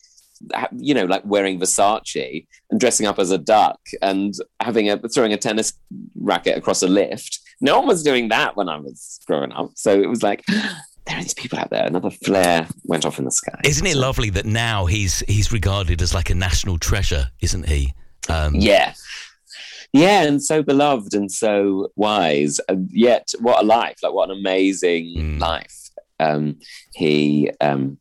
you 0.77 0.93
know, 0.93 1.05
like 1.05 1.23
wearing 1.25 1.59
Versace 1.59 2.47
and 2.69 2.79
dressing 2.79 3.05
up 3.07 3.19
as 3.19 3.31
a 3.31 3.37
duck 3.37 3.79
and 4.01 4.33
having 4.59 4.89
a 4.89 4.97
throwing 5.09 5.33
a 5.33 5.37
tennis 5.37 5.73
racket 6.15 6.57
across 6.57 6.83
a 6.83 6.87
lift. 6.87 7.39
No 7.61 7.79
one 7.79 7.87
was 7.87 8.03
doing 8.03 8.29
that 8.29 8.55
when 8.55 8.69
I 8.69 8.77
was 8.77 9.19
growing 9.25 9.51
up. 9.51 9.71
So 9.75 9.99
it 9.99 10.07
was 10.09 10.23
like 10.23 10.45
there 11.07 11.17
are 11.17 11.21
these 11.21 11.33
people 11.33 11.59
out 11.59 11.69
there. 11.69 11.85
Another 11.85 12.11
flare 12.11 12.67
went 12.85 13.05
off 13.05 13.19
in 13.19 13.25
the 13.25 13.31
sky. 13.31 13.59
Isn't 13.63 13.87
it 13.87 13.95
lovely 13.95 14.29
that 14.31 14.45
now 14.45 14.85
he's 14.85 15.19
he's 15.21 15.51
regarded 15.51 16.01
as 16.01 16.13
like 16.13 16.29
a 16.29 16.35
national 16.35 16.77
treasure, 16.77 17.31
isn't 17.41 17.67
he? 17.67 17.93
Um, 18.29 18.55
yeah. 18.55 18.93
Yeah, 19.93 20.23
and 20.23 20.43
so 20.43 20.61
beloved 20.61 21.13
and 21.13 21.31
so 21.31 21.91
wise. 21.95 22.59
And 22.67 22.89
yet, 22.91 23.31
what 23.39 23.63
a 23.63 23.65
life! 23.65 23.95
Like, 24.03 24.13
what 24.13 24.29
an 24.29 24.37
amazing 24.37 25.05
mm. 25.17 25.39
life. 25.39 25.89
Um, 26.19 26.59
he 26.93 27.49
um, 27.61 27.97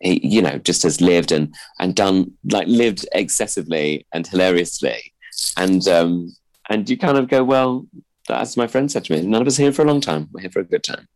he, 0.00 0.26
you 0.26 0.40
know, 0.40 0.58
just 0.58 0.84
has 0.84 1.00
lived 1.00 1.32
and 1.32 1.52
and 1.80 1.94
done 1.94 2.32
like 2.50 2.68
lived 2.68 3.06
excessively 3.12 4.06
and 4.12 4.26
hilariously, 4.26 5.12
and 5.56 5.86
um, 5.88 6.34
and 6.68 6.88
you 6.88 6.96
kind 6.96 7.18
of 7.18 7.28
go, 7.28 7.42
well, 7.42 7.86
as 8.28 8.56
my 8.56 8.66
friend 8.66 8.90
said 8.90 9.04
to 9.04 9.12
me, 9.12 9.22
none 9.22 9.42
of 9.42 9.46
us 9.46 9.56
here 9.56 9.72
for 9.72 9.82
a 9.82 9.86
long 9.86 10.00
time. 10.00 10.28
We're 10.32 10.40
here 10.40 10.50
for 10.50 10.60
a 10.60 10.64
good 10.64 10.84
time. 10.84 11.08